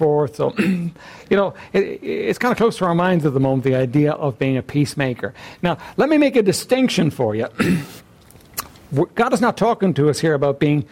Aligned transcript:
forth. 0.00 0.36
So, 0.36 0.54
you 0.58 0.92
know, 1.30 1.52
it, 1.74 2.02
it's 2.02 2.38
kind 2.38 2.52
of 2.52 2.58
close 2.58 2.78
to 2.78 2.86
our 2.86 2.94
minds 2.94 3.26
at 3.26 3.34
the 3.34 3.40
moment, 3.40 3.64
the 3.64 3.74
idea 3.74 4.12
of 4.12 4.38
being 4.38 4.56
a 4.56 4.62
peacemaker. 4.62 5.34
Now, 5.60 5.76
let 5.98 6.08
me 6.08 6.16
make 6.16 6.36
a 6.36 6.42
distinction 6.42 7.10
for 7.10 7.34
you. 7.34 7.46
God 9.14 9.32
is 9.34 9.42
not 9.42 9.58
talking 9.58 9.92
to 9.94 10.08
us 10.08 10.20
here 10.20 10.32
about 10.34 10.58
being 10.58 10.86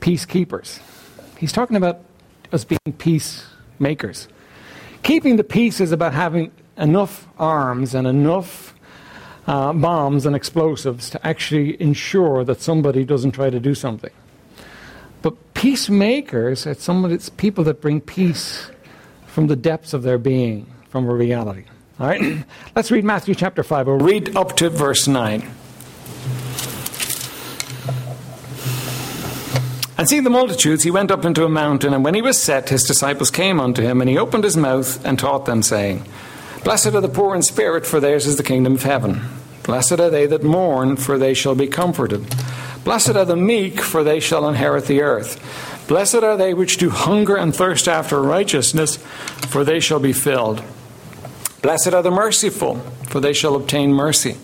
peacekeepers, 0.00 0.80
He's 1.36 1.52
talking 1.52 1.76
about 1.76 2.00
us 2.52 2.64
being 2.64 2.94
peacemakers. 2.96 4.28
Keeping 5.02 5.36
the 5.36 5.44
peace 5.44 5.80
is 5.80 5.92
about 5.92 6.14
having 6.14 6.52
enough 6.78 7.26
arms 7.38 7.94
and 7.94 8.06
enough 8.06 8.74
uh, 9.46 9.72
bombs 9.72 10.24
and 10.24 10.34
explosives 10.34 11.10
to 11.10 11.26
actually 11.26 11.80
ensure 11.82 12.44
that 12.44 12.60
somebody 12.62 13.04
doesn't 13.04 13.32
try 13.32 13.50
to 13.50 13.60
do 13.60 13.74
something. 13.74 14.12
Peacemakers 15.64 16.66
are 16.66 16.74
somebody, 16.74 17.14
it's 17.14 17.30
people 17.30 17.64
that 17.64 17.80
bring 17.80 17.98
peace 17.98 18.70
from 19.26 19.46
the 19.46 19.56
depths 19.56 19.94
of 19.94 20.02
their 20.02 20.18
being, 20.18 20.66
from 20.90 21.08
a 21.08 21.14
reality. 21.14 21.64
All 21.98 22.06
right? 22.06 22.44
Let's 22.76 22.90
read 22.90 23.02
Matthew 23.02 23.34
chapter 23.34 23.62
5. 23.62 23.86
We'll 23.86 23.96
read 23.96 24.36
up 24.36 24.56
to 24.56 24.68
verse 24.68 25.08
9. 25.08 25.40
And 29.96 30.06
seeing 30.06 30.24
the 30.24 30.28
multitudes, 30.28 30.82
he 30.82 30.90
went 30.90 31.10
up 31.10 31.24
into 31.24 31.46
a 31.46 31.48
mountain, 31.48 31.94
and 31.94 32.04
when 32.04 32.14
he 32.14 32.20
was 32.20 32.38
set, 32.38 32.68
his 32.68 32.82
disciples 32.82 33.30
came 33.30 33.58
unto 33.58 33.80
him, 33.80 34.02
and 34.02 34.10
he 34.10 34.18
opened 34.18 34.44
his 34.44 34.58
mouth 34.58 35.02
and 35.02 35.18
taught 35.18 35.46
them, 35.46 35.62
saying, 35.62 36.04
Blessed 36.62 36.88
are 36.88 37.00
the 37.00 37.08
poor 37.08 37.34
in 37.34 37.40
spirit, 37.40 37.86
for 37.86 38.00
theirs 38.00 38.26
is 38.26 38.36
the 38.36 38.42
kingdom 38.42 38.74
of 38.74 38.82
heaven. 38.82 39.22
Blessed 39.62 39.98
are 39.98 40.10
they 40.10 40.26
that 40.26 40.44
mourn, 40.44 40.96
for 40.96 41.16
they 41.16 41.32
shall 41.32 41.54
be 41.54 41.68
comforted. 41.68 42.26
Blessed 42.84 43.16
are 43.16 43.24
the 43.24 43.36
meek, 43.36 43.80
for 43.80 44.04
they 44.04 44.20
shall 44.20 44.46
inherit 44.48 44.86
the 44.86 45.02
earth. 45.02 45.40
Blessed 45.88 46.16
are 46.16 46.36
they 46.36 46.54
which 46.54 46.76
do 46.76 46.90
hunger 46.90 47.36
and 47.36 47.54
thirst 47.54 47.88
after 47.88 48.22
righteousness, 48.22 48.96
for 49.48 49.64
they 49.64 49.80
shall 49.80 50.00
be 50.00 50.12
filled. 50.12 50.62
Blessed 51.62 51.94
are 51.94 52.02
the 52.02 52.10
merciful, 52.10 52.76
for 53.08 53.20
they 53.20 53.32
shall 53.32 53.56
obtain 53.56 53.92
mercy. 53.92 54.36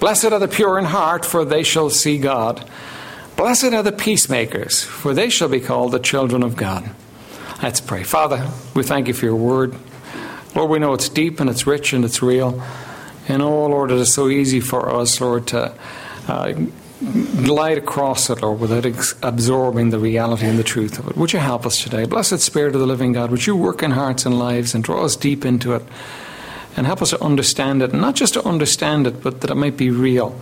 Blessed 0.00 0.26
are 0.26 0.40
the 0.40 0.48
pure 0.48 0.78
in 0.78 0.86
heart, 0.86 1.24
for 1.24 1.44
they 1.44 1.62
shall 1.62 1.88
see 1.88 2.18
God. 2.18 2.68
Blessed 3.36 3.72
are 3.72 3.82
the 3.82 3.92
peacemakers, 3.92 4.82
for 4.82 5.14
they 5.14 5.30
shall 5.30 5.48
be 5.48 5.60
called 5.60 5.92
the 5.92 6.00
children 6.00 6.42
of 6.42 6.56
God. 6.56 6.90
Let's 7.62 7.80
pray. 7.80 8.02
Father, 8.02 8.48
we 8.74 8.82
thank 8.82 9.06
you 9.06 9.14
for 9.14 9.26
your 9.26 9.36
word. 9.36 9.76
Lord, 10.56 10.68
we 10.68 10.80
know 10.80 10.92
it's 10.94 11.08
deep 11.08 11.38
and 11.38 11.48
it's 11.48 11.66
rich 11.66 11.92
and 11.92 12.04
it's 12.04 12.22
real. 12.22 12.60
And 13.28 13.40
oh, 13.40 13.66
Lord, 13.66 13.92
it 13.92 13.98
is 13.98 14.12
so 14.12 14.28
easy 14.28 14.58
for 14.58 14.90
us, 14.90 15.20
Lord, 15.20 15.46
to 15.48 15.72
uh, 16.26 16.54
glide 17.44 17.78
across 17.78 18.30
it, 18.30 18.42
Lord, 18.42 18.60
without 18.60 18.86
ex- 18.86 19.14
absorbing 19.22 19.90
the 19.90 19.98
reality 19.98 20.46
and 20.46 20.58
the 20.58 20.64
truth 20.64 20.98
of 20.98 21.08
it. 21.08 21.16
Would 21.16 21.32
you 21.32 21.38
help 21.38 21.66
us 21.66 21.82
today? 21.82 22.04
Blessed 22.04 22.40
Spirit 22.40 22.74
of 22.74 22.80
the 22.80 22.86
living 22.86 23.12
God, 23.12 23.30
would 23.30 23.46
you 23.46 23.56
work 23.56 23.82
in 23.82 23.90
hearts 23.90 24.24
and 24.24 24.38
lives 24.38 24.74
and 24.74 24.84
draw 24.84 25.04
us 25.04 25.16
deep 25.16 25.44
into 25.44 25.74
it 25.74 25.82
and 26.76 26.86
help 26.86 27.02
us 27.02 27.10
to 27.10 27.22
understand 27.22 27.82
it, 27.82 27.92
not 27.92 28.14
just 28.14 28.34
to 28.34 28.44
understand 28.46 29.06
it, 29.06 29.22
but 29.22 29.40
that 29.40 29.50
it 29.50 29.56
might 29.56 29.76
be 29.76 29.90
real 29.90 30.40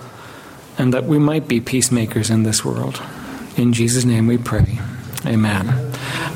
and 0.78 0.94
that 0.94 1.04
we 1.04 1.18
might 1.18 1.48
be 1.48 1.60
peacemakers 1.60 2.30
in 2.30 2.42
this 2.42 2.64
world. 2.64 3.02
In 3.56 3.72
Jesus' 3.72 4.04
name 4.04 4.26
we 4.26 4.38
pray. 4.38 4.78
Amen. 5.26 5.68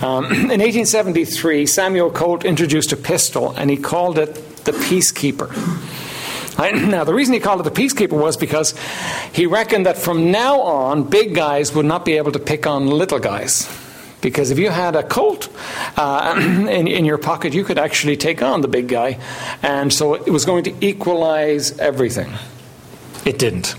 Um, 0.02 0.24
in 0.26 0.60
1873, 0.60 1.66
Samuel 1.66 2.10
Colt 2.10 2.44
introduced 2.44 2.92
a 2.92 2.96
pistol 2.96 3.52
and 3.56 3.70
he 3.70 3.76
called 3.76 4.18
it 4.18 4.34
the 4.64 4.72
Peacekeeper. 4.72 5.50
Now, 6.58 7.04
the 7.04 7.14
reason 7.14 7.34
he 7.34 7.40
called 7.40 7.60
it 7.60 7.74
the 7.74 7.82
Peacekeeper 7.82 8.12
was 8.12 8.36
because 8.36 8.74
he 9.32 9.46
reckoned 9.46 9.86
that 9.86 9.98
from 9.98 10.30
now 10.30 10.60
on, 10.60 11.04
big 11.04 11.34
guys 11.34 11.74
would 11.74 11.86
not 11.86 12.04
be 12.04 12.16
able 12.16 12.32
to 12.32 12.38
pick 12.38 12.66
on 12.66 12.86
little 12.86 13.18
guys. 13.18 13.68
Because 14.20 14.50
if 14.50 14.58
you 14.58 14.70
had 14.70 14.96
a 14.96 15.02
Colt 15.02 15.48
uh, 15.96 16.34
in, 16.68 16.88
in 16.88 17.04
your 17.04 17.18
pocket, 17.18 17.52
you 17.52 17.64
could 17.64 17.78
actually 17.78 18.16
take 18.16 18.42
on 18.42 18.60
the 18.60 18.68
big 18.68 18.88
guy. 18.88 19.18
And 19.62 19.92
so 19.92 20.14
it 20.14 20.30
was 20.30 20.44
going 20.44 20.64
to 20.64 20.74
equalize 20.80 21.78
everything. 21.78 22.32
It 23.26 23.38
didn't. 23.38 23.74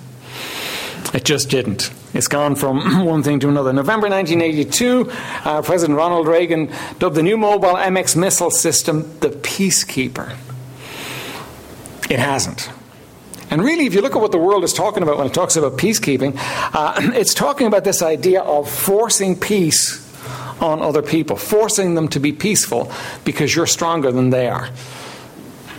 It 1.13 1.23
just 1.23 1.49
didn't. 1.49 1.91
It's 2.13 2.27
gone 2.27 2.55
from 2.55 3.05
one 3.05 3.23
thing 3.23 3.39
to 3.39 3.49
another. 3.49 3.73
November 3.73 4.09
1982, 4.09 5.09
uh, 5.45 5.61
President 5.61 5.97
Ronald 5.97 6.27
Reagan 6.27 6.71
dubbed 6.99 7.15
the 7.15 7.23
new 7.23 7.37
mobile 7.37 7.75
MX 7.75 8.15
missile 8.15 8.51
system 8.51 9.17
the 9.19 9.29
Peacekeeper. 9.29 10.35
It 12.09 12.19
hasn't. 12.19 12.69
And 13.49 13.63
really, 13.63 13.85
if 13.85 13.93
you 13.93 14.01
look 14.01 14.15
at 14.15 14.21
what 14.21 14.31
the 14.31 14.39
world 14.39 14.63
is 14.63 14.73
talking 14.73 15.03
about 15.03 15.17
when 15.17 15.27
it 15.27 15.33
talks 15.33 15.55
about 15.55 15.77
peacekeeping, 15.77 16.35
uh, 16.73 16.95
it's 17.15 17.33
talking 17.33 17.67
about 17.67 17.83
this 17.83 18.01
idea 18.01 18.41
of 18.41 18.69
forcing 18.69 19.39
peace 19.39 20.01
on 20.61 20.81
other 20.81 21.01
people, 21.01 21.35
forcing 21.35 21.95
them 21.95 22.07
to 22.09 22.19
be 22.19 22.31
peaceful 22.31 22.91
because 23.23 23.55
you're 23.55 23.67
stronger 23.67 24.11
than 24.11 24.29
they 24.29 24.47
are. 24.47 24.69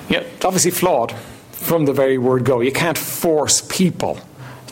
Yeah, 0.08 0.20
it's 0.20 0.44
obviously 0.44 0.70
flawed 0.70 1.12
from 1.52 1.86
the 1.86 1.92
very 1.92 2.18
word 2.18 2.44
go. 2.44 2.60
You 2.60 2.72
can't 2.72 2.98
force 2.98 3.60
people 3.60 4.20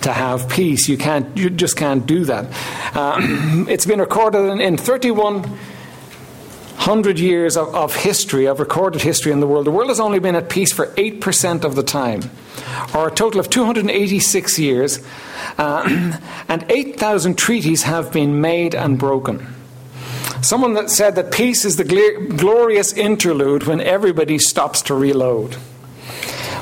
to 0.02 0.12
have 0.12 0.48
peace. 0.48 0.88
You 0.88 0.96
can't. 0.96 1.36
You 1.36 1.50
just 1.50 1.76
can't 1.76 2.06
do 2.06 2.24
that. 2.26 2.46
Uh, 2.94 3.18
it's 3.68 3.86
been 3.86 4.00
recorded 4.00 4.50
in, 4.50 4.60
in 4.60 4.76
3100 6.74 7.18
years 7.18 7.56
of, 7.56 7.74
of, 7.74 7.94
history, 7.94 8.46
of 8.46 8.60
recorded 8.60 9.00
history 9.02 9.32
in 9.32 9.40
the 9.40 9.46
world. 9.46 9.64
The 9.64 9.70
world 9.70 9.88
has 9.88 10.00
only 10.00 10.18
been 10.18 10.34
at 10.34 10.50
peace 10.50 10.72
for 10.72 10.88
8% 10.88 11.64
of 11.64 11.76
the 11.76 11.82
time, 11.82 12.30
or 12.94 13.08
a 13.08 13.10
total 13.10 13.40
of 13.40 13.48
286 13.48 14.58
years, 14.58 14.98
uh, 15.56 16.18
and 16.48 16.66
8,000 16.68 17.38
treaties 17.38 17.84
have 17.84 18.12
been 18.12 18.40
made 18.40 18.74
and 18.74 18.98
broken. 18.98 19.46
Someone 20.42 20.74
that 20.74 20.90
said 20.90 21.14
that 21.14 21.32
peace 21.32 21.64
is 21.64 21.76
the 21.76 21.84
gl- 21.84 22.36
glorious 22.36 22.92
interlude 22.92 23.62
when 23.62 23.80
everybody 23.80 24.38
stops 24.38 24.82
to 24.82 24.94
reload. 24.94 25.56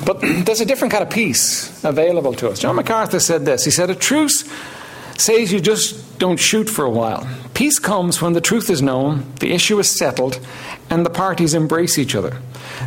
But 0.05 0.21
there's 0.45 0.61
a 0.61 0.67
different 0.67 0.93
kind 0.93 1.03
of 1.03 1.11
peace 1.11 1.83
available 1.83 2.35
to 2.35 2.51
us. 2.51 2.61
John 2.61 2.77
MacArthur 2.77 3.19
said 3.19 3.45
this. 3.45 3.65
He 3.65 3.71
said, 3.71 3.91
A 3.91 3.95
truce 3.95 4.49
says 5.17 5.53
you 5.53 5.61
just 5.61 6.02
don't 6.23 6.39
shoot 6.39 6.71
for 6.71 6.85
a 6.85 6.91
while. 6.91 7.27
Peace 7.53 7.81
comes 7.81 8.23
when 8.23 8.33
the 8.33 8.41
truth 8.41 8.71
is 8.71 8.81
known, 8.81 9.25
the 9.41 9.53
issue 9.53 9.81
is 9.81 9.91
settled, 9.91 10.39
and 10.89 11.05
the 11.05 11.11
parties 11.11 11.53
embrace 11.53 11.99
each 11.99 12.15
other. 12.15 12.39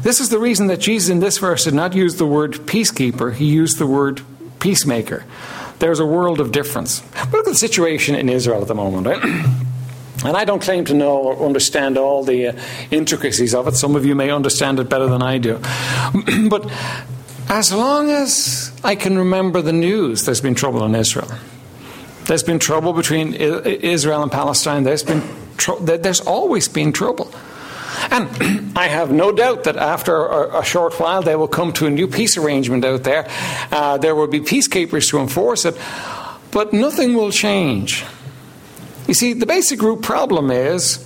This 0.03 0.21
is 0.21 0.29
the 0.29 0.39
reason 0.39 0.67
that 0.67 0.79
Jesus 0.79 1.09
in 1.09 1.19
this 1.19 1.37
verse 1.39 1.65
did 1.65 1.73
not 1.73 1.93
use 1.93 2.15
the 2.15 2.25
word 2.25 2.53
peacekeeper, 2.53 3.33
he 3.35 3.43
used 3.43 3.77
the 3.77 3.87
word 3.87 4.21
peacemaker. 4.61 5.25
There's 5.79 5.99
a 5.99 6.05
world 6.05 6.39
of 6.39 6.53
difference. 6.53 7.03
Look 7.33 7.45
at 7.45 7.51
the 7.51 7.55
situation 7.55 8.15
in 8.15 8.29
Israel 8.29 8.61
at 8.61 8.69
the 8.69 8.75
moment, 8.75 9.05
right? 9.05 9.21
And 10.23 10.37
I 10.37 10.45
don't 10.45 10.61
claim 10.61 10.85
to 10.85 10.93
know 10.93 11.17
or 11.17 11.45
understand 11.45 11.97
all 11.97 12.23
the 12.23 12.47
uh, 12.47 12.59
intricacies 12.89 13.53
of 13.53 13.67
it. 13.67 13.75
Some 13.75 13.97
of 13.97 14.05
you 14.05 14.15
may 14.15 14.31
understand 14.31 14.79
it 14.79 14.89
better 14.89 15.07
than 15.07 15.21
I 15.21 15.39
do. 15.39 15.59
but 16.49 16.71
as 17.49 17.73
long 17.73 18.09
as 18.09 18.71
I 18.81 18.95
can 18.95 19.17
remember 19.17 19.61
the 19.61 19.73
news, 19.73 20.23
there's 20.23 20.39
been 20.39 20.55
trouble 20.55 20.85
in 20.85 20.95
Israel. 20.95 21.29
There's 22.25 22.43
been 22.43 22.59
trouble 22.59 22.93
between 22.93 23.33
Israel 23.33 24.23
and 24.23 24.31
Palestine. 24.31 24.83
There's 24.83 25.03
been 25.03 25.23
tr- 25.57 25.79
there's 25.81 26.21
always 26.21 26.67
been 26.67 26.91
trouble. 26.91 27.31
And 28.11 28.73
I 28.77 28.87
have 28.87 29.11
no 29.11 29.31
doubt 29.31 29.63
that 29.65 29.77
after 29.77 30.25
a, 30.25 30.63
short 30.63 30.99
while 30.99 31.21
they 31.21 31.35
will 31.35 31.47
come 31.47 31.71
to 31.73 31.85
a 31.85 31.89
new 31.89 32.07
peace 32.07 32.37
arrangement 32.37 32.83
out 32.83 33.03
there. 33.03 33.27
Uh, 33.71 33.97
there 33.97 34.15
will 34.15 34.27
be 34.27 34.39
peacekeepers 34.39 35.09
to 35.11 35.19
enforce 35.19 35.65
it, 35.65 35.77
but 36.51 36.73
nothing 36.73 37.13
will 37.13 37.31
change 37.31 38.03
you 39.07 39.13
see, 39.13 39.33
the 39.33 39.45
basic 39.45 39.81
root 39.81 40.01
problem 40.01 40.49
is 40.49 41.05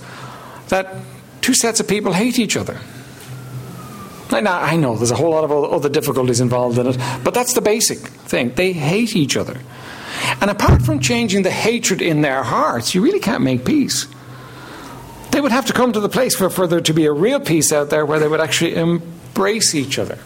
that 0.68 0.96
two 1.40 1.54
sets 1.54 1.80
of 1.80 1.88
people 1.88 2.12
hate 2.12 2.38
each 2.38 2.56
other. 2.56 2.78
Now, 4.30 4.60
I 4.60 4.76
know 4.76 4.96
there's 4.96 5.10
a 5.10 5.16
whole 5.16 5.30
lot 5.30 5.44
of 5.44 5.50
other 5.50 5.88
difficulties 5.88 6.40
involved 6.40 6.78
in 6.78 6.86
it, 6.86 6.96
but 7.24 7.34
that's 7.34 7.54
the 7.54 7.60
basic 7.60 7.98
thing. 7.98 8.50
They 8.50 8.72
hate 8.72 9.16
each 9.16 9.36
other. 9.36 9.60
And 10.40 10.50
apart 10.50 10.82
from 10.82 11.00
changing 11.00 11.42
the 11.42 11.50
hatred 11.50 12.00
in 12.00 12.22
their 12.22 12.42
hearts, 12.42 12.94
you 12.94 13.02
really 13.02 13.20
can't 13.20 13.42
make 13.42 13.64
peace. 13.64 14.06
They 15.32 15.40
would 15.40 15.52
have 15.52 15.66
to 15.66 15.72
come 15.72 15.92
to 15.92 16.00
the 16.00 16.08
place 16.08 16.34
for, 16.34 16.50
for 16.50 16.66
there 16.66 16.80
to 16.80 16.92
be 16.92 17.06
a 17.06 17.12
real 17.12 17.40
peace 17.40 17.72
out 17.72 17.90
there 17.90 18.04
where 18.06 18.18
they 18.18 18.26
would 18.26 18.40
actually 18.40 18.74
embrace 18.74 19.74
each 19.74 19.98
other. 19.98 20.18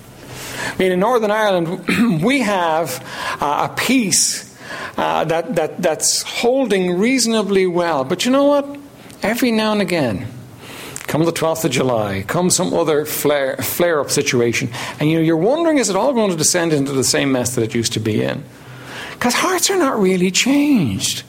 I 0.66 0.76
mean, 0.78 0.92
in 0.92 1.00
Northern 1.00 1.30
Ireland, 1.30 2.22
we 2.22 2.40
have 2.40 3.04
uh, 3.40 3.68
a 3.70 3.74
peace 3.76 4.56
uh, 4.96 5.24
that, 5.24 5.56
that, 5.56 5.82
that's 5.82 6.22
holding 6.22 6.98
reasonably 6.98 7.66
well. 7.66 8.04
But 8.04 8.24
you 8.24 8.30
know 8.30 8.44
what? 8.44 8.78
Every 9.22 9.50
now 9.50 9.72
and 9.72 9.82
again, 9.82 10.26
come 11.06 11.24
the 11.24 11.32
12th 11.32 11.64
of 11.64 11.70
July, 11.70 12.24
come 12.26 12.50
some 12.50 12.72
other 12.72 13.04
flare, 13.04 13.56
flare 13.58 14.00
up 14.00 14.10
situation, 14.10 14.70
and 15.00 15.10
you 15.10 15.18
know, 15.18 15.22
you're 15.22 15.36
wondering 15.36 15.78
is 15.78 15.90
it 15.90 15.96
all 15.96 16.12
going 16.12 16.30
to 16.30 16.36
descend 16.36 16.72
into 16.72 16.92
the 16.92 17.04
same 17.04 17.32
mess 17.32 17.54
that 17.54 17.62
it 17.62 17.74
used 17.74 17.92
to 17.94 18.00
be 18.00 18.22
in? 18.22 18.44
Because 19.24 19.40
hearts 19.40 19.70
are 19.70 19.78
not 19.78 19.98
really 19.98 20.30
changed. 20.30 21.22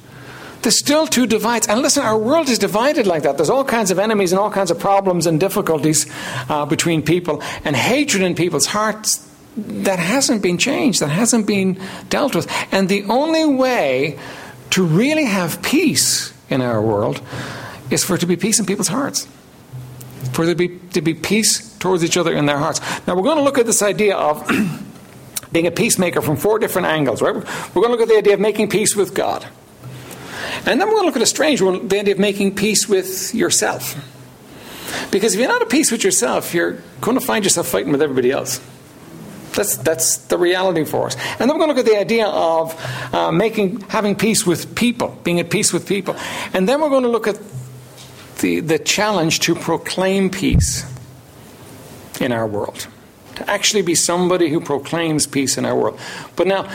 There's 0.63 0.77
still 0.77 1.07
two 1.07 1.25
divides. 1.25 1.65
And 1.69 1.81
listen, 1.81 2.03
our 2.03 2.17
world 2.17 2.49
is 2.49 2.59
divided 2.59 3.07
like 3.07 3.23
that. 3.23 3.37
There's 3.37 3.49
all 3.49 3.63
kinds 3.63 3.89
of 3.89 3.99
enemies 3.99 4.33
and 4.33 4.39
all 4.39 4.51
kinds 4.51 4.69
of 4.69 4.77
problems 4.77 5.25
and 5.25 5.39
difficulties 5.39 6.05
uh, 6.49 6.65
between 6.65 7.03
people, 7.03 7.41
and 7.63 7.73
hatred 7.73 8.21
in 8.21 8.35
people's 8.35 8.65
hearts 8.65 9.25
that 9.55 9.97
hasn't 9.97 10.43
been 10.43 10.57
changed, 10.57 10.99
that 10.99 11.07
hasn't 11.07 11.47
been 11.47 11.79
dealt 12.09 12.35
with. 12.35 12.51
And 12.73 12.89
the 12.89 13.05
only 13.05 13.45
way 13.45 14.19
to 14.71 14.83
really 14.83 15.23
have 15.23 15.61
peace 15.61 16.33
in 16.49 16.59
our 16.59 16.81
world 16.81 17.21
is 17.91 18.03
for 18.03 18.15
it 18.15 18.19
to 18.19 18.27
be 18.27 18.35
peace 18.35 18.59
in 18.59 18.65
people's 18.65 18.89
hearts. 18.89 19.25
For 20.33 20.45
there 20.45 20.53
to 20.53 20.67
be, 20.67 20.79
to 20.89 21.01
be 21.01 21.13
peace 21.13 21.77
towards 21.77 22.03
each 22.03 22.17
other 22.17 22.33
in 22.33 22.45
their 22.45 22.57
hearts. 22.57 22.81
Now, 23.07 23.15
we're 23.15 23.23
going 23.23 23.37
to 23.37 23.43
look 23.43 23.57
at 23.57 23.65
this 23.65 23.81
idea 23.81 24.17
of 24.17 24.45
being 25.51 25.67
a 25.67 25.71
peacemaker 25.71 26.21
from 26.21 26.37
four 26.37 26.59
different 26.59 26.87
angles, 26.87 27.21
right? 27.21 27.35
We're 27.35 27.41
going 27.81 27.87
to 27.87 27.91
look 27.91 28.01
at 28.01 28.07
the 28.07 28.17
idea 28.17 28.33
of 28.33 28.39
making 28.39 28.69
peace 28.69 28.95
with 28.95 29.13
God. 29.13 29.45
And 30.65 30.79
then 30.79 30.87
we're 30.87 30.95
going 30.95 31.03
to 31.03 31.07
look 31.07 31.15
at 31.15 31.21
a 31.21 31.27
strange 31.27 31.61
one 31.61 31.87
the 31.87 31.99
idea 31.99 32.13
of 32.13 32.19
making 32.19 32.55
peace 32.55 32.87
with 32.87 33.33
yourself. 33.33 33.95
Because 35.11 35.33
if 35.33 35.39
you're 35.39 35.49
not 35.49 35.61
at 35.61 35.69
peace 35.69 35.91
with 35.91 36.03
yourself, 36.03 36.53
you're 36.53 36.81
going 37.01 37.19
to 37.19 37.25
find 37.25 37.43
yourself 37.43 37.67
fighting 37.67 37.91
with 37.91 38.01
everybody 38.01 38.31
else. 38.31 38.59
That's, 39.53 39.77
that's 39.77 40.17
the 40.17 40.37
reality 40.37 40.83
for 40.83 41.07
us. 41.07 41.15
And 41.39 41.49
then 41.49 41.57
we're 41.57 41.65
going 41.65 41.69
to 41.69 41.75
look 41.75 41.85
at 41.85 41.91
the 41.91 41.97
idea 41.97 42.27
of 42.27 43.13
uh, 43.13 43.31
making, 43.31 43.81
having 43.81 44.15
peace 44.15 44.45
with 44.45 44.75
people, 44.75 45.17
being 45.23 45.39
at 45.39 45.49
peace 45.49 45.71
with 45.71 45.87
people. 45.87 46.15
And 46.53 46.67
then 46.67 46.81
we're 46.81 46.89
going 46.89 47.03
to 47.03 47.09
look 47.09 47.27
at 47.27 47.39
the, 48.39 48.59
the 48.59 48.79
challenge 48.79 49.39
to 49.41 49.55
proclaim 49.55 50.29
peace 50.29 50.85
in 52.19 52.31
our 52.31 52.45
world. 52.45 52.87
To 53.35 53.49
actually 53.49 53.81
be 53.81 53.95
somebody 53.95 54.49
who 54.49 54.61
proclaims 54.61 55.27
peace 55.27 55.57
in 55.57 55.65
our 55.65 55.75
world. 55.75 55.99
But 56.35 56.47
now, 56.47 56.69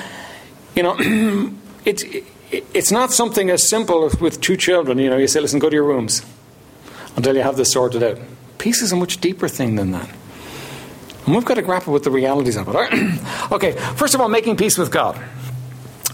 you 0.74 0.82
know, 0.82 0.96
it's, 1.84 2.04
it's 2.50 2.90
not 2.90 3.12
something 3.12 3.50
as 3.50 3.66
simple 3.66 4.04
as 4.04 4.20
with 4.20 4.40
two 4.40 4.56
children. 4.56 4.98
You 4.98 5.10
know, 5.10 5.16
you 5.16 5.26
say, 5.26 5.40
listen, 5.40 5.58
go 5.58 5.70
to 5.70 5.74
your 5.74 5.84
rooms 5.84 6.24
until 7.16 7.34
you 7.34 7.42
have 7.42 7.56
this 7.56 7.72
sorted 7.72 8.02
out. 8.02 8.18
Peace 8.58 8.82
is 8.82 8.92
a 8.92 8.96
much 8.96 9.20
deeper 9.20 9.48
thing 9.48 9.76
than 9.76 9.92
that. 9.92 10.08
And 11.26 11.34
we've 11.34 11.44
got 11.44 11.54
to 11.54 11.62
grapple 11.62 11.92
with 11.92 12.04
the 12.04 12.10
realities 12.10 12.56
of 12.56 12.68
it. 12.68 13.22
okay, 13.52 13.72
first 13.96 14.14
of 14.14 14.20
all, 14.20 14.28
making 14.28 14.56
peace 14.56 14.76
with 14.76 14.90
God. 14.90 15.20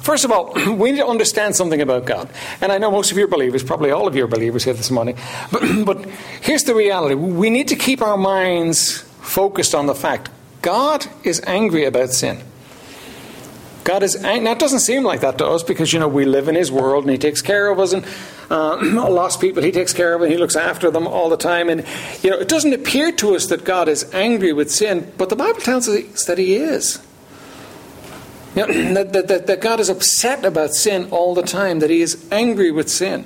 First 0.07 0.25
of 0.25 0.31
all, 0.31 0.53
we 0.75 0.93
need 0.93 0.99
to 0.99 1.07
understand 1.07 1.57
something 1.57 1.81
about 1.81 2.05
God. 2.07 2.31
And 2.61 2.71
I 2.71 2.79
know 2.79 2.91
most 2.91 3.11
of 3.11 3.19
you 3.19 3.25
are 3.25 3.29
believers, 3.29 3.65
probably 3.65 3.91
all 3.91 4.07
of 4.07 4.15
you 4.15 4.25
are 4.25 4.29
believers 4.29 4.65
here 4.65 4.75
this 4.75 4.91
morning. 4.91 5.17
But, 5.51 5.85
but 5.85 6.05
here's 6.43 6.65
the 6.65 6.75
reality 6.75 7.15
we 7.15 7.51
need 7.51 7.69
to 7.69 7.77
keep 7.77 8.03
our 8.03 8.17
minds 8.17 9.01
focused 9.21 9.75
on 9.75 9.87
the 9.87 9.95
fact 9.95 10.31
God 10.67 11.07
is 11.23 11.41
angry 11.47 11.85
about 11.85 12.11
sin. 12.11 12.43
God 13.85 14.03
is 14.03 14.17
angry. 14.17 14.47
Now, 14.47 14.51
it 14.51 14.59
doesn't 14.59 14.81
seem 14.81 15.05
like 15.05 15.21
that 15.21 15.39
to 15.39 15.47
us 15.47 15.63
because, 15.63 15.93
you 15.93 16.01
know, 16.01 16.09
we 16.09 16.25
live 16.25 16.49
in 16.49 16.57
His 16.57 16.73
world 16.73 17.05
and 17.05 17.11
He 17.13 17.19
takes 17.19 17.41
care 17.41 17.71
of 17.71 17.79
us. 17.79 17.93
And 17.93 18.05
uh, 18.51 18.77
lost 19.09 19.41
people, 19.41 19.63
He 19.63 19.71
takes 19.71 19.93
care 19.93 20.13
of 20.13 20.23
and 20.23 20.33
He 20.33 20.37
looks 20.37 20.57
after 20.57 20.91
them 20.91 21.07
all 21.07 21.29
the 21.29 21.37
time. 21.37 21.69
And, 21.69 21.87
you 22.21 22.31
know, 22.31 22.39
it 22.39 22.49
doesn't 22.49 22.73
appear 22.73 23.13
to 23.13 23.37
us 23.37 23.47
that 23.47 23.65
God 23.65 23.89
is 23.89 24.13
angry 24.13 24.53
with 24.53 24.73
sin, 24.73 25.13
but 25.17 25.29
the 25.29 25.37
Bible 25.37 25.61
tells 25.61 25.89
us 25.89 26.25
that 26.25 26.37
He 26.37 26.57
is. 26.57 27.01
You 28.57 28.67
know, 28.67 28.95
that, 29.13 29.29
that, 29.29 29.47
that 29.47 29.61
God 29.61 29.79
is 29.79 29.89
upset 29.89 30.45
about 30.45 30.75
sin 30.75 31.11
all 31.13 31.33
the 31.37 31.45
time, 31.45 31.79
that 31.79 31.91
He 31.91 32.01
is 32.01 32.27
angry 32.33 32.73
with 32.73 32.91
sin. 32.91 33.25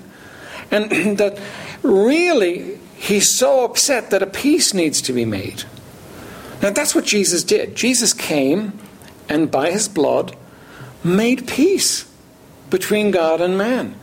And 0.70 0.90
that 1.16 1.40
really, 1.82 2.78
He's 2.96 3.31
so 3.34 3.64
upset 3.64 4.10
that 4.10 4.22
a 4.22 4.26
peace 4.26 4.75
needs 4.75 5.00
to 5.00 5.14
be 5.14 5.25
made. 5.25 5.64
Now, 6.62 6.70
that's 6.70 6.94
what 6.94 7.04
Jesus 7.04 7.42
did. 7.42 7.74
Jesus 7.74 8.12
came 8.12 8.78
and 9.28 9.50
by 9.50 9.70
His 9.70 9.88
blood 9.88 10.36
made 11.02 11.46
peace 11.48 12.10
between 12.68 13.10
God 13.10 13.40
and 13.40 13.56
man. 13.56 13.94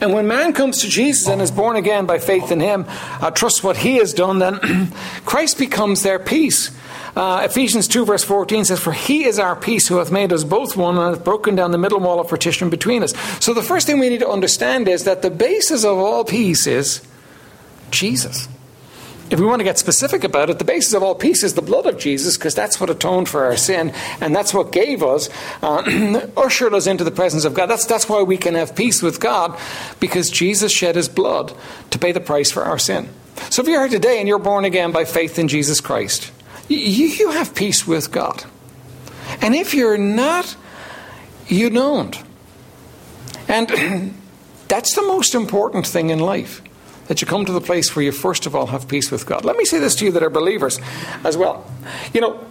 And 0.00 0.14
when 0.14 0.26
man 0.26 0.52
comes 0.52 0.80
to 0.80 0.88
Jesus 0.88 1.28
and 1.28 1.42
is 1.42 1.50
born 1.50 1.76
again 1.76 2.06
by 2.06 2.18
faith 2.18 2.50
in 2.50 2.60
him, 2.60 2.86
uh, 2.88 3.30
trusts 3.30 3.62
what 3.62 3.78
he 3.78 3.96
has 3.96 4.14
done, 4.14 4.38
then 4.38 4.58
Christ 5.26 5.58
becomes 5.58 6.02
their 6.02 6.18
peace. 6.18 6.70
Uh, 7.14 7.42
Ephesians 7.44 7.86
2, 7.86 8.06
verse 8.06 8.24
14 8.24 8.64
says, 8.64 8.80
For 8.80 8.92
he 8.92 9.24
is 9.24 9.38
our 9.38 9.54
peace 9.54 9.88
who 9.88 9.98
hath 9.98 10.10
made 10.10 10.32
us 10.32 10.44
both 10.44 10.76
one 10.76 10.96
and 10.96 11.14
hath 11.14 11.24
broken 11.24 11.54
down 11.54 11.70
the 11.70 11.78
middle 11.78 12.00
wall 12.00 12.18
of 12.18 12.28
partition 12.28 12.70
between 12.70 13.02
us. 13.02 13.12
So 13.40 13.52
the 13.52 13.62
first 13.62 13.86
thing 13.86 13.98
we 13.98 14.08
need 14.08 14.20
to 14.20 14.28
understand 14.28 14.88
is 14.88 15.04
that 15.04 15.20
the 15.20 15.30
basis 15.30 15.84
of 15.84 15.98
all 15.98 16.24
peace 16.24 16.66
is 16.66 17.06
Jesus 17.90 18.48
if 19.30 19.38
we 19.38 19.46
want 19.46 19.60
to 19.60 19.64
get 19.64 19.78
specific 19.78 20.24
about 20.24 20.50
it, 20.50 20.58
the 20.58 20.64
basis 20.64 20.92
of 20.92 21.02
all 21.02 21.14
peace 21.14 21.44
is 21.44 21.54
the 21.54 21.62
blood 21.62 21.86
of 21.86 21.98
Jesus, 21.98 22.36
because 22.36 22.54
that's 22.54 22.80
what 22.80 22.90
atoned 22.90 23.28
for 23.28 23.44
our 23.44 23.56
sin, 23.56 23.92
and 24.20 24.34
that's 24.34 24.52
what 24.52 24.72
gave 24.72 25.02
us, 25.02 25.30
uh, 25.62 26.28
ushered 26.36 26.74
us 26.74 26.86
into 26.86 27.04
the 27.04 27.10
presence 27.10 27.44
of 27.44 27.54
God. 27.54 27.66
That's, 27.66 27.86
that's 27.86 28.08
why 28.08 28.22
we 28.22 28.36
can 28.36 28.56
have 28.56 28.74
peace 28.74 29.02
with 29.02 29.20
God, 29.20 29.58
because 30.00 30.30
Jesus 30.30 30.72
shed 30.72 30.96
his 30.96 31.08
blood 31.08 31.52
to 31.90 31.98
pay 31.98 32.10
the 32.12 32.20
price 32.20 32.50
for 32.50 32.64
our 32.64 32.78
sin. 32.78 33.08
So 33.50 33.62
if 33.62 33.68
you're 33.68 33.80
here 33.86 33.88
today 33.88 34.18
and 34.18 34.26
you're 34.26 34.38
born 34.38 34.64
again 34.64 34.90
by 34.90 35.04
faith 35.04 35.38
in 35.38 35.48
Jesus 35.48 35.80
Christ, 35.80 36.32
you, 36.68 36.78
you 36.78 37.30
have 37.30 37.54
peace 37.54 37.86
with 37.86 38.10
God. 38.10 38.44
And 39.40 39.54
if 39.54 39.74
you're 39.74 39.98
not, 39.98 40.56
you 41.46 41.70
don't. 41.70 42.20
And 43.48 44.14
that's 44.68 44.94
the 44.94 45.02
most 45.02 45.34
important 45.34 45.86
thing 45.86 46.10
in 46.10 46.18
life 46.18 46.62
that 47.10 47.20
you 47.20 47.26
come 47.26 47.44
to 47.44 47.50
the 47.50 47.60
place 47.60 47.96
where 47.96 48.04
you 48.04 48.12
first 48.12 48.46
of 48.46 48.54
all 48.54 48.66
have 48.66 48.86
peace 48.86 49.10
with 49.10 49.26
God. 49.26 49.44
Let 49.44 49.56
me 49.56 49.64
say 49.64 49.80
this 49.80 49.96
to 49.96 50.04
you 50.04 50.12
that 50.12 50.22
are 50.22 50.30
believers 50.30 50.78
as 51.24 51.36
well. 51.36 51.68
You 52.14 52.20
know, 52.20 52.46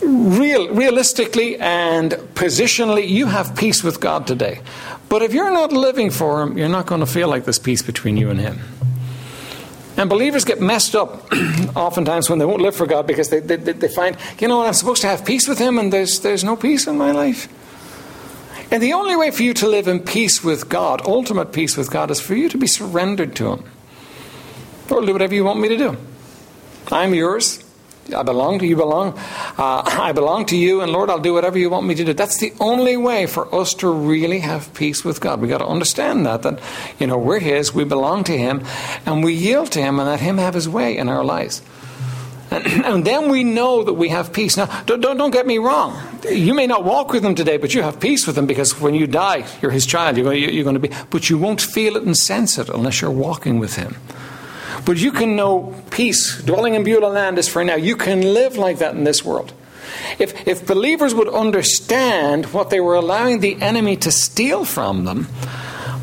real, 0.00 0.72
realistically 0.74 1.58
and 1.58 2.12
positionally, 2.32 3.06
you 3.06 3.26
have 3.26 3.54
peace 3.54 3.84
with 3.84 4.00
God 4.00 4.26
today. 4.26 4.62
But 5.10 5.20
if 5.20 5.34
you're 5.34 5.50
not 5.50 5.74
living 5.74 6.10
for 6.10 6.40
Him, 6.40 6.56
you're 6.56 6.70
not 6.70 6.86
going 6.86 7.00
to 7.00 7.06
feel 7.06 7.28
like 7.28 7.44
there's 7.44 7.58
peace 7.58 7.82
between 7.82 8.16
you 8.16 8.30
and 8.30 8.40
Him. 8.40 8.60
And 9.98 10.08
believers 10.08 10.46
get 10.46 10.62
messed 10.62 10.96
up 10.96 11.30
oftentimes 11.76 12.30
when 12.30 12.38
they 12.38 12.46
won't 12.46 12.62
live 12.62 12.74
for 12.74 12.86
God 12.86 13.06
because 13.06 13.28
they, 13.28 13.40
they, 13.40 13.56
they 13.56 13.88
find, 13.88 14.16
you 14.38 14.48
know, 14.48 14.64
I'm 14.64 14.72
supposed 14.72 15.02
to 15.02 15.08
have 15.08 15.26
peace 15.26 15.46
with 15.46 15.58
Him 15.58 15.78
and 15.78 15.92
there's, 15.92 16.20
there's 16.20 16.44
no 16.44 16.56
peace 16.56 16.86
in 16.86 16.96
my 16.96 17.12
life. 17.12 17.46
And 18.70 18.82
the 18.82 18.92
only 18.92 19.16
way 19.16 19.30
for 19.30 19.42
you 19.42 19.52
to 19.54 19.68
live 19.68 19.88
in 19.88 20.00
peace 20.00 20.44
with 20.44 20.68
God, 20.68 21.02
ultimate 21.04 21.52
peace 21.52 21.76
with 21.76 21.90
God, 21.90 22.10
is 22.10 22.20
for 22.20 22.34
you 22.34 22.48
to 22.48 22.58
be 22.58 22.68
surrendered 22.68 23.34
to 23.36 23.52
Him. 23.52 23.64
Lord, 24.88 25.06
do 25.06 25.12
whatever 25.12 25.34
you 25.34 25.44
want 25.44 25.60
me 25.60 25.68
to 25.68 25.76
do. 25.76 25.96
I'm 26.92 27.14
yours. 27.14 27.64
I 28.14 28.22
belong 28.22 28.58
to 28.60 28.66
you. 28.66 28.76
Belong. 28.76 29.16
Uh, 29.16 29.82
I 29.86 30.12
belong 30.12 30.46
to 30.46 30.56
you, 30.56 30.80
and 30.80 30.92
Lord, 30.92 31.10
I'll 31.10 31.20
do 31.20 31.34
whatever 31.34 31.58
you 31.58 31.70
want 31.70 31.86
me 31.86 31.94
to 31.96 32.04
do. 32.04 32.12
That's 32.12 32.38
the 32.38 32.52
only 32.60 32.96
way 32.96 33.26
for 33.26 33.52
us 33.54 33.74
to 33.74 33.90
really 33.90 34.40
have 34.40 34.72
peace 34.74 35.04
with 35.04 35.20
God. 35.20 35.40
We 35.40 35.48
got 35.48 35.58
to 35.58 35.66
understand 35.66 36.26
that 36.26 36.42
that 36.42 36.60
you 36.98 37.06
know 37.06 37.18
we're 37.18 37.40
His, 37.40 37.74
we 37.74 37.84
belong 37.84 38.24
to 38.24 38.36
Him, 38.36 38.64
and 39.06 39.24
we 39.24 39.32
yield 39.32 39.72
to 39.72 39.80
Him, 39.80 39.98
and 39.98 40.08
let 40.08 40.20
Him 40.20 40.38
have 40.38 40.54
His 40.54 40.68
way 40.68 40.96
in 40.96 41.08
our 41.08 41.24
lives. 41.24 41.62
And, 42.90 43.04
then 43.04 43.30
we 43.30 43.44
know 43.44 43.84
that 43.84 43.94
we 43.94 44.08
have 44.08 44.32
peace. 44.32 44.56
Now, 44.56 44.66
don't, 44.82 45.00
don't, 45.00 45.16
don't, 45.16 45.30
get 45.30 45.46
me 45.46 45.58
wrong. 45.58 45.96
You 46.28 46.52
may 46.52 46.66
not 46.66 46.84
walk 46.84 47.12
with 47.12 47.24
him 47.24 47.36
today, 47.36 47.58
but 47.58 47.74
you 47.74 47.82
have 47.82 48.00
peace 48.00 48.26
with 48.26 48.36
him 48.36 48.46
because 48.46 48.80
when 48.80 48.94
you 48.94 49.06
die, 49.06 49.46
you're 49.62 49.70
his 49.70 49.86
child. 49.86 50.16
You're 50.16 50.24
going, 50.24 50.42
you're 50.42 50.64
going 50.64 50.74
to 50.74 50.80
be, 50.80 50.90
but 51.10 51.30
you 51.30 51.38
won't 51.38 51.60
feel 51.60 51.96
it 51.96 52.02
and 52.02 52.16
sense 52.16 52.58
it 52.58 52.68
unless 52.68 53.00
you're 53.00 53.10
walking 53.10 53.60
with 53.60 53.76
him. 53.76 53.96
But 54.84 54.98
you 54.98 55.12
can 55.12 55.36
know 55.36 55.80
peace. 55.90 56.42
Dwelling 56.42 56.74
in 56.74 56.82
Beulah 56.82 57.06
land 57.06 57.38
is 57.38 57.48
for 57.48 57.64
now. 57.64 57.76
You 57.76 57.96
can 57.96 58.22
live 58.22 58.56
like 58.56 58.78
that 58.78 58.94
in 58.94 59.04
this 59.04 59.24
world. 59.24 59.52
If, 60.18 60.46
if 60.48 60.66
believers 60.66 61.14
would 61.14 61.28
understand 61.28 62.46
what 62.46 62.70
they 62.70 62.80
were 62.80 62.94
allowing 62.94 63.40
the 63.40 63.60
enemy 63.60 63.96
to 63.98 64.10
steal 64.10 64.64
from 64.64 65.04
them 65.04 65.28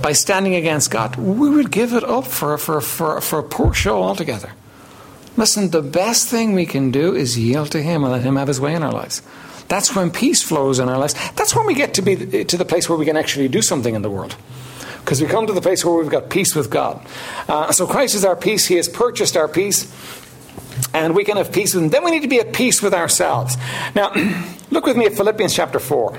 by 0.02 0.14
standing 0.14 0.56
against 0.56 0.92
God, 0.92 1.16
we 1.18 1.50
would 1.50 1.72
give 1.72 1.94
it 1.94 2.04
up 2.04 2.26
for, 2.26 2.58
for, 2.58 2.80
for, 2.80 3.20
for 3.22 3.40
a 3.40 3.44
poor 3.44 3.74
show 3.74 4.02
altogether. 4.02 4.52
Listen, 5.38 5.70
the 5.70 5.84
best 5.84 6.28
thing 6.28 6.54
we 6.54 6.66
can 6.66 6.92
do 6.92 7.16
is 7.16 7.38
yield 7.38 7.72
to 7.72 7.82
Him 7.82 8.04
and 8.04 8.12
let 8.12 8.24
Him 8.24 8.36
have 8.36 8.48
His 8.48 8.60
way 8.60 8.74
in 8.74 8.84
our 8.84 8.92
lives. 8.92 9.22
That's 9.68 9.96
when 9.96 10.12
peace 10.12 10.42
flows 10.42 10.80
in 10.80 10.90
our 10.90 10.98
lives. 10.98 11.14
That's 11.36 11.56
when 11.56 11.68
we 11.68 11.74
get 11.74 11.94
to 11.96 12.02
be 12.02 12.44
to 12.44 12.58
the 12.58 12.66
place 12.66 12.90
where 12.90 12.98
we 12.98 13.06
can 13.06 13.18
actually 13.18 13.48
do 13.48 13.62
something 13.62 13.94
in 13.94 14.02
the 14.02 14.10
world. 14.10 14.36
Because 15.00 15.22
we 15.22 15.28
come 15.28 15.48
to 15.48 15.54
the 15.54 15.62
place 15.62 15.86
where 15.86 15.96
we've 15.96 16.10
got 16.10 16.30
peace 16.30 16.56
with 16.56 16.70
God. 16.70 17.06
Uh, 17.48 17.72
so 17.72 17.86
Christ 17.86 18.16
is 18.16 18.26
our 18.26 18.36
peace. 18.36 18.66
He 18.66 18.76
has 18.76 18.90
purchased 18.90 19.38
our 19.38 19.48
peace. 19.48 19.94
And 20.94 21.16
we 21.16 21.24
can 21.24 21.38
have 21.38 21.52
peace 21.52 21.74
with 21.74 21.84
Him. 21.84 21.90
Then 21.90 22.04
we 22.04 22.12
need 22.12 22.24
to 22.24 22.28
be 22.28 22.40
at 22.40 22.54
peace 22.54 22.82
with 22.82 22.94
ourselves. 22.94 23.58
Now, 23.96 24.12
look 24.72 24.86
with 24.86 24.98
me 24.98 25.06
at 25.06 25.14
Philippians 25.14 25.54
chapter 25.54 25.80
4. 25.80 26.18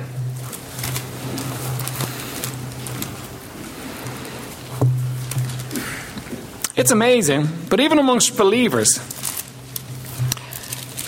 It's 6.78 6.92
amazing, 6.92 7.48
but 7.68 7.80
even 7.80 7.98
amongst 7.98 8.36
believers, 8.36 9.00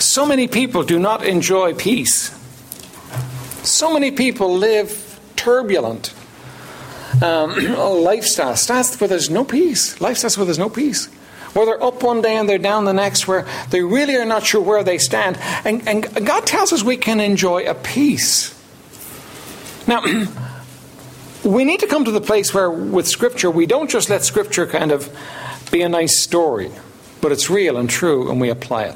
so 0.03 0.25
many 0.25 0.49
people 0.49 0.83
do 0.83 0.99
not 0.99 1.23
enjoy 1.23 1.73
peace. 1.75 2.29
So 3.63 3.93
many 3.93 4.11
people 4.11 4.57
live 4.57 5.17
turbulent 5.37 6.13
um, 7.23 7.51
lifestyles. 7.53 8.67
That's 8.67 8.99
where 8.99 9.07
there's 9.07 9.29
no 9.29 9.45
peace. 9.45 9.97
Lifestyles 9.99 10.35
where 10.35 10.45
there's 10.45 10.59
no 10.59 10.69
peace. 10.69 11.05
Where 11.53 11.65
they're 11.65 11.81
up 11.81 12.03
one 12.03 12.21
day 12.21 12.35
and 12.35 12.49
they're 12.49 12.57
down 12.57 12.83
the 12.83 12.91
next, 12.91 13.25
where 13.25 13.47
they 13.69 13.81
really 13.81 14.17
are 14.17 14.25
not 14.25 14.45
sure 14.45 14.59
where 14.59 14.83
they 14.83 14.97
stand. 14.97 15.37
And, 15.63 15.87
and 15.87 16.25
God 16.25 16.45
tells 16.45 16.73
us 16.73 16.83
we 16.83 16.97
can 16.97 17.21
enjoy 17.21 17.63
a 17.63 17.75
peace. 17.75 18.53
Now, 19.87 20.03
we 21.45 21.63
need 21.63 21.79
to 21.79 21.87
come 21.87 22.03
to 22.03 22.11
the 22.11 22.19
place 22.19 22.53
where, 22.53 22.69
with 22.69 23.07
Scripture, 23.07 23.49
we 23.49 23.65
don't 23.65 23.89
just 23.89 24.09
let 24.09 24.25
Scripture 24.25 24.67
kind 24.67 24.91
of 24.91 25.09
be 25.71 25.81
a 25.81 25.89
nice 25.89 26.17
story, 26.17 26.71
but 27.21 27.31
it's 27.31 27.49
real 27.49 27.77
and 27.77 27.89
true, 27.89 28.29
and 28.29 28.39
we 28.39 28.49
apply 28.49 28.83
it. 28.83 28.95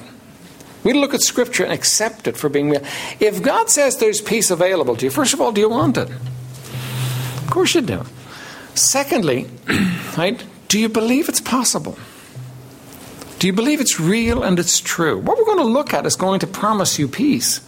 We 0.84 0.94
look 0.94 1.14
at 1.14 1.22
Scripture 1.22 1.64
and 1.64 1.74
accept 1.74 2.28
it 2.28 2.38
for 2.38 2.48
being 2.48 2.70
real. 2.70 2.84
If 3.20 3.42
God 3.42 3.70
says 3.70 3.98
there's 3.98 4.22
peace 4.22 4.52
available 4.52 4.96
to 4.98 5.06
you, 5.06 5.12
first 5.12 5.34
of 5.34 5.42
all, 5.42 5.52
do 5.52 5.62
you 5.62 5.70
want 5.70 5.98
it? 5.98 6.10
Of 6.10 7.48
course 7.50 7.74
you 7.74 7.82
do. 7.82 8.04
Secondly, 8.76 9.50
right, 10.18 10.44
do 10.68 10.80
you 10.80 10.90
believe 10.90 11.28
it's 11.28 11.42
possible? 11.42 11.98
Do 13.40 13.48
you 13.48 13.54
believe 13.54 13.82
it's 13.82 14.00
real 14.00 14.44
and 14.44 14.60
it's 14.60 14.80
true? 14.80 15.18
What 15.18 15.38
we're 15.38 15.46
going 15.46 15.58
to 15.58 15.64
look 15.64 15.94
at 15.94 16.06
is 16.06 16.16
going 16.16 16.40
to 16.42 16.48
promise 16.48 17.00
you 17.00 17.08
peace. 17.08 17.68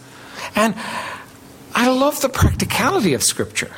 And 0.54 0.74
I 1.74 1.88
love 1.88 2.20
the 2.20 2.28
practicality 2.28 3.14
of 3.14 3.22
Scripture. 3.22 3.72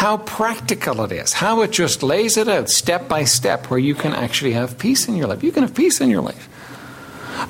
How 0.00 0.16
practical 0.16 1.04
it 1.04 1.12
is, 1.12 1.34
how 1.34 1.60
it 1.60 1.72
just 1.72 2.02
lays 2.02 2.38
it 2.38 2.48
out 2.48 2.70
step 2.70 3.06
by 3.06 3.24
step 3.24 3.66
where 3.66 3.78
you 3.78 3.94
can 3.94 4.14
actually 4.14 4.52
have 4.52 4.78
peace 4.78 5.06
in 5.06 5.14
your 5.14 5.26
life. 5.26 5.42
You 5.42 5.52
can 5.52 5.62
have 5.62 5.74
peace 5.74 6.00
in 6.00 6.08
your 6.08 6.22
life. 6.22 6.48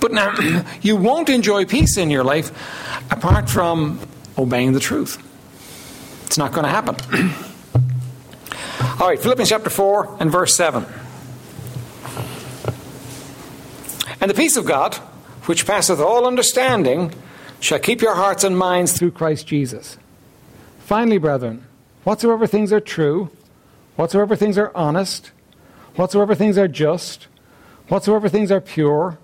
But 0.00 0.10
now, 0.10 0.34
you 0.82 0.96
won't 0.96 1.28
enjoy 1.28 1.64
peace 1.64 1.96
in 1.96 2.10
your 2.10 2.24
life 2.24 2.50
apart 3.08 3.48
from 3.48 4.00
obeying 4.36 4.72
the 4.72 4.80
truth. 4.80 5.22
It's 6.26 6.38
not 6.38 6.50
going 6.50 6.64
to 6.64 6.70
happen. 6.70 6.96
All 9.00 9.06
right, 9.06 9.20
Philippians 9.20 9.48
chapter 9.48 9.70
4 9.70 10.16
and 10.18 10.32
verse 10.32 10.56
7. 10.56 10.84
And 14.20 14.28
the 14.28 14.34
peace 14.34 14.56
of 14.56 14.64
God, 14.64 14.96
which 15.46 15.68
passeth 15.68 16.00
all 16.00 16.26
understanding, 16.26 17.14
shall 17.60 17.78
keep 17.78 18.02
your 18.02 18.16
hearts 18.16 18.42
and 18.42 18.58
minds 18.58 18.98
through 18.98 19.12
Christ 19.12 19.46
Jesus. 19.46 19.98
Finally, 20.80 21.18
brethren, 21.18 21.64
whatsoever 22.04 22.46
things 22.46 22.72
are 22.72 22.80
true, 22.80 23.30
whatsoever 23.96 24.36
things 24.36 24.58
are 24.58 24.72
honest, 24.74 25.30
whatsoever 25.96 26.34
things 26.34 26.56
are 26.58 26.68
just, 26.68 27.26
whatsoever 27.88 28.28
things 28.28 28.50
are 28.50 28.60
pure, 28.60 29.18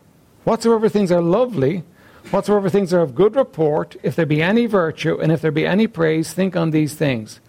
whatsoever 0.45 0.88
things 0.88 1.11
are 1.11 1.23
lovely, 1.23 1.83
whatsoever 2.30 2.68
things 2.68 2.92
are 2.92 3.00
of 3.00 3.14
good 3.14 3.37
report, 3.37 3.97
if 4.02 4.16
there 4.16 4.26
be 4.26 4.42
any 4.42 4.66
virtue, 4.66 5.18
and 5.21 5.33
if 5.33 5.40
there 5.40 5.50
be 5.50 5.66
any 5.66 5.87
praise, 5.87 6.33
think 6.33 6.56
on 6.56 6.71
these 6.71 6.95
things. 6.95 7.40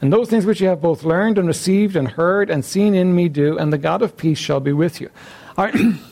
And 0.00 0.12
those 0.12 0.28
things 0.28 0.46
which 0.46 0.60
you 0.60 0.68
have 0.68 0.80
both 0.80 1.02
learned 1.02 1.38
and 1.38 1.48
received 1.48 1.96
and 1.96 2.08
heard 2.08 2.50
and 2.50 2.64
seen 2.64 2.94
in 2.94 3.14
me 3.14 3.28
do, 3.28 3.58
and 3.58 3.72
the 3.72 3.78
God 3.78 4.02
of 4.02 4.16
peace 4.16 4.38
shall 4.38 4.60
be 4.60 4.72
with 4.72 5.00
you. 5.00 5.10
All 5.56 5.64
right. 5.64 5.74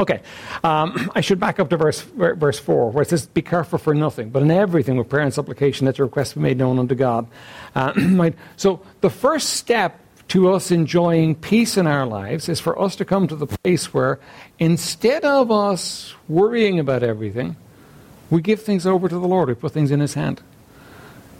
Okay, 0.00 0.22
um, 0.64 1.10
I 1.14 1.20
should 1.20 1.38
back 1.38 1.60
up 1.60 1.68
to 1.70 1.76
verse, 1.76 2.00
verse 2.00 2.58
4, 2.58 2.90
where 2.90 3.02
it 3.02 3.10
says, 3.10 3.26
Be 3.26 3.42
careful 3.42 3.78
for 3.78 3.94
nothing, 3.94 4.30
but 4.30 4.42
in 4.42 4.50
everything 4.50 4.96
with 4.96 5.10
prayer 5.10 5.22
and 5.22 5.32
supplication, 5.32 5.86
let 5.86 5.98
your 5.98 6.06
requests 6.06 6.32
be 6.32 6.40
made 6.40 6.56
known 6.56 6.78
unto 6.78 6.94
God. 6.94 7.28
Uh? 7.76 7.92
So, 8.56 8.80
the 9.00 9.10
first 9.10 9.50
step 9.50 10.00
to 10.28 10.52
us 10.52 10.70
enjoying 10.70 11.34
peace 11.34 11.76
in 11.76 11.86
our 11.86 12.06
lives 12.06 12.48
is 12.48 12.60
for 12.60 12.80
us 12.80 12.96
to 12.96 13.04
come 13.04 13.26
to 13.28 13.36
the 13.36 13.46
place 13.46 13.92
where 13.92 14.20
instead 14.58 15.24
of 15.24 15.50
us 15.50 16.14
worrying 16.28 16.78
about 16.78 17.02
everything, 17.02 17.56
we 18.30 18.40
give 18.40 18.62
things 18.62 18.86
over 18.86 19.08
to 19.08 19.14
the 19.14 19.26
Lord, 19.26 19.48
we 19.48 19.54
put 19.54 19.72
things 19.72 19.90
in 19.90 20.00
His 20.00 20.14
hand. 20.14 20.40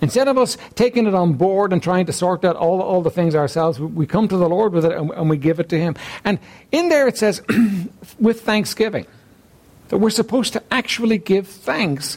Instead 0.03 0.29
of 0.29 0.39
us 0.39 0.57
taking 0.75 1.07
it 1.07 1.15
on 1.15 1.35
board 1.35 1.73
and 1.73 1.83
trying 1.83 2.07
to 2.07 2.13
sort 2.13 2.45
out 2.45 2.57
all, 2.57 2.81
all 2.81 3.03
the 3.03 3.11
things 3.11 3.35
ourselves, 3.35 3.79
we 3.79 4.07
come 4.07 4.29
to 4.29 4.37
the 4.37 4.49
Lord 4.49 4.73
with 4.73 4.85
it 4.85 4.93
and, 4.93 5.11
and 5.11 5.29
we 5.29 5.37
give 5.37 5.61
it 5.61 5.69
to 5.71 5.79
Him. 5.79 5.95
And 6.25 6.39
in 6.73 6.89
there 6.89 7.07
it 7.07 7.19
says, 7.19 7.43
with 8.19 8.41
thanksgiving, 8.43 9.07
that 9.89 9.99
we're 9.99 10.11
supposed 10.11 10.53
to 10.55 10.63
actually 10.71 11.19
give 11.19 11.47
thanks, 11.47 12.17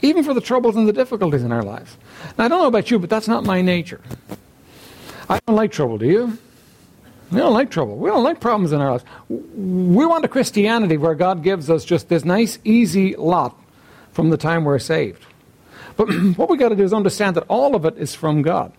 even 0.00 0.24
for 0.24 0.32
the 0.32 0.40
troubles 0.40 0.76
and 0.76 0.88
the 0.88 0.92
difficulties 0.92 1.42
in 1.42 1.52
our 1.52 1.62
lives. 1.62 1.96
Now, 2.38 2.44
I 2.44 2.48
don't 2.48 2.60
know 2.60 2.68
about 2.68 2.90
you, 2.90 2.98
but 2.98 3.10
that's 3.10 3.28
not 3.28 3.44
my 3.44 3.60
nature. 3.60 4.00
I 5.28 5.38
don't 5.46 5.56
like 5.56 5.72
trouble, 5.72 5.98
do 5.98 6.06
you? 6.06 6.38
We 7.30 7.38
don't 7.38 7.52
like 7.52 7.70
trouble. 7.70 7.96
We 7.96 8.10
don't 8.10 8.24
like 8.24 8.40
problems 8.40 8.72
in 8.72 8.80
our 8.80 8.92
lives. 8.92 9.04
We 9.28 10.06
want 10.06 10.24
a 10.24 10.28
Christianity 10.28 10.96
where 10.96 11.14
God 11.14 11.44
gives 11.44 11.70
us 11.70 11.84
just 11.84 12.08
this 12.08 12.24
nice, 12.24 12.58
easy 12.64 13.14
lot 13.14 13.56
from 14.12 14.30
the 14.30 14.36
time 14.36 14.64
we're 14.64 14.80
saved. 14.80 15.24
But 16.00 16.08
what 16.38 16.48
we've 16.48 16.58
got 16.58 16.70
to 16.70 16.76
do 16.76 16.82
is 16.82 16.94
understand 16.94 17.36
that 17.36 17.44
all 17.48 17.74
of 17.74 17.84
it 17.84 17.98
is 17.98 18.14
from 18.14 18.40
God. 18.40 18.72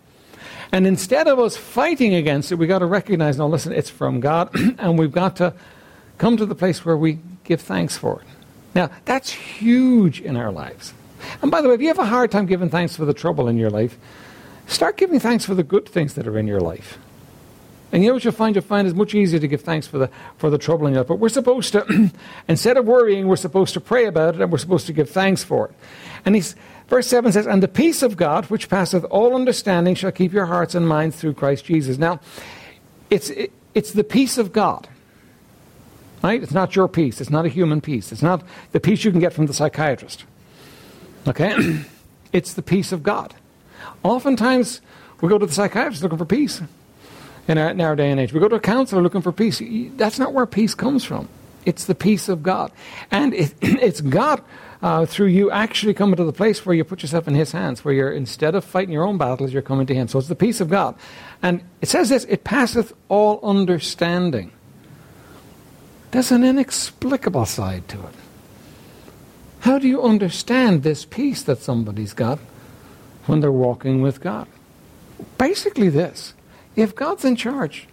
And 0.72 0.88
instead 0.88 1.28
of 1.28 1.38
us 1.38 1.56
fighting 1.56 2.16
against 2.16 2.52
it, 2.52 2.56
we've 2.56 2.68
got 2.68 2.80
to 2.80 2.88
recognize, 2.88 3.38
no, 3.38 3.46
listen, 3.46 3.74
it's 3.74 3.92
from 3.92 4.22
God, 4.22 4.50
and 4.80 4.98
we've 4.98 5.12
got 5.12 5.36
to 5.36 5.54
come 6.18 6.36
to 6.38 6.48
the 6.48 6.56
place 6.56 6.84
where 6.84 6.98
we 6.98 7.20
give 7.44 7.62
thanks 7.62 7.96
for 7.96 8.22
it. 8.22 8.28
Now, 8.74 8.90
that's 9.06 9.30
huge 9.30 10.20
in 10.20 10.36
our 10.36 10.52
lives. 10.52 10.96
And 11.44 11.52
by 11.52 11.62
the 11.62 11.68
way, 11.68 11.76
if 11.76 11.82
you 11.82 11.90
have 11.90 12.00
a 12.00 12.06
hard 12.06 12.32
time 12.32 12.48
giving 12.48 12.72
thanks 12.72 12.96
for 12.96 13.06
the 13.06 13.14
trouble 13.14 13.48
in 13.48 13.56
your 13.56 13.70
life, 13.70 14.00
start 14.66 14.98
giving 14.98 15.20
thanks 15.20 15.46
for 15.46 15.54
the 15.54 15.62
good 15.64 15.88
things 15.88 16.16
that 16.16 16.26
are 16.26 16.40
in 16.40 16.48
your 16.48 16.62
life. 16.62 16.98
And 17.92 18.04
you 18.04 18.10
know 18.10 18.14
what 18.14 18.24
you'll 18.24 18.34
find? 18.34 18.56
You'll 18.56 18.64
find 18.64 18.88
it's 18.88 18.96
much 18.96 19.14
easier 19.14 19.40
to 19.40 19.48
give 19.48 19.62
thanks 19.62 19.86
for 19.86 19.98
the, 19.98 20.10
for 20.38 20.50
the 20.50 20.58
trouble 20.58 20.88
in 20.88 20.94
your 20.94 21.02
life. 21.02 21.10
But 21.10 21.20
we're 21.20 21.30
supposed 21.30 21.74
to, 21.74 22.12
instead 22.48 22.78
of 22.78 22.86
worrying, 22.86 23.28
we're 23.28 23.36
supposed 23.36 23.74
to 23.74 23.82
pray 23.82 24.06
about 24.06 24.36
it 24.36 24.42
and 24.42 24.52
we're 24.52 24.58
supposed 24.58 24.88
to 24.88 24.94
give 24.94 25.10
thanks 25.10 25.44
for 25.44 25.68
it. 25.68 25.76
And 26.26 26.36
he's, 26.36 26.56
Verse 26.92 27.08
7 27.08 27.32
says, 27.32 27.48
And 27.48 27.64
the 27.64 27.70
peace 27.70 28.02
of 28.02 28.18
God, 28.18 28.48
which 28.48 28.68
passeth 28.68 29.06
all 29.06 29.34
understanding, 29.34 29.96
shall 29.96 30.12
keep 30.12 30.34
your 30.34 30.48
hearts 30.48 30.76
and 30.76 30.86
minds 30.86 31.16
through 31.16 31.36
Christ 31.36 31.64
Jesus. 31.64 31.98
Now, 31.98 32.20
it's, 33.10 33.30
it, 33.30 33.54
it's 33.74 33.94
the 33.94 34.04
peace 34.04 34.38
of 34.38 34.52
God. 34.52 34.90
Right? 36.22 36.44
It's 36.44 36.52
not 36.52 36.76
your 36.76 36.90
peace. 36.90 37.22
It's 37.22 37.30
not 37.30 37.46
a 37.46 37.50
human 37.50 37.80
peace. 37.80 38.12
It's 38.12 38.22
not 38.22 38.44
the 38.74 38.82
peace 38.82 39.06
you 39.06 39.12
can 39.12 39.22
get 39.22 39.32
from 39.32 39.46
the 39.46 39.54
psychiatrist. 39.54 40.26
Okay? 41.26 41.80
it's 42.34 42.54
the 42.54 42.62
peace 42.62 42.92
of 42.92 43.04
God. 43.04 43.36
Oftentimes, 44.04 44.82
we 45.22 45.30
go 45.30 45.38
to 45.38 45.46
the 45.46 45.54
psychiatrist 45.54 46.04
looking 46.04 46.18
for 46.18 46.26
peace 46.26 46.62
in 47.48 47.58
our, 47.58 47.70
in 47.70 47.82
our 47.82 47.96
day 47.96 48.12
and 48.12 48.20
age. 48.20 48.34
We 48.34 48.40
go 48.40 48.48
to 48.48 48.56
a 48.56 48.60
counselor 48.60 49.02
looking 49.02 49.22
for 49.22 49.32
peace. 49.32 49.62
That's 49.98 50.20
not 50.20 50.34
where 50.34 50.46
peace 50.46 50.76
comes 50.76 51.04
from. 51.04 51.28
It's 51.66 51.86
the 51.86 51.96
peace 51.96 52.30
of 52.30 52.44
God. 52.44 52.72
And 53.12 53.34
it, 53.34 53.54
it's 53.62 54.02
God 54.02 54.42
uh, 54.82 55.06
through 55.06 55.28
you 55.28 55.52
actually 55.52 55.94
coming 55.94 56.16
to 56.16 56.24
the 56.24 56.34
place 56.34 56.66
where 56.66 56.76
you 56.76 56.84
put 56.84 57.02
yourself 57.04 57.28
in 57.28 57.36
His 57.36 57.52
hands, 57.52 57.86
where 57.86 57.94
you're, 57.94 58.12
instead 58.12 58.56
of 58.56 58.66
fighting 58.66 58.94
your 58.94 59.04
own 59.04 59.18
battles, 59.18 59.54
you're 59.54 59.62
coming 59.62 59.86
to 59.88 59.94
Him. 59.94 60.08
So 60.08 60.20
it's 60.20 60.28
the 60.28 60.36
peace 60.36 60.62
of 60.62 60.70
God. 60.70 60.96
And 61.42 61.62
it 61.82 61.90
says 61.90 62.10
this 62.10 62.26
it 62.26 62.44
passeth 62.44 62.94
all 63.10 63.40
understanding. 63.44 64.52
There's 66.12 66.32
an 66.32 66.44
inexplicable 66.44 67.46
side 67.46 67.88
to 67.90 68.00
it. 68.00 68.16
How 69.62 69.78
do 69.78 69.88
you 69.88 70.02
understand 70.02 70.84
this 70.84 71.06
peace 71.06 71.44
that 71.44 71.60
somebody's 71.60 72.14
got 72.14 72.40
when 73.28 73.40
they're 73.40 73.52
walking 73.52 74.02
with 74.02 74.20
God? 74.20 74.48
Basically, 75.38 75.88
this 75.88 76.34
if 76.76 76.96
God's 76.96 77.26
in 77.26 77.36
charge, 77.36 77.88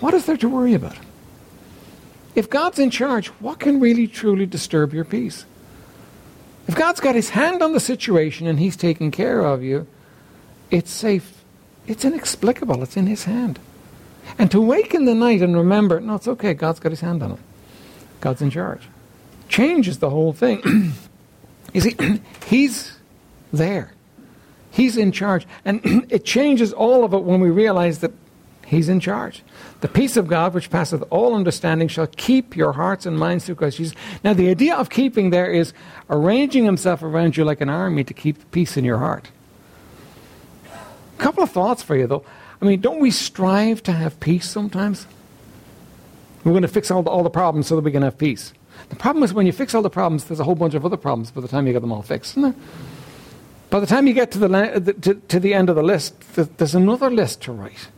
what 0.00 0.14
is 0.14 0.26
there 0.26 0.36
to 0.36 0.48
worry 0.48 0.74
about? 0.74 0.96
If 2.34 2.48
God's 2.48 2.78
in 2.78 2.90
charge, 2.90 3.28
what 3.40 3.58
can 3.58 3.80
really 3.80 4.06
truly 4.06 4.46
disturb 4.46 4.94
your 4.94 5.04
peace? 5.04 5.44
If 6.68 6.74
God's 6.74 7.00
got 7.00 7.14
his 7.14 7.30
hand 7.30 7.62
on 7.62 7.72
the 7.72 7.80
situation 7.80 8.46
and 8.46 8.60
he's 8.60 8.76
taking 8.76 9.10
care 9.10 9.40
of 9.40 9.62
you, 9.62 9.86
it's 10.70 10.90
safe. 10.90 11.42
It's 11.86 12.04
inexplicable. 12.04 12.82
It's 12.82 12.96
in 12.96 13.06
his 13.06 13.24
hand. 13.24 13.58
And 14.38 14.50
to 14.50 14.60
wake 14.60 14.94
in 14.94 15.06
the 15.06 15.14
night 15.14 15.40
and 15.40 15.56
remember, 15.56 15.98
no, 16.00 16.16
it's 16.16 16.28
okay. 16.28 16.52
God's 16.52 16.78
got 16.78 16.92
his 16.92 17.00
hand 17.00 17.22
on 17.22 17.32
it. 17.32 17.38
God's 18.20 18.42
in 18.42 18.50
charge. 18.50 18.82
Changes 19.48 19.98
the 19.98 20.10
whole 20.10 20.32
thing. 20.34 20.92
you 21.72 21.80
see, 21.80 21.96
he's 22.46 22.98
there. 23.52 23.92
He's 24.78 24.96
in 24.96 25.10
charge. 25.10 25.44
And 25.64 25.80
it 26.08 26.24
changes 26.24 26.72
all 26.72 27.04
of 27.04 27.12
it 27.12 27.24
when 27.24 27.40
we 27.40 27.50
realize 27.50 27.98
that 27.98 28.12
He's 28.64 28.88
in 28.88 29.00
charge. 29.00 29.42
The 29.80 29.88
peace 29.88 30.16
of 30.16 30.28
God, 30.28 30.54
which 30.54 30.70
passeth 30.70 31.02
all 31.10 31.34
understanding, 31.34 31.88
shall 31.88 32.06
keep 32.06 32.54
your 32.54 32.72
hearts 32.72 33.04
and 33.04 33.18
minds 33.18 33.46
through 33.46 33.56
Christ 33.56 33.78
Jesus. 33.78 33.96
Now, 34.22 34.34
the 34.34 34.50
idea 34.50 34.76
of 34.76 34.88
keeping 34.88 35.30
there 35.30 35.50
is 35.50 35.72
arranging 36.08 36.64
himself 36.64 37.02
around 37.02 37.36
you 37.36 37.44
like 37.44 37.60
an 37.60 37.70
army 37.70 38.04
to 38.04 38.14
keep 38.14 38.50
peace 38.52 38.76
in 38.76 38.84
your 38.84 38.98
heart. 38.98 39.30
A 40.66 41.22
couple 41.22 41.42
of 41.42 41.50
thoughts 41.50 41.82
for 41.82 41.96
you, 41.96 42.06
though. 42.06 42.24
I 42.62 42.66
mean, 42.66 42.80
don't 42.80 43.00
we 43.00 43.10
strive 43.10 43.82
to 43.84 43.92
have 43.92 44.20
peace 44.20 44.48
sometimes? 44.48 45.06
We're 46.44 46.52
going 46.52 46.62
to 46.62 46.68
fix 46.68 46.90
all 46.90 47.02
the, 47.02 47.10
all 47.10 47.24
the 47.24 47.30
problems 47.30 47.66
so 47.66 47.74
that 47.74 47.82
we 47.82 47.90
can 47.90 48.02
have 48.02 48.16
peace. 48.18 48.52
The 48.90 48.96
problem 48.96 49.24
is 49.24 49.32
when 49.32 49.46
you 49.46 49.52
fix 49.52 49.74
all 49.74 49.82
the 49.82 49.90
problems, 49.90 50.24
there's 50.24 50.40
a 50.40 50.44
whole 50.44 50.54
bunch 50.54 50.74
of 50.74 50.84
other 50.84 50.98
problems 50.98 51.30
by 51.30 51.40
the 51.40 51.48
time 51.48 51.66
you 51.66 51.72
get 51.72 51.80
them 51.80 51.90
all 51.90 52.02
fixed, 52.02 52.36
isn't 52.36 52.42
there? 52.42 52.54
By 53.70 53.80
the 53.80 53.86
time 53.86 54.06
you 54.06 54.14
get 54.14 54.30
to 54.32 54.38
the, 54.38 54.94
to, 55.02 55.14
to 55.14 55.40
the 55.40 55.54
end 55.54 55.68
of 55.68 55.76
the 55.76 55.82
list, 55.82 56.14
there's 56.34 56.74
another 56.74 57.10
list 57.10 57.42
to 57.42 57.52
write. 57.52 57.88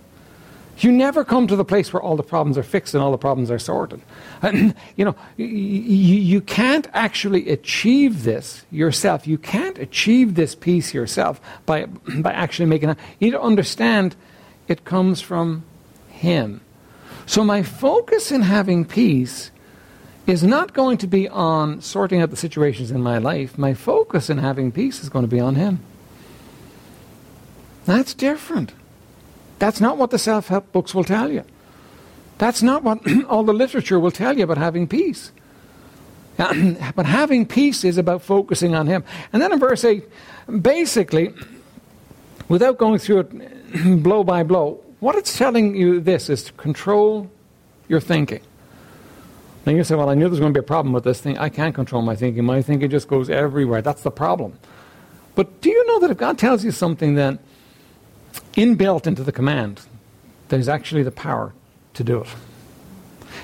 You 0.78 0.90
never 0.90 1.24
come 1.24 1.46
to 1.46 1.56
the 1.56 1.64
place 1.64 1.92
where 1.92 2.02
all 2.02 2.16
the 2.16 2.22
problems 2.22 2.56
are 2.56 2.62
fixed 2.62 2.94
and 2.94 3.02
all 3.02 3.10
the 3.10 3.18
problems 3.18 3.50
are 3.50 3.58
sorted. 3.58 4.00
You 4.96 5.04
know, 5.04 5.14
you, 5.36 5.46
you 5.46 6.40
can't 6.40 6.88
actually 6.92 7.50
achieve 7.50 8.24
this 8.24 8.64
yourself. 8.70 9.26
You 9.26 9.38
can't 9.38 9.78
achieve 9.78 10.34
this 10.34 10.54
peace 10.54 10.92
yourself 10.92 11.40
by, 11.66 11.84
by 12.18 12.32
actually 12.32 12.66
making 12.66 12.90
it. 12.90 12.98
You 13.18 13.28
need 13.28 13.32
to 13.32 13.40
understand 13.40 14.16
it 14.68 14.84
comes 14.84 15.20
from 15.20 15.64
Him. 16.08 16.60
So 17.26 17.44
my 17.44 17.62
focus 17.62 18.32
in 18.32 18.42
having 18.42 18.84
peace 18.84 19.50
is 20.26 20.42
not 20.42 20.72
going 20.72 20.98
to 20.98 21.06
be 21.06 21.28
on 21.28 21.80
sorting 21.80 22.20
out 22.20 22.30
the 22.30 22.36
situations 22.36 22.90
in 22.90 23.02
my 23.02 23.18
life. 23.18 23.58
My 23.58 23.74
focus 23.74 24.30
in 24.30 24.38
having 24.38 24.70
peace 24.70 25.02
is 25.02 25.08
going 25.08 25.24
to 25.24 25.30
be 25.30 25.40
on 25.40 25.54
Him. 25.54 25.80
That's 27.86 28.14
different. 28.14 28.72
That's 29.58 29.80
not 29.80 29.98
what 29.98 30.10
the 30.10 30.18
self 30.18 30.48
help 30.48 30.70
books 30.72 30.94
will 30.94 31.04
tell 31.04 31.30
you. 31.30 31.44
That's 32.38 32.62
not 32.62 32.82
what 32.82 33.00
all 33.28 33.44
the 33.44 33.52
literature 33.52 33.98
will 33.98 34.10
tell 34.10 34.36
you 34.36 34.44
about 34.44 34.58
having 34.58 34.86
peace. 34.86 35.32
but 36.36 37.06
having 37.06 37.44
peace 37.44 37.84
is 37.84 37.98
about 37.98 38.22
focusing 38.22 38.74
on 38.74 38.86
Him. 38.86 39.04
And 39.32 39.42
then 39.42 39.52
in 39.52 39.58
verse 39.58 39.84
8, 39.84 40.04
basically, 40.62 41.34
without 42.48 42.78
going 42.78 42.98
through 42.98 43.20
it 43.20 44.02
blow 44.02 44.24
by 44.24 44.42
blow, 44.42 44.80
what 45.00 45.16
it's 45.16 45.36
telling 45.36 45.74
you 45.74 46.00
this 46.00 46.30
is 46.30 46.44
to 46.44 46.52
control 46.52 47.30
your 47.88 48.00
thinking. 48.00 48.40
Now 49.66 49.72
you 49.72 49.84
say, 49.84 49.94
well, 49.94 50.08
I 50.08 50.14
knew 50.14 50.22
there 50.22 50.30
was 50.30 50.40
going 50.40 50.54
to 50.54 50.58
be 50.58 50.64
a 50.64 50.66
problem 50.66 50.92
with 50.92 51.04
this 51.04 51.20
thing. 51.20 51.36
I 51.38 51.48
can't 51.48 51.74
control 51.74 52.02
my 52.02 52.16
thinking. 52.16 52.44
My 52.44 52.62
thinking 52.62 52.88
just 52.90 53.08
goes 53.08 53.28
everywhere. 53.28 53.82
That's 53.82 54.02
the 54.02 54.10
problem. 54.10 54.58
But 55.34 55.60
do 55.60 55.70
you 55.70 55.86
know 55.86 56.00
that 56.00 56.10
if 56.10 56.16
God 56.16 56.38
tells 56.38 56.64
you 56.64 56.70
something, 56.70 57.14
then 57.14 57.38
inbuilt 58.54 59.06
into 59.06 59.22
the 59.22 59.32
command, 59.32 59.82
there's 60.48 60.68
actually 60.68 61.02
the 61.02 61.10
power 61.10 61.52
to 61.94 62.04
do 62.04 62.22
it. 62.22 62.28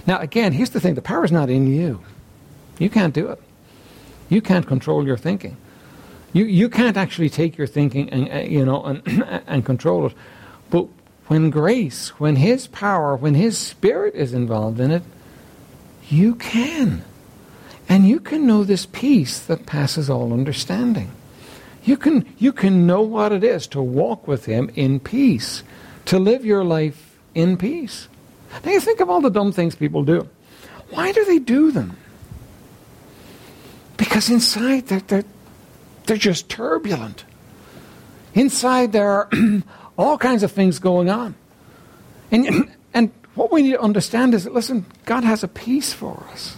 Now, 0.06 0.18
again, 0.18 0.52
here's 0.52 0.70
the 0.70 0.80
thing 0.80 0.94
the 0.94 1.02
power 1.02 1.24
is 1.24 1.32
not 1.32 1.50
in 1.50 1.66
you. 1.66 2.02
You 2.78 2.90
can't 2.90 3.14
do 3.14 3.28
it. 3.28 3.40
You 4.28 4.40
can't 4.40 4.66
control 4.66 5.06
your 5.06 5.16
thinking. 5.16 5.56
You, 6.32 6.44
you 6.44 6.68
can't 6.68 6.96
actually 6.96 7.30
take 7.30 7.56
your 7.56 7.66
thinking 7.66 8.10
and, 8.10 8.30
uh, 8.30 8.48
you 8.48 8.64
know, 8.64 8.84
and, 8.84 9.24
and 9.46 9.64
control 9.64 10.06
it. 10.06 10.14
But 10.70 10.86
when 11.28 11.50
grace, 11.50 12.08
when 12.20 12.36
His 12.36 12.66
power, 12.66 13.16
when 13.16 13.34
His 13.34 13.56
Spirit 13.56 14.14
is 14.14 14.34
involved 14.34 14.80
in 14.80 14.90
it, 14.90 15.02
you 16.08 16.34
can. 16.34 17.04
And 17.88 18.08
you 18.08 18.20
can 18.20 18.46
know 18.46 18.64
this 18.64 18.86
peace 18.86 19.38
that 19.46 19.66
passes 19.66 20.10
all 20.10 20.32
understanding. 20.32 21.10
You 21.84 21.96
can, 21.96 22.26
you 22.38 22.52
can 22.52 22.86
know 22.86 23.02
what 23.02 23.32
it 23.32 23.44
is 23.44 23.66
to 23.68 23.80
walk 23.80 24.26
with 24.26 24.46
Him 24.46 24.70
in 24.74 24.98
peace, 24.98 25.62
to 26.06 26.18
live 26.18 26.44
your 26.44 26.64
life 26.64 27.16
in 27.34 27.56
peace. 27.56 28.08
Now 28.64 28.72
you 28.72 28.80
think 28.80 29.00
of 29.00 29.08
all 29.08 29.20
the 29.20 29.30
dumb 29.30 29.52
things 29.52 29.76
people 29.76 30.02
do. 30.02 30.28
Why 30.90 31.12
do 31.12 31.24
they 31.24 31.38
do 31.38 31.70
them? 31.70 31.96
Because 33.96 34.30
inside 34.30 34.86
they're, 34.86 35.00
they're, 35.00 35.24
they're 36.06 36.16
just 36.16 36.48
turbulent. 36.48 37.24
Inside 38.34 38.92
there 38.92 39.10
are 39.10 39.30
all 39.98 40.18
kinds 40.18 40.42
of 40.42 40.52
things 40.52 40.78
going 40.78 41.08
on. 41.08 41.34
And, 42.30 42.70
and 42.92 43.12
what 43.36 43.52
we 43.52 43.62
need 43.62 43.72
to 43.72 43.80
understand 43.80 44.34
is 44.34 44.44
that, 44.44 44.54
listen, 44.54 44.86
God 45.04 45.22
has 45.22 45.44
a 45.44 45.48
peace 45.48 45.92
for 45.92 46.26
us. 46.32 46.56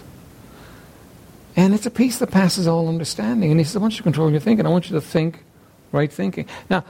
And 1.55 1.73
it's 1.73 1.85
a 1.85 1.91
peace 1.91 2.19
that 2.19 2.31
passes 2.31 2.67
all 2.67 2.87
understanding. 2.87 3.51
And 3.51 3.59
He 3.59 3.65
says, 3.65 3.75
I 3.75 3.79
want 3.79 3.93
you 3.93 3.97
to 3.97 4.03
control 4.03 4.31
your 4.31 4.39
thinking. 4.39 4.65
I 4.65 4.69
want 4.69 4.89
you 4.89 4.95
to 4.95 5.01
think 5.01 5.43
right 5.91 6.11
thinking. 6.11 6.47
Now, 6.69 6.85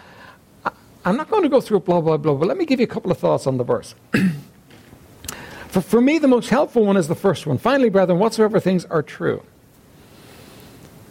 I'm 1.05 1.17
not 1.17 1.29
going 1.29 1.43
to 1.43 1.49
go 1.49 1.59
through 1.59 1.79
blah, 1.81 2.01
blah, 2.01 2.17
blah, 2.17 2.35
but 2.35 2.47
let 2.47 2.57
me 2.57 2.65
give 2.65 2.79
you 2.79 2.83
a 2.83 2.89
couple 2.89 3.11
of 3.11 3.17
thoughts 3.17 3.47
on 3.47 3.57
the 3.57 3.63
verse. 3.63 3.95
for, 5.69 5.81
for 5.81 6.01
me, 6.01 6.19
the 6.19 6.27
most 6.27 6.49
helpful 6.49 6.85
one 6.85 6.97
is 6.97 7.07
the 7.07 7.15
first 7.15 7.47
one. 7.47 7.57
Finally, 7.57 7.89
brethren, 7.89 8.19
whatsoever 8.19 8.59
things 8.59 8.85
are 8.85 9.01
true. 9.01 9.41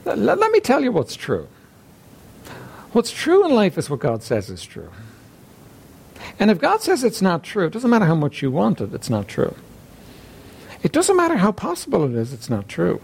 Let, 0.05 0.19
let 0.19 0.53
me 0.53 0.61
tell 0.61 0.83
you 0.83 0.93
what's 0.93 1.17
true. 1.17 1.49
What's 2.93 3.11
true 3.11 3.45
in 3.45 3.55
life 3.55 3.77
is 3.77 3.91
what 3.91 4.01
God 4.01 4.23
says 4.23 4.51
is 4.51 4.65
true. 4.65 4.91
And 6.39 6.51
if 6.51 6.61
God 6.61 6.83
says 6.83 7.05
it's 7.05 7.23
not 7.23 7.43
true, 7.43 7.67
it 7.67 7.73
doesn't 7.73 7.91
matter 7.91 8.05
how 8.05 8.15
much 8.15 8.43
you 8.43 8.51
want 8.51 8.81
it, 8.81 8.95
it's 8.95 9.11
not 9.11 9.29
true. 9.29 9.55
It 10.83 10.93
doesn't 10.93 11.17
matter 11.17 11.37
how 11.37 11.53
possible 11.53 12.05
it 12.05 12.15
is, 12.15 12.33
it's 12.33 12.49
not 12.49 12.69
true. 12.69 13.01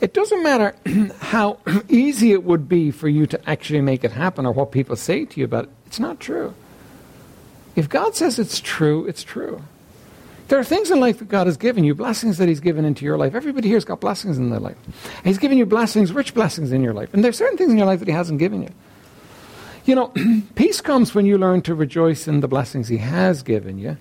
It 0.00 0.12
doesn't 0.12 0.42
matter 0.42 0.74
how 1.20 1.58
easy 1.88 2.32
it 2.32 2.42
would 2.44 2.68
be 2.68 2.90
for 2.90 3.08
you 3.08 3.26
to 3.28 3.48
actually 3.48 3.80
make 3.80 4.04
it 4.04 4.12
happen 4.12 4.44
or 4.44 4.52
what 4.52 4.72
people 4.72 4.96
say 4.96 5.24
to 5.24 5.40
you 5.40 5.44
about 5.44 5.64
it, 5.64 5.70
it's 5.86 6.00
not 6.00 6.20
true. 6.20 6.54
If 7.76 7.88
God 7.88 8.14
says 8.14 8.38
it's 8.38 8.60
true, 8.60 9.06
it's 9.06 9.22
true. 9.22 9.62
There 10.48 10.58
are 10.58 10.64
things 10.64 10.90
in 10.90 11.00
life 11.00 11.20
that 11.20 11.28
God 11.28 11.46
has 11.46 11.56
given 11.56 11.84
you, 11.84 11.94
blessings 11.94 12.38
that 12.38 12.48
He's 12.48 12.60
given 12.60 12.84
into 12.84 13.04
your 13.04 13.16
life. 13.16 13.34
Everybody 13.34 13.68
here 13.68 13.76
has 13.76 13.84
got 13.84 14.00
blessings 14.00 14.36
in 14.36 14.50
their 14.50 14.60
life. 14.60 14.76
He's 15.24 15.38
given 15.38 15.56
you 15.56 15.64
blessings, 15.64 16.12
rich 16.12 16.34
blessings 16.34 16.70
in 16.70 16.82
your 16.82 16.92
life. 16.92 17.14
And 17.14 17.24
there 17.24 17.30
are 17.30 17.32
certain 17.32 17.56
things 17.56 17.70
in 17.70 17.78
your 17.78 17.86
life 17.86 18.00
that 18.00 18.08
He 18.08 18.14
hasn't 18.14 18.38
given 18.38 18.62
you. 18.62 18.70
You 19.84 19.94
know, 19.94 20.12
peace 20.54 20.80
comes 20.80 21.14
when 21.14 21.26
you 21.26 21.38
learn 21.38 21.62
to 21.62 21.74
rejoice 21.74 22.26
in 22.26 22.40
the 22.40 22.48
blessings 22.48 22.88
He 22.88 22.98
has 22.98 23.42
given 23.42 23.78
you 23.78 23.96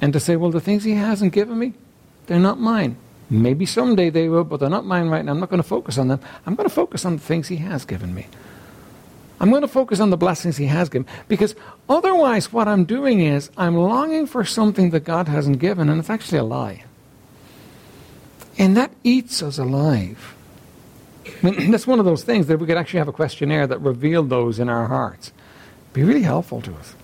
and 0.00 0.12
to 0.12 0.20
say, 0.20 0.36
well, 0.36 0.50
the 0.50 0.60
things 0.60 0.84
He 0.84 0.92
hasn't 0.92 1.32
given 1.32 1.58
me, 1.58 1.72
they're 2.26 2.38
not 2.38 2.60
mine. 2.60 2.96
Maybe 3.28 3.66
someday 3.66 4.10
they 4.10 4.28
will, 4.28 4.44
but 4.44 4.60
they're 4.60 4.68
not 4.70 4.84
mine 4.84 5.08
right 5.08 5.24
now. 5.24 5.32
I'm 5.32 5.40
not 5.40 5.48
going 5.48 5.62
to 5.62 5.68
focus 5.68 5.98
on 5.98 6.08
them. 6.08 6.20
I'm 6.44 6.54
going 6.54 6.68
to 6.68 6.74
focus 6.74 7.04
on 7.04 7.16
the 7.16 7.22
things 7.22 7.48
He 7.48 7.56
has 7.56 7.84
given 7.84 8.14
me. 8.14 8.26
I'm 9.40 9.50
going 9.50 9.62
to 9.62 9.68
focus 9.68 10.00
on 10.00 10.10
the 10.10 10.16
blessings 10.16 10.56
He 10.56 10.66
has 10.66 10.88
given. 10.88 11.06
Because 11.28 11.54
otherwise, 11.88 12.52
what 12.52 12.68
I'm 12.68 12.84
doing 12.84 13.20
is 13.20 13.50
I'm 13.56 13.76
longing 13.76 14.26
for 14.26 14.44
something 14.44 14.90
that 14.90 15.00
God 15.00 15.28
hasn't 15.28 15.58
given, 15.58 15.88
and 15.88 15.98
it's 15.98 16.10
actually 16.10 16.38
a 16.38 16.44
lie. 16.44 16.84
And 18.58 18.76
that 18.76 18.92
eats 19.02 19.42
us 19.42 19.58
alive. 19.58 20.35
I 21.42 21.50
mean, 21.50 21.70
that's 21.70 21.86
one 21.86 21.98
of 21.98 22.04
those 22.04 22.24
things 22.24 22.46
that 22.46 22.58
we 22.58 22.66
could 22.66 22.76
actually 22.76 22.98
have 22.98 23.08
a 23.08 23.12
questionnaire 23.12 23.66
that 23.66 23.78
revealed 23.80 24.30
those 24.30 24.58
in 24.58 24.68
our 24.68 24.86
hearts. 24.86 25.32
Be 25.92 26.02
really 26.02 26.22
helpful 26.22 26.60
to 26.62 26.74
us. 26.74 26.94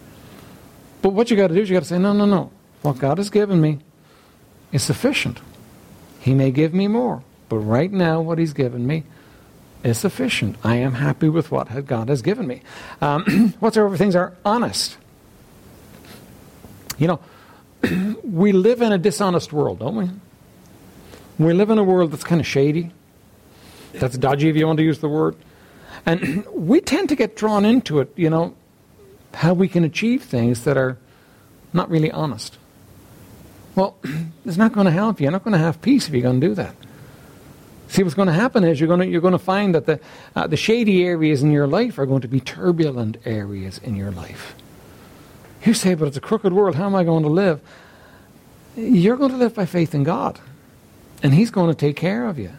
But 1.00 1.10
what 1.10 1.30
you 1.30 1.36
got 1.36 1.48
to 1.48 1.54
do 1.54 1.60
is 1.60 1.70
you 1.70 1.76
got 1.76 1.82
to 1.82 1.88
say, 1.88 1.98
no, 1.98 2.12
no, 2.12 2.26
no. 2.26 2.50
What 2.82 2.98
God 2.98 3.18
has 3.18 3.30
given 3.30 3.60
me 3.60 3.78
is 4.72 4.82
sufficient. 4.82 5.40
He 6.20 6.34
may 6.34 6.50
give 6.50 6.72
me 6.72 6.88
more, 6.88 7.22
but 7.48 7.58
right 7.58 7.90
now, 7.90 8.20
what 8.20 8.38
He's 8.38 8.52
given 8.52 8.86
me 8.86 9.04
is 9.82 9.98
sufficient. 9.98 10.56
I 10.62 10.76
am 10.76 10.94
happy 10.94 11.28
with 11.28 11.50
what 11.50 11.86
God 11.86 12.08
has 12.08 12.22
given 12.22 12.46
me. 12.46 12.62
Um, 13.00 13.54
whatsoever 13.60 13.96
things 13.96 14.14
are 14.14 14.34
honest. 14.44 14.96
You 16.98 17.08
know, 17.08 17.20
we 18.22 18.52
live 18.52 18.80
in 18.82 18.92
a 18.92 18.98
dishonest 18.98 19.52
world, 19.52 19.80
don't 19.80 19.96
we? 19.96 20.10
We 21.38 21.52
live 21.52 21.70
in 21.70 21.78
a 21.78 21.84
world 21.84 22.12
that's 22.12 22.24
kind 22.24 22.40
of 22.40 22.46
shady. 22.46 22.92
That's 23.92 24.16
dodgy, 24.16 24.48
if 24.48 24.56
you 24.56 24.66
want 24.66 24.78
to 24.78 24.84
use 24.84 24.98
the 24.98 25.08
word. 25.08 25.36
And 26.06 26.46
we 26.52 26.80
tend 26.80 27.08
to 27.10 27.16
get 27.16 27.36
drawn 27.36 27.64
into 27.64 28.00
it, 28.00 28.12
you 28.16 28.30
know, 28.30 28.54
how 29.34 29.54
we 29.54 29.68
can 29.68 29.84
achieve 29.84 30.22
things 30.22 30.64
that 30.64 30.76
are 30.76 30.98
not 31.72 31.88
really 31.90 32.10
honest. 32.10 32.58
Well, 33.74 33.96
it's 34.44 34.56
not 34.56 34.72
going 34.72 34.86
to 34.86 34.90
help 34.90 35.20
you. 35.20 35.24
You're 35.24 35.32
not 35.32 35.44
going 35.44 35.52
to 35.52 35.58
have 35.58 35.80
peace 35.82 36.08
if 36.08 36.14
you're 36.14 36.22
going 36.22 36.40
to 36.40 36.46
do 36.48 36.54
that. 36.54 36.74
See, 37.88 38.02
what's 38.02 38.14
going 38.14 38.28
to 38.28 38.34
happen 38.34 38.64
is 38.64 38.80
you're 38.80 38.88
going 38.88 39.00
to, 39.00 39.06
you're 39.06 39.20
going 39.20 39.32
to 39.32 39.38
find 39.38 39.74
that 39.74 39.84
the, 39.84 40.00
uh, 40.34 40.46
the 40.46 40.56
shady 40.56 41.04
areas 41.04 41.42
in 41.42 41.50
your 41.50 41.66
life 41.66 41.98
are 41.98 42.06
going 42.06 42.22
to 42.22 42.28
be 42.28 42.40
turbulent 42.40 43.18
areas 43.26 43.78
in 43.78 43.96
your 43.96 44.10
life. 44.10 44.54
You 45.64 45.74
say, 45.74 45.94
but 45.94 46.08
it's 46.08 46.16
a 46.16 46.20
crooked 46.20 46.54
world. 46.54 46.74
How 46.74 46.86
am 46.86 46.94
I 46.94 47.04
going 47.04 47.22
to 47.22 47.28
live? 47.28 47.60
You're 48.76 49.18
going 49.18 49.30
to 49.30 49.36
live 49.36 49.54
by 49.54 49.66
faith 49.66 49.94
in 49.94 50.04
God, 50.04 50.40
and 51.22 51.34
He's 51.34 51.50
going 51.50 51.68
to 51.68 51.74
take 51.74 51.96
care 51.96 52.26
of 52.26 52.38
you 52.38 52.52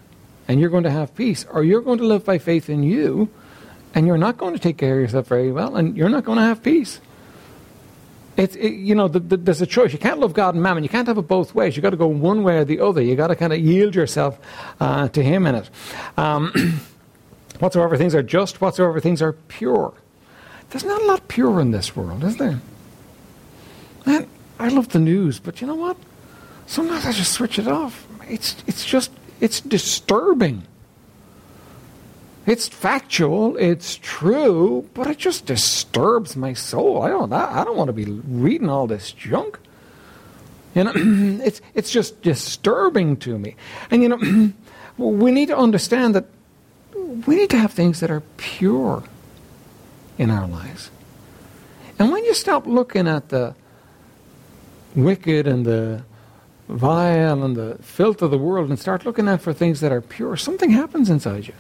and 0.48 0.60
you're 0.60 0.70
going 0.70 0.84
to 0.84 0.92
have 0.92 1.16
peace, 1.16 1.46
or 1.52 1.64
you're 1.64 1.82
going 1.82 2.00
to 2.00 2.06
live 2.06 2.26
by 2.26 2.38
faith 2.38 2.70
in 2.70 2.84
you, 2.84 3.30
and 3.94 4.08
you're 4.08 4.18
not 4.18 4.38
going 4.38 4.54
to 4.54 4.60
take 4.60 4.78
care 4.78 4.96
of 4.96 5.02
yourself 5.02 5.28
very 5.28 5.52
well, 5.52 5.76
and 5.76 5.96
you're 5.96 6.10
not 6.10 6.26
going 6.26 6.38
to 6.38 6.44
have 6.44 6.64
peace. 6.64 7.00
It's 8.36 8.56
it, 8.56 8.74
you 8.74 8.96
know 8.96 9.08
the, 9.08 9.20
the, 9.20 9.38
there's 9.38 9.62
a 9.62 9.68
choice. 9.68 9.94
You 9.94 10.00
can't 10.00 10.20
love 10.20 10.34
God 10.34 10.56
and 10.56 10.64
Mammon. 10.64 10.84
You 10.84 10.90
can't 10.90 11.08
have 11.08 11.20
it 11.20 11.28
both 11.28 11.54
ways. 11.54 11.76
You 11.76 11.82
have 11.82 11.84
got 11.84 11.90
to 11.92 11.98
go 11.98 12.08
one 12.08 12.44
way 12.44 12.58
or 12.58 12.66
the 12.66 12.80
other. 12.80 13.02
You 13.02 13.10
have 13.10 13.18
got 13.18 13.28
to 13.28 13.36
kind 13.36 13.54
of 13.54 13.60
yield 13.60 13.94
yourself 13.94 14.40
uh, 14.80 15.08
to 15.10 15.24
Him 15.24 15.46
in 15.46 15.56
it. 15.56 15.70
Um, 16.18 16.82
whatsoever 17.60 17.96
things 17.96 18.16
are 18.16 18.24
just, 18.24 18.60
whatsoever 18.60 19.00
things 19.00 19.22
are 19.22 19.34
pure. 19.34 19.94
There's 20.72 20.84
not 20.84 21.04
a 21.04 21.06
lot 21.06 21.28
pure 21.28 21.60
in 21.60 21.70
this 21.70 21.96
world, 21.96 22.24
is 22.24 22.38
there? 22.38 22.60
Man, 24.08 24.28
I 24.58 24.70
love 24.70 24.90
the 24.90 25.00
news, 25.00 25.40
but 25.40 25.62
you 25.62 25.68
know 25.68 25.76
what? 25.76 25.98
Sometimes 26.66 27.06
I 27.06 27.12
just 27.12 27.34
switch 27.34 27.60
it 27.60 27.68
off. 27.68 28.08
It's 28.28 28.56
it's 28.66 28.84
just 28.84 29.12
it's 29.40 29.62
disturbing. 29.62 30.64
It's 32.46 32.68
factual, 32.68 33.56
it's 33.56 33.96
true, 34.02 34.90
but 34.94 35.08
it 35.08 35.18
just 35.18 35.46
disturbs 35.46 36.36
my 36.36 36.54
soul. 36.54 37.02
I 37.02 37.10
don't, 37.10 37.32
I 37.32 37.64
don't 37.64 37.78
want 37.78 37.88
to 37.88 37.94
be 37.94 38.06
reading 38.06 38.70
all 38.70 38.86
this 38.86 39.12
junk. 39.14 39.60
You 40.76 40.84
know, 40.84 40.92
it's, 40.96 41.62
it's 41.74 41.90
just 41.90 42.22
disturbing 42.22 43.18
to 43.18 43.38
me. 43.38 43.56
And 43.90 44.04
you 44.04 44.10
know, 44.10 44.54
we 44.98 45.32
need 45.32 45.48
to 45.48 45.58
understand 45.58 46.16
that 46.16 46.26
we 47.26 47.36
need 47.36 47.50
to 47.52 47.58
have 47.58 47.72
things 47.72 48.02
that 48.02 48.12
are 48.12 48.24
pure 48.38 49.04
in 50.18 50.30
our 50.30 50.48
lives. 50.48 50.90
And 52.00 52.12
when 52.12 52.26
you 52.26 52.34
stop 52.34 52.66
looking 52.66 53.08
at 53.08 53.30
the 53.30 53.56
wicked 54.96 55.48
and 55.48 55.66
the 55.66 56.04
vile 56.68 57.44
and 57.44 57.56
the 57.56 57.78
filth 57.82 58.22
of 58.22 58.32
the 58.32 58.38
world 58.38 58.70
and 58.70 58.80
start 58.80 59.06
looking 59.06 59.28
out 59.28 59.42
for 59.42 59.54
things 59.54 59.80
that 59.82 59.92
are 59.92 60.02
pure, 60.02 60.38
something 60.38 60.72
happens 60.72 61.10
inside 61.10 61.48
you. 61.48 61.54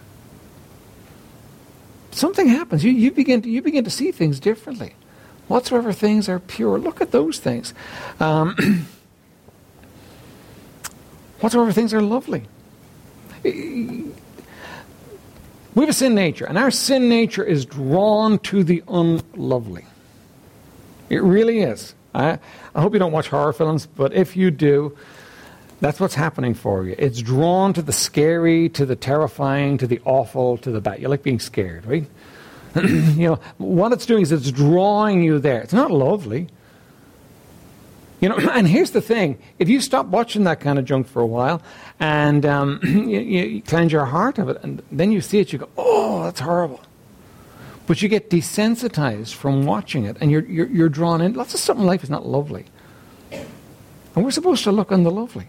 Something 2.11 2.47
happens. 2.47 2.83
You, 2.83 2.91
you, 2.91 3.11
begin, 3.11 3.41
to, 3.41 3.49
you 3.49 3.61
begin 3.61 3.83
to 3.83 3.89
see 3.89 4.11
things 4.11 4.39
differently. 4.39 4.93
Whatsoever 5.47 5.91
things 5.91 6.29
are 6.29 6.39
pure, 6.39 6.77
look 6.77 7.01
at 7.01 7.11
those 7.11 7.39
things. 7.39 7.73
Um, 8.19 8.55
whatsoever 11.39 11.71
things 11.71 11.93
are 11.93 12.01
lovely. 12.01 12.43
We 13.43 14.13
have 15.75 15.89
a 15.89 15.93
sin 15.93 16.15
nature, 16.15 16.45
and 16.45 16.57
our 16.57 16.71
sin 16.71 17.09
nature 17.09 17.43
is 17.43 17.65
drawn 17.65 18.39
to 18.39 18.63
the 18.63 18.83
unlovely. 18.87 19.85
It 21.09 21.21
really 21.23 21.59
is. 21.61 21.95
I, 22.13 22.39
I 22.75 22.81
hope 22.81 22.93
you 22.93 22.99
don't 22.99 23.11
watch 23.11 23.27
horror 23.27 23.53
films, 23.53 23.85
but 23.85 24.13
if 24.13 24.35
you 24.35 24.51
do, 24.51 24.97
that's 25.79 25.99
what's 25.99 26.15
happening 26.15 26.53
for 26.53 26.85
you. 26.85 26.95
It's 26.97 27.21
drawn 27.21 27.73
to 27.73 27.81
the 27.81 27.91
scary, 27.91 28.69
to 28.69 28.85
the 28.85 28.95
terrifying, 28.95 29.77
to 29.79 29.87
the 29.87 29.99
awful, 30.05 30.57
to 30.59 30.71
the 30.71 30.79
bad. 30.79 31.01
You 31.01 31.09
like 31.09 31.23
being 31.23 31.39
scared, 31.39 31.85
right? 31.85 32.09
you 32.75 33.27
know, 33.27 33.39
what 33.57 33.91
it's 33.91 34.05
doing 34.05 34.21
is 34.21 34.31
it's 34.31 34.51
drawing 34.51 35.23
you 35.23 35.39
there. 35.39 35.61
It's 35.61 35.73
not 35.73 35.91
lovely. 35.91 36.47
You 38.21 38.29
know, 38.29 38.37
and 38.53 38.67
here's 38.67 38.91
the 38.91 39.01
thing: 39.01 39.37
if 39.59 39.67
you 39.67 39.81
stop 39.81 40.05
watching 40.05 40.45
that 40.45 40.61
kind 40.61 40.79
of 40.79 40.85
junk 40.85 41.07
for 41.07 41.21
a 41.21 41.25
while, 41.25 41.61
and 41.99 42.45
um, 42.45 42.79
you, 42.83 43.19
you 43.19 43.61
cleanse 43.61 43.91
your 43.91 44.05
heart 44.05 44.39
of 44.39 44.49
it, 44.49 44.63
and 44.63 44.81
then 44.91 45.11
you 45.11 45.19
see 45.19 45.39
it, 45.39 45.51
you 45.51 45.59
go, 45.59 45.69
"Oh, 45.77 46.23
that's 46.23 46.39
horrible." 46.39 46.79
But 47.85 48.01
you 48.01 48.07
get 48.07 48.29
desensitized 48.29 49.33
from 49.33 49.65
watching 49.65 50.05
it, 50.05 50.17
and 50.21 50.31
you're, 50.31 50.45
you're, 50.45 50.67
you're 50.67 50.89
drawn 50.89 51.21
in. 51.21 51.33
Lots 51.33 51.53
of 51.53 51.59
stuff 51.59 51.77
in 51.77 51.85
life 51.85 52.03
is 52.03 52.09
not 52.09 52.25
lovely, 52.25 52.65
and 53.31 54.23
we're 54.23 54.31
supposed 54.31 54.63
to 54.63 54.71
look 54.71 54.91
on 54.91 55.03
the 55.03 55.11
lovely. 55.11 55.47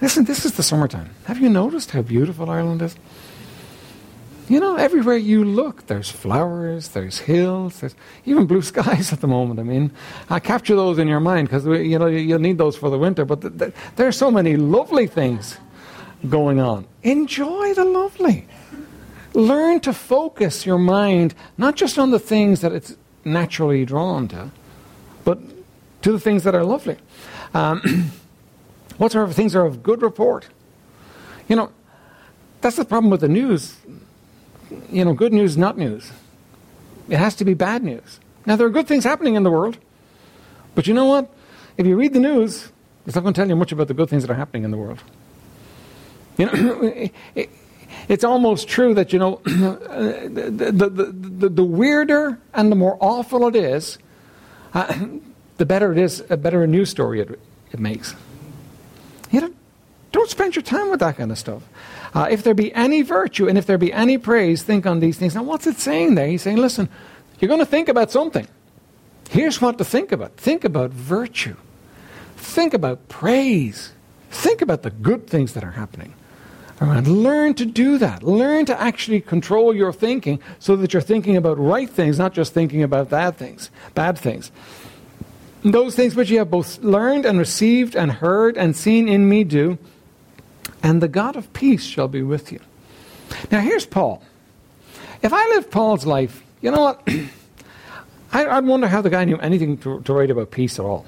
Listen, 0.00 0.24
this 0.24 0.44
is 0.44 0.52
the 0.52 0.62
summertime. 0.62 1.10
Have 1.24 1.38
you 1.38 1.48
noticed 1.48 1.90
how 1.92 2.02
beautiful 2.02 2.50
Ireland 2.50 2.82
is? 2.82 2.96
You 4.48 4.60
know, 4.60 4.74
everywhere 4.76 5.16
you 5.16 5.44
look, 5.44 5.86
there's 5.86 6.10
flowers, 6.10 6.88
there's 6.88 7.18
hills, 7.18 7.80
there's 7.80 7.94
even 8.26 8.46
blue 8.46 8.62
skies 8.72 9.12
at 9.12 9.20
the 9.20 9.28
moment. 9.28 9.60
I 9.60 9.62
mean, 9.62 9.92
I 10.28 10.40
capture 10.40 10.74
those 10.74 10.98
in 10.98 11.08
your 11.08 11.20
mind 11.20 11.48
because 11.48 11.64
you 11.64 11.98
know 11.98 12.06
you'll 12.06 12.38
need 12.40 12.58
those 12.58 12.76
for 12.76 12.90
the 12.90 12.98
winter. 12.98 13.24
But 13.24 13.40
th- 13.42 13.58
th- 13.58 13.74
there 13.96 14.08
are 14.08 14.12
so 14.12 14.30
many 14.30 14.56
lovely 14.56 15.06
things 15.06 15.58
going 16.28 16.60
on. 16.60 16.86
Enjoy 17.02 17.74
the 17.74 17.84
lovely. 17.84 18.46
Learn 19.34 19.80
to 19.80 19.92
focus 19.92 20.66
your 20.66 20.78
mind 20.78 21.34
not 21.56 21.76
just 21.76 21.98
on 21.98 22.10
the 22.10 22.18
things 22.18 22.60
that 22.60 22.72
it's 22.72 22.96
naturally 23.24 23.84
drawn 23.84 24.28
to, 24.28 24.50
but 25.24 25.38
to 26.02 26.12
the 26.12 26.20
things 26.20 26.44
that 26.44 26.54
are 26.54 26.64
lovely. 26.64 26.96
Um, 27.54 28.10
whatsoever 28.98 29.32
things 29.32 29.54
are 29.54 29.64
of 29.64 29.82
good 29.82 30.02
report. 30.02 30.48
You 31.48 31.56
know, 31.56 31.72
that's 32.60 32.76
the 32.76 32.84
problem 32.84 33.10
with 33.10 33.20
the 33.20 33.28
news 33.28 33.76
you 34.90 35.04
know, 35.04 35.14
good 35.14 35.32
news 35.32 35.56
not 35.56 35.76
news. 35.76 36.12
It 37.08 37.18
has 37.18 37.34
to 37.36 37.44
be 37.44 37.54
bad 37.54 37.82
news. 37.82 38.20
Now, 38.46 38.56
there 38.56 38.66
are 38.66 38.70
good 38.70 38.88
things 38.88 39.04
happening 39.04 39.34
in 39.34 39.42
the 39.42 39.50
world, 39.50 39.78
but 40.74 40.86
you 40.86 40.94
know 40.94 41.04
what? 41.06 41.32
If 41.76 41.86
you 41.86 41.96
read 41.96 42.12
the 42.12 42.20
news, 42.20 42.70
it's 43.06 43.14
not 43.14 43.22
going 43.22 43.34
to 43.34 43.40
tell 43.40 43.48
you 43.48 43.56
much 43.56 43.72
about 43.72 43.88
the 43.88 43.94
good 43.94 44.08
things 44.08 44.22
that 44.24 44.30
are 44.30 44.36
happening 44.36 44.64
in 44.64 44.70
the 44.70 44.76
world. 44.76 45.02
You 46.38 46.46
know, 46.46 47.10
it's 48.12 48.24
almost 48.24 48.68
true 48.68 48.92
that, 48.92 49.10
you 49.14 49.18
know, 49.18 49.40
the, 49.44 50.70
the, 50.70 50.90
the, 50.90 51.48
the, 51.48 51.64
weirder 51.64 52.38
and 52.52 52.70
the 52.70 52.76
more 52.76 52.98
awful 53.00 53.48
it 53.48 53.56
is, 53.56 53.96
uh, 54.74 55.06
the 55.56 55.64
better 55.64 55.92
it 55.92 55.98
is, 55.98 56.22
a 56.28 56.36
better 56.36 56.62
a 56.62 56.66
news 56.66 56.90
story 56.90 57.20
it, 57.20 57.40
it 57.72 57.80
makes. 57.80 58.14
You 59.30 59.40
know, 59.40 59.54
don't 60.12 60.28
spend 60.28 60.54
your 60.54 60.62
time 60.62 60.90
with 60.90 61.00
that 61.00 61.16
kind 61.16 61.32
of 61.32 61.38
stuff. 61.38 61.62
Uh, 62.12 62.28
if 62.30 62.42
there 62.42 62.52
be 62.52 62.70
any 62.74 63.00
virtue 63.00 63.48
and 63.48 63.56
if 63.56 63.64
there 63.64 63.78
be 63.78 63.94
any 63.94 64.18
praise, 64.18 64.62
think 64.62 64.84
on 64.84 65.00
these 65.00 65.16
things. 65.16 65.34
Now, 65.34 65.44
what's 65.44 65.66
it 65.66 65.78
saying 65.78 66.14
there? 66.14 66.26
He's 66.26 66.42
saying, 66.42 66.58
listen, 66.58 66.90
you're 67.40 67.48
going 67.48 67.60
to 67.60 67.66
think 67.66 67.88
about 67.88 68.10
something. 68.10 68.46
Here's 69.30 69.58
what 69.62 69.78
to 69.78 69.86
think 69.86 70.12
about 70.12 70.36
think 70.36 70.64
about 70.64 70.90
virtue, 70.90 71.56
think 72.36 72.74
about 72.74 73.08
praise, 73.08 73.92
think 74.30 74.60
about 74.60 74.82
the 74.82 74.90
good 74.90 75.26
things 75.26 75.54
that 75.54 75.64
are 75.64 75.70
happening. 75.70 76.12
Learn 76.84 77.54
to 77.54 77.66
do 77.66 77.98
that. 77.98 78.22
Learn 78.22 78.66
to 78.66 78.80
actually 78.80 79.20
control 79.20 79.74
your 79.74 79.92
thinking 79.92 80.40
so 80.58 80.76
that 80.76 80.92
you're 80.92 81.02
thinking 81.02 81.36
about 81.36 81.58
right 81.58 81.88
things, 81.88 82.18
not 82.18 82.32
just 82.32 82.52
thinking 82.52 82.82
about 82.82 83.10
bad 83.10 83.36
things, 83.36 83.70
bad 83.94 84.18
things. 84.18 84.50
Those 85.62 85.94
things 85.94 86.16
which 86.16 86.30
you 86.30 86.38
have 86.38 86.50
both 86.50 86.78
learned 86.78 87.24
and 87.24 87.38
received 87.38 87.94
and 87.94 88.10
heard 88.10 88.56
and 88.56 88.76
seen 88.76 89.08
in 89.08 89.28
me 89.28 89.44
do, 89.44 89.78
and 90.82 91.00
the 91.00 91.08
God 91.08 91.36
of 91.36 91.52
peace 91.52 91.84
shall 91.84 92.08
be 92.08 92.22
with 92.22 92.50
you. 92.50 92.60
Now, 93.50 93.60
here's 93.60 93.86
Paul. 93.86 94.22
If 95.22 95.32
I 95.32 95.46
lived 95.48 95.70
Paul's 95.70 96.04
life, 96.04 96.42
you 96.60 96.70
know 96.70 96.80
what? 96.80 97.08
I, 98.32 98.58
would 98.58 98.66
wonder 98.66 98.88
how 98.88 99.02
the 99.02 99.10
guy 99.10 99.24
knew 99.24 99.38
anything 99.38 99.78
to, 99.78 100.00
to 100.00 100.12
write 100.12 100.30
about 100.30 100.50
peace 100.50 100.78
at 100.78 100.84
all. 100.84 101.06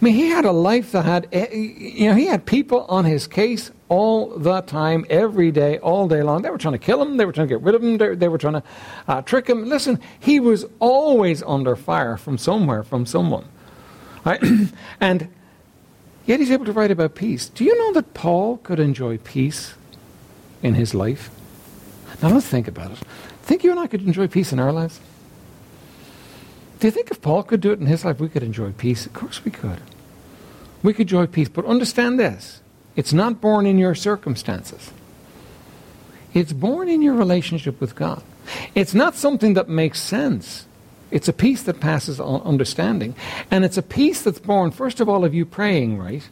I 0.00 0.04
mean, 0.04 0.14
he 0.14 0.28
had 0.28 0.44
a 0.44 0.52
life 0.52 0.92
that 0.92 1.04
had, 1.04 1.28
eh, 1.32 1.52
you 1.52 2.08
know, 2.08 2.14
he 2.14 2.26
had 2.26 2.46
people 2.46 2.86
on 2.88 3.04
his 3.04 3.26
case 3.26 3.72
all 3.88 4.38
the 4.38 4.60
time, 4.60 5.04
every 5.10 5.50
day, 5.50 5.78
all 5.78 6.06
day 6.06 6.22
long. 6.22 6.42
They 6.42 6.50
were 6.50 6.58
trying 6.58 6.72
to 6.72 6.78
kill 6.78 7.02
him. 7.02 7.16
They 7.16 7.24
were 7.24 7.32
trying 7.32 7.48
to 7.48 7.54
get 7.54 7.62
rid 7.62 7.74
of 7.74 7.82
him. 7.82 7.98
They, 7.98 8.14
they 8.14 8.28
were 8.28 8.38
trying 8.38 8.54
to 8.54 8.62
uh, 9.08 9.22
trick 9.22 9.48
him. 9.48 9.64
Listen, 9.64 9.98
he 10.20 10.38
was 10.38 10.66
always 10.78 11.42
under 11.42 11.74
fire 11.74 12.16
from 12.16 12.38
somewhere, 12.38 12.84
from 12.84 13.06
someone. 13.06 13.46
Right? 14.24 14.40
and 15.00 15.28
Yet 16.28 16.40
he's 16.40 16.50
able 16.50 16.66
to 16.66 16.72
write 16.72 16.90
about 16.90 17.14
peace. 17.14 17.48
Do 17.48 17.64
you 17.64 17.74
know 17.74 17.94
that 17.94 18.12
Paul 18.12 18.58
could 18.58 18.78
enjoy 18.78 19.16
peace 19.16 19.72
in 20.62 20.74
his 20.74 20.94
life? 20.94 21.30
Now 22.22 22.28
let's 22.28 22.46
think 22.46 22.68
about 22.68 22.90
it. 22.90 22.98
Think 23.44 23.64
you 23.64 23.70
and 23.70 23.80
I 23.80 23.86
could 23.86 24.02
enjoy 24.02 24.28
peace 24.28 24.52
in 24.52 24.60
our 24.60 24.70
lives? 24.70 25.00
Do 26.78 26.86
you 26.86 26.90
think 26.92 27.10
if 27.10 27.20
Paul 27.20 27.42
could 27.42 27.60
do 27.60 27.72
it 27.72 27.80
in 27.80 27.86
his 27.86 28.04
life, 28.04 28.20
we 28.20 28.28
could 28.28 28.42
enjoy 28.42 28.72
peace? 28.72 29.06
Of 29.06 29.12
course 29.12 29.44
we 29.44 29.50
could. 29.50 29.80
We 30.82 30.92
could 30.92 31.02
enjoy 31.02 31.26
peace. 31.26 31.48
But 31.48 31.64
understand 31.64 32.18
this 32.20 32.60
it's 32.94 33.12
not 33.12 33.40
born 33.40 33.66
in 33.66 33.78
your 33.78 33.94
circumstances, 33.94 34.92
it's 36.34 36.52
born 36.52 36.88
in 36.88 37.02
your 37.02 37.14
relationship 37.14 37.80
with 37.80 37.94
God. 37.94 38.22
It's 38.74 38.94
not 38.94 39.14
something 39.14 39.54
that 39.54 39.68
makes 39.68 40.00
sense. 40.00 40.66
It's 41.10 41.28
a 41.28 41.32
peace 41.32 41.62
that 41.62 41.80
passes 41.80 42.20
understanding. 42.20 43.14
And 43.50 43.64
it's 43.64 43.78
a 43.78 43.82
peace 43.82 44.22
that's 44.22 44.38
born, 44.38 44.70
first 44.70 45.00
of 45.00 45.08
all, 45.08 45.24
of 45.24 45.34
you 45.34 45.44
praying 45.44 45.98
right, 45.98 46.28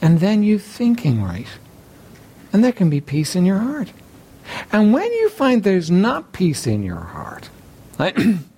and 0.00 0.20
then 0.20 0.42
you 0.42 0.58
thinking 0.58 1.22
right. 1.22 1.48
And 2.52 2.64
there 2.64 2.72
can 2.72 2.90
be 2.90 3.00
peace 3.00 3.36
in 3.36 3.44
your 3.44 3.58
heart. 3.58 3.92
And 4.72 4.92
when 4.92 5.12
you 5.12 5.28
find 5.30 5.62
there's 5.62 5.90
not 5.90 6.32
peace 6.32 6.66
in 6.66 6.82
your 6.82 6.96
heart, 7.00 7.50
right, 7.98 8.16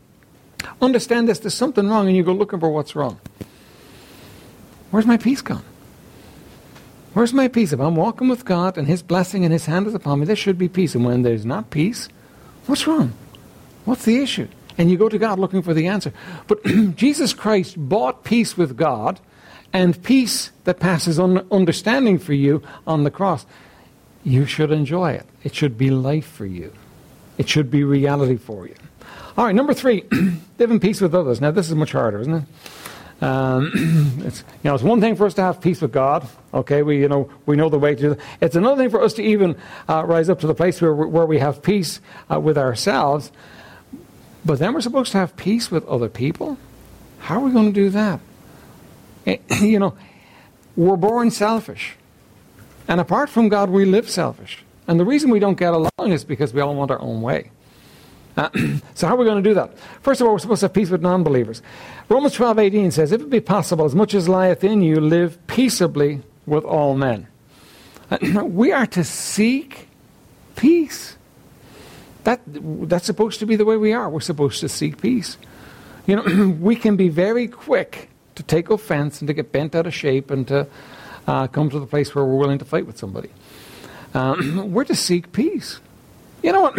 understand 0.81 1.29
this, 1.29 1.39
there's 1.39 1.55
something 1.55 1.89
wrong, 1.89 2.07
and 2.07 2.17
you 2.17 2.23
go 2.23 2.33
looking 2.33 2.61
for 2.61 2.71
what's 2.71 2.95
wrong. 2.95 3.21
Where's 4.91 5.07
my 5.07 5.17
peace 5.17 5.43
gone? 5.43 5.65
Where's 7.13 7.33
my 7.33 7.49
peace? 7.49 7.73
If 7.73 7.81
I'm 7.81 7.97
walking 7.97 8.29
with 8.29 8.45
God 8.45 8.79
and 8.79 8.87
His 8.87 9.03
blessing 9.03 9.45
and 9.45 9.53
His 9.53 9.67
hand 9.67 9.87
is 9.87 9.95
upon 9.95 10.21
me, 10.21 10.27
there 10.27 10.37
should 10.37 10.59
be 10.59 10.69
peace. 10.69 10.95
And 10.95 11.05
when 11.05 11.23
there's 11.23 11.45
not 11.45 11.71
peace, 11.71 12.09
what's 12.67 12.87
wrong? 12.87 13.13
What's 13.85 14.05
the 14.05 14.19
issue? 14.23 14.49
and 14.81 14.91
you 14.91 14.97
go 14.97 15.11
to 15.11 15.19
God 15.19 15.39
looking 15.39 15.61
for 15.61 15.75
the 15.75 15.87
answer. 15.87 16.11
But 16.47 16.65
Jesus 16.97 17.35
Christ 17.35 17.75
bought 17.77 18.25
peace 18.25 18.57
with 18.57 18.79
God 18.79 19.21
and 19.75 20.03
peace 20.03 20.53
that 20.65 20.81
passes 20.81 21.21
un- 21.21 21.47
understanding 21.51 22.19
for 22.19 22.33
you 22.33 22.63
on 22.87 23.05
the 23.05 23.11
cross. 23.11 23.45
You 24.25 24.47
should 24.47 24.71
enjoy 24.71 25.13
it. 25.13 25.27
It 25.45 25.55
should 25.55 25.77
be 25.77 25.91
life 25.91 26.27
for 26.27 26.47
you. 26.47 26.73
It 27.37 27.47
should 27.47 27.71
be 27.71 27.85
reality 27.85 28.39
for 28.39 28.67
you. 28.67 28.75
All 29.37 29.45
right, 29.45 29.55
number 29.55 29.75
three, 29.75 30.05
live 30.59 30.71
in 30.71 30.81
peace 30.81 31.01
with 31.01 31.15
others. 31.15 31.41
Now, 31.41 31.51
this 31.51 31.69
is 31.69 31.75
much 31.75 31.93
harder, 31.93 32.21
isn't 32.21 32.35
it? 32.35 32.45
Um, 33.23 33.71
it's, 34.25 34.41
you 34.41 34.71
know, 34.71 34.75
it's 34.75 34.83
one 34.83 35.01
thing 35.01 35.15
for 35.15 35.27
us 35.27 35.35
to 35.35 35.43
have 35.43 35.61
peace 35.61 35.81
with 35.81 35.93
God. 35.93 36.27
Okay, 36.53 36.83
we 36.83 37.01
you 37.01 37.09
know 37.09 37.31
we 37.47 37.55
know 37.55 37.69
the 37.69 37.79
way 37.79 37.95
to 37.95 38.01
do 38.01 38.09
that. 38.11 38.19
It's 38.41 38.57
another 38.57 38.83
thing 38.83 38.91
for 38.91 39.03
us 39.03 39.13
to 39.15 39.23
even 39.23 39.57
uh, 39.89 40.05
rise 40.05 40.29
up 40.29 40.41
to 40.41 40.47
the 40.47 40.55
place 40.55 40.81
where 40.81 40.95
where 40.95 41.27
we 41.27 41.39
have 41.39 41.63
peace 41.63 42.01
uh, 42.31 42.41
with 42.41 42.57
ourselves. 42.57 43.31
But 44.45 44.59
then 44.59 44.73
we're 44.73 44.81
supposed 44.81 45.13
to 45.13 45.19
have 45.19 45.37
peace 45.37 45.71
with 45.71 45.87
other 45.87 46.09
people? 46.09 46.57
How 47.19 47.37
are 47.37 47.41
we 47.41 47.53
going 47.53 47.67
to 47.67 47.73
do 47.73 47.91
that? 47.91 48.21
Eh, 49.27 49.37
you 49.61 49.79
know, 49.79 49.95
we're 50.77 50.97
born 50.97 51.31
selfish. 51.31 51.97
And 52.89 53.01
apart 53.01 53.29
from 53.29 53.49
God, 53.49 53.71
we 53.71 53.85
live 53.85 54.09
selfish. 54.09 54.65
And 54.89 54.99
the 54.99 55.05
reason 55.05 55.31
we 55.31 55.39
don't 55.39 55.59
get 55.59 55.75
along 55.75 56.13
is 56.13 56.25
because 56.25 56.55
we 56.55 56.61
all 56.61 56.75
want 56.75 56.91
our 56.91 57.01
own 57.01 57.21
way. 57.23 57.51
Uh, 58.37 58.49
so 58.95 59.07
how 59.07 59.15
are 59.15 59.19
we 59.19 59.25
going 59.25 59.43
to 59.43 59.49
do 59.49 59.55
that? 59.55 59.77
First 60.03 60.21
of 60.21 60.27
all, 60.27 60.33
we're 60.33 60.39
supposed 60.39 60.61
to 60.61 60.67
have 60.67 60.73
peace 60.73 60.91
with 60.91 61.03
non-believers. 61.03 61.63
Romans 62.09 62.37
12:18 62.37 62.93
says, 62.93 63.13
If 63.13 63.21
it 63.21 63.31
be 63.31 63.41
possible, 63.41 63.85
as 63.85 63.95
much 63.95 64.15
as 64.15 64.29
lieth 64.29 64.65
in 64.65 64.83
you, 64.83 65.01
live 65.01 65.39
peaceably 65.47 66.23
with 66.47 66.65
all 66.65 66.95
men. 66.97 67.27
Uh, 68.11 68.45
we 68.45 68.73
are 68.73 68.87
to 68.87 69.05
seek 69.05 69.89
peace. 70.57 71.17
That, 72.25 72.41
that's 72.47 73.07
supposed 73.07 73.39
to 73.41 73.47
be 73.47 73.57
the 73.57 73.65
way 73.65 73.77
we 73.77 73.93
are. 73.93 74.11
We're 74.11 74.21
supposed 74.21 74.61
to 74.61 74.69
seek 74.69 75.01
peace. 75.01 75.39
You 76.07 76.17
know, 76.17 76.49
we 76.61 76.77
can 76.77 76.97
be 76.97 77.09
very 77.09 77.49
quick 77.49 78.11
to 78.35 78.43
take 78.43 78.71
offense 78.71 79.21
and 79.21 79.29
to 79.29 79.35
get 79.35 79.53
bent 79.53 79.75
out 79.75 79.87
of 79.87 79.95
shape 79.95 80.31
and 80.31 80.47
to 80.49 80.67
uh, 81.27 81.47
come 81.47 81.71
to 81.71 81.79
the 81.79 81.87
place 81.87 82.15
where 82.15 82.25
we're 82.25 82.37
willing 82.37 82.59
to 82.59 82.65
fight 82.65 82.87
with 82.87 82.99
somebody. 82.99 83.31
Um, 84.15 84.73
we're 84.73 84.85
to 84.85 84.95
seek 84.95 85.33
peace. 85.33 85.81
You 86.43 86.53
know 86.53 86.63
what? 86.63 86.79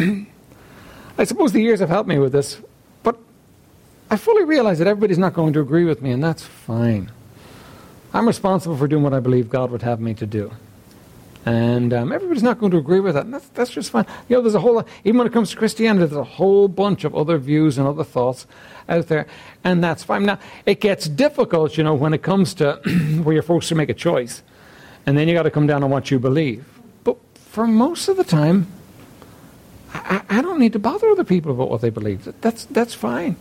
I 1.18 1.24
suppose 1.24 1.52
the 1.52 1.62
years 1.62 1.80
have 1.80 1.90
helped 1.90 2.10
me 2.10 2.18
with 2.18 2.32
this, 2.32 2.60
but 3.04 3.18
I 4.10 4.18
fully 4.18 4.44
realize 4.44 4.80
that 4.80 4.88
everybody's 4.88 5.18
not 5.18 5.34
going 5.34 5.54
to 5.54 5.60
agree 5.60 5.86
with 5.86 6.02
me, 6.02 6.12
and 6.12 6.24
that's 6.24 6.44
fine. 6.44 7.12
I'm 8.14 8.28
responsible 8.28 8.76
for 8.78 8.88
doing 8.88 9.04
what 9.04 9.14
I 9.14 9.20
believe 9.20 9.50
God 9.50 9.72
would 9.72 9.84
have 9.84 10.00
me 10.00 10.14
to 10.16 10.26
do. 10.26 10.52
And 11.46 11.92
um, 11.92 12.12
everybody's 12.12 12.44
not 12.44 12.60
going 12.60 12.72
to 12.72 12.78
agree 12.78 13.00
with 13.00 13.16
that. 13.16 13.26
And 13.26 13.34
that's, 13.34 13.48
that's 13.50 13.72
just 13.72 13.90
fine. 13.90 14.06
You 14.30 14.36
know, 14.36 14.42
there's 14.42 14.54
a 14.54 14.60
whole, 14.60 14.86
even 15.04 15.18
when 15.18 15.28
it 15.28 15.34
comes 15.34 15.50
to 15.52 15.58
Christianity, 15.58 16.06
there's 16.06 16.20
a 16.20 16.24
whole 16.24 16.68
bunch 16.68 17.04
of 17.04 17.16
other 17.16 17.38
views 17.38 17.80
and 17.80 17.88
other 17.88 18.04
thoughts 18.04 18.46
out 18.88 19.08
there. 19.08 19.26
And 19.64 19.84
that's 19.84 20.04
fine. 20.04 20.26
Now, 20.26 20.38
it 20.66 20.82
gets 20.82 21.08
difficult, 21.08 21.78
you 21.78 21.84
know, 21.84 21.96
when 21.96 22.14
it 22.14 22.22
comes 22.22 22.54
to 22.56 22.74
where 23.24 23.34
you're 23.34 23.42
forced 23.42 23.70
to 23.70 23.76
make 23.76 23.90
a 23.90 23.94
choice. 23.96 24.44
And 25.08 25.18
then 25.18 25.28
you 25.28 25.34
got 25.34 25.44
to 25.44 25.52
come 25.52 25.66
down 25.66 25.84
on 25.84 25.90
what 25.90 26.12
you 26.12 26.20
believe. 26.20 26.64
But 27.04 27.18
for 27.34 27.66
most 27.66 28.08
of 28.08 28.18
the 28.18 28.24
time, 28.24 28.68
I, 29.94 30.22
I 30.30 30.42
don't 30.42 30.60
need 30.60 30.74
to 30.74 30.80
bother 30.80 31.10
other 31.10 31.24
people 31.24 31.52
about 31.52 31.70
what 31.70 31.82
they 31.82 31.90
believe. 31.90 32.28
That's, 32.42 32.66
that's 32.66 32.94
fine. 32.94 33.36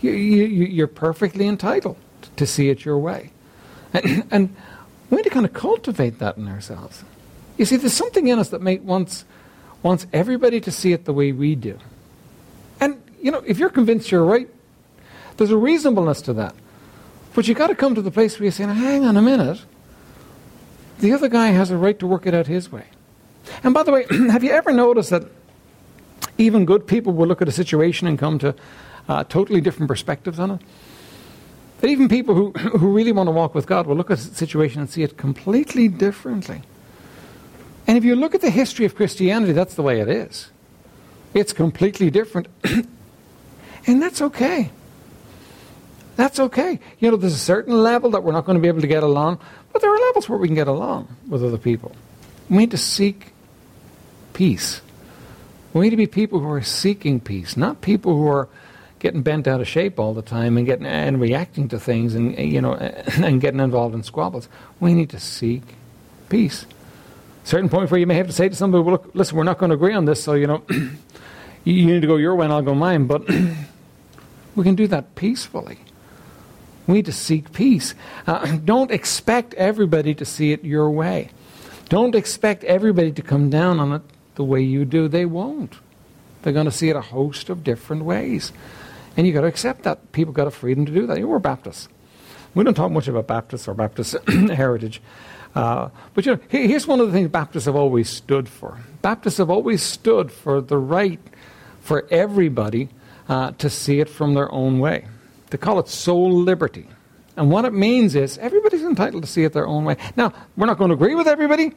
You, 0.00 0.12
you, 0.12 0.44
you're 0.66 0.86
perfectly 0.86 1.46
entitled 1.46 1.96
to 2.36 2.46
see 2.46 2.68
it 2.70 2.84
your 2.84 2.98
way. 2.98 3.32
And, 3.92 4.24
and 4.30 4.56
we 5.10 5.16
need 5.16 5.24
to 5.24 5.30
kind 5.30 5.46
of 5.46 5.52
cultivate 5.52 6.18
that 6.18 6.36
in 6.36 6.48
ourselves. 6.48 7.04
You 7.56 7.64
see, 7.64 7.76
there's 7.76 7.92
something 7.92 8.28
in 8.28 8.38
us 8.38 8.50
that 8.50 8.62
make, 8.62 8.82
wants, 8.84 9.24
wants 9.82 10.06
everybody 10.12 10.60
to 10.60 10.70
see 10.70 10.92
it 10.92 11.04
the 11.04 11.12
way 11.12 11.32
we 11.32 11.54
do. 11.54 11.78
And, 12.80 13.02
you 13.20 13.32
know, 13.32 13.42
if 13.46 13.58
you're 13.58 13.70
convinced 13.70 14.10
you're 14.12 14.24
right, 14.24 14.48
there's 15.36 15.50
a 15.50 15.56
reasonableness 15.56 16.22
to 16.22 16.32
that. 16.34 16.54
But 17.34 17.48
you've 17.48 17.58
got 17.58 17.68
to 17.68 17.74
come 17.74 17.94
to 17.94 18.02
the 18.02 18.10
place 18.10 18.38
where 18.38 18.46
you 18.46 18.50
say, 18.50 18.64
hang 18.64 19.04
on 19.04 19.16
a 19.16 19.22
minute. 19.22 19.60
The 21.00 21.12
other 21.12 21.28
guy 21.28 21.48
has 21.48 21.70
a 21.70 21.76
right 21.76 21.98
to 21.98 22.06
work 22.06 22.26
it 22.26 22.34
out 22.34 22.46
his 22.46 22.70
way. 22.70 22.86
And 23.62 23.72
by 23.72 23.82
the 23.82 23.92
way, 23.92 24.06
have 24.30 24.44
you 24.44 24.50
ever 24.50 24.72
noticed 24.72 25.10
that 25.10 25.24
even 26.38 26.64
good 26.64 26.86
people 26.86 27.12
will 27.12 27.26
look 27.26 27.42
at 27.42 27.48
a 27.48 27.52
situation 27.52 28.06
and 28.06 28.18
come 28.18 28.38
to 28.38 28.54
uh, 29.08 29.24
totally 29.24 29.60
different 29.60 29.88
perspectives 29.88 30.38
on 30.38 30.52
it? 30.52 30.60
That 31.80 31.90
even 31.90 32.08
people 32.08 32.34
who, 32.34 32.50
who 32.78 32.92
really 32.92 33.12
want 33.12 33.26
to 33.26 33.32
walk 33.32 33.54
with 33.54 33.66
God 33.66 33.86
will 33.86 33.96
look 33.96 34.10
at 34.10 34.18
a 34.18 34.22
situation 34.22 34.80
and 34.80 34.88
see 34.88 35.02
it 35.02 35.16
completely 35.16 35.88
differently. 35.88 36.62
And 37.86 37.96
if 37.96 38.04
you 38.04 38.16
look 38.16 38.34
at 38.34 38.40
the 38.40 38.50
history 38.50 38.84
of 38.84 38.94
Christianity, 38.94 39.52
that's 39.52 39.74
the 39.74 39.82
way 39.82 40.00
it 40.00 40.08
is. 40.08 40.50
It's 41.34 41.52
completely 41.52 42.10
different. 42.10 42.48
and 43.86 44.02
that's 44.02 44.20
okay. 44.20 44.70
That's 46.16 46.40
okay. 46.40 46.80
You 46.98 47.10
know, 47.10 47.16
there's 47.16 47.34
a 47.34 47.38
certain 47.38 47.82
level 47.82 48.10
that 48.10 48.24
we're 48.24 48.32
not 48.32 48.44
going 48.44 48.56
to 48.58 48.62
be 48.62 48.68
able 48.68 48.80
to 48.80 48.86
get 48.86 49.02
along, 49.02 49.38
but 49.72 49.80
there 49.80 49.94
are 49.94 49.98
levels 49.98 50.28
where 50.28 50.38
we 50.38 50.48
can 50.48 50.56
get 50.56 50.66
along 50.66 51.08
with 51.28 51.44
other 51.44 51.58
people. 51.58 51.92
We 52.50 52.58
need 52.58 52.72
to 52.72 52.76
seek 52.76 53.32
peace. 54.32 54.80
We 55.72 55.82
need 55.82 55.90
to 55.90 55.96
be 55.96 56.06
people 56.06 56.40
who 56.40 56.50
are 56.50 56.62
seeking 56.62 57.20
peace, 57.20 57.56
not 57.56 57.80
people 57.80 58.16
who 58.16 58.26
are 58.26 58.48
getting 58.98 59.22
bent 59.22 59.46
out 59.46 59.60
of 59.60 59.68
shape 59.68 59.98
all 59.98 60.14
the 60.14 60.22
time 60.22 60.56
and 60.56 60.66
getting 60.66 60.86
and 60.86 61.20
reacting 61.20 61.68
to 61.68 61.78
things 61.78 62.14
and 62.14 62.36
you 62.36 62.60
know 62.60 62.74
and 63.22 63.40
getting 63.40 63.60
involved 63.60 63.94
in 63.94 64.02
squabbles. 64.02 64.48
We 64.80 64.94
need 64.94 65.10
to 65.10 65.20
seek 65.20 65.62
peace. 66.28 66.66
Certain 67.44 67.68
point 67.68 67.90
where 67.90 68.00
you 68.00 68.06
may 68.06 68.14
have 68.14 68.26
to 68.26 68.32
say 68.32 68.48
to 68.48 68.54
somebody, 68.54 68.82
"Well, 68.82 68.92
look, 68.92 69.10
listen, 69.14 69.36
we're 69.36 69.44
not 69.44 69.58
going 69.58 69.70
to 69.70 69.74
agree 69.74 69.94
on 69.94 70.04
this, 70.04 70.22
so 70.22 70.34
you 70.34 70.46
know, 70.46 70.62
you 71.64 71.86
need 71.86 72.00
to 72.00 72.06
go 72.06 72.16
your 72.16 72.34
way 72.34 72.44
and 72.44 72.52
I'll 72.52 72.62
go 72.62 72.74
mine." 72.74 73.06
But 73.06 73.28
we 74.54 74.64
can 74.64 74.74
do 74.74 74.86
that 74.88 75.14
peacefully. 75.14 75.78
We 76.86 76.94
need 76.94 77.06
to 77.06 77.12
seek 77.12 77.52
peace. 77.52 77.94
Uh, 78.26 78.56
don't 78.64 78.90
expect 78.90 79.54
everybody 79.54 80.14
to 80.14 80.24
see 80.24 80.52
it 80.52 80.64
your 80.64 80.90
way. 80.90 81.30
Don't 81.88 82.14
expect 82.14 82.64
everybody 82.64 83.12
to 83.12 83.22
come 83.22 83.48
down 83.48 83.80
on 83.80 83.92
it 83.92 84.02
the 84.38 84.44
way 84.44 84.62
you 84.62 84.86
do. 84.86 85.08
They 85.08 85.26
won't. 85.26 85.74
They're 86.40 86.52
going 86.52 86.66
to 86.66 86.72
see 86.72 86.88
it 86.88 86.96
a 86.96 87.02
host 87.02 87.50
of 87.50 87.64
different 87.64 88.04
ways. 88.04 88.52
And 89.16 89.26
you've 89.26 89.34
got 89.34 89.42
to 89.42 89.48
accept 89.48 89.82
that. 89.82 90.12
People 90.12 90.32
got 90.32 90.46
a 90.46 90.50
freedom 90.50 90.86
to 90.86 90.92
do 90.92 91.06
that. 91.08 91.20
We're 91.20 91.40
Baptists. 91.40 91.88
We 92.54 92.62
don't 92.64 92.74
talk 92.74 92.92
much 92.92 93.08
about 93.08 93.26
Baptists 93.26 93.66
or 93.66 93.74
Baptist 93.74 94.16
heritage. 94.28 95.02
Uh, 95.54 95.88
but 96.14 96.24
you 96.24 96.36
know, 96.36 96.40
here's 96.48 96.86
one 96.86 97.00
of 97.00 97.08
the 97.08 97.12
things 97.12 97.28
Baptists 97.28 97.64
have 97.64 97.74
always 97.74 98.08
stood 98.08 98.48
for. 98.48 98.78
Baptists 99.02 99.38
have 99.38 99.50
always 99.50 99.82
stood 99.82 100.30
for 100.30 100.60
the 100.60 100.78
right 100.78 101.20
for 101.80 102.06
everybody 102.10 102.88
uh, 103.28 103.50
to 103.58 103.68
see 103.68 103.98
it 103.98 104.08
from 104.08 104.34
their 104.34 104.50
own 104.52 104.78
way. 104.78 105.06
They 105.50 105.58
call 105.58 105.80
it 105.80 105.88
soul 105.88 106.30
liberty. 106.30 106.86
And 107.36 107.50
what 107.50 107.64
it 107.64 107.72
means 107.72 108.14
is 108.14 108.38
everybody's 108.38 108.82
entitled 108.82 109.24
to 109.24 109.28
see 109.28 109.44
it 109.44 109.52
their 109.52 109.66
own 109.66 109.84
way. 109.84 109.96
Now, 110.16 110.32
we're 110.56 110.66
not 110.66 110.78
going 110.78 110.90
to 110.90 110.94
agree 110.94 111.14
with 111.14 111.26
everybody, 111.26 111.72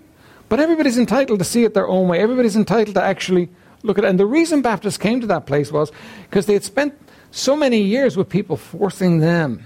but 0.52 0.60
everybody's 0.60 0.98
entitled 0.98 1.40
to 1.40 1.46
see 1.46 1.64
it 1.64 1.74
their 1.74 1.88
own 1.88 2.10
way. 2.10 2.20
Everybody's 2.20 2.58
entitled 2.58 2.96
to 2.96 3.02
actually 3.02 3.48
look 3.84 3.98
at 3.98 4.04
it. 4.04 4.10
And 4.10 4.20
the 4.20 4.26
reason 4.26 4.62
Baptists 4.62 4.98
came 4.98 5.22
to 5.22 5.28
that 5.28 5.46
place 5.46 5.72
was 5.72 5.94
because 6.30 6.46
they 6.46 6.52
had 6.52 6.66
spent 6.66 6.94
so 7.32 7.56
many 7.56 7.82
years 7.82 8.18
with 8.18 8.28
people 8.28 8.58
forcing 8.58 9.20
them 9.20 9.64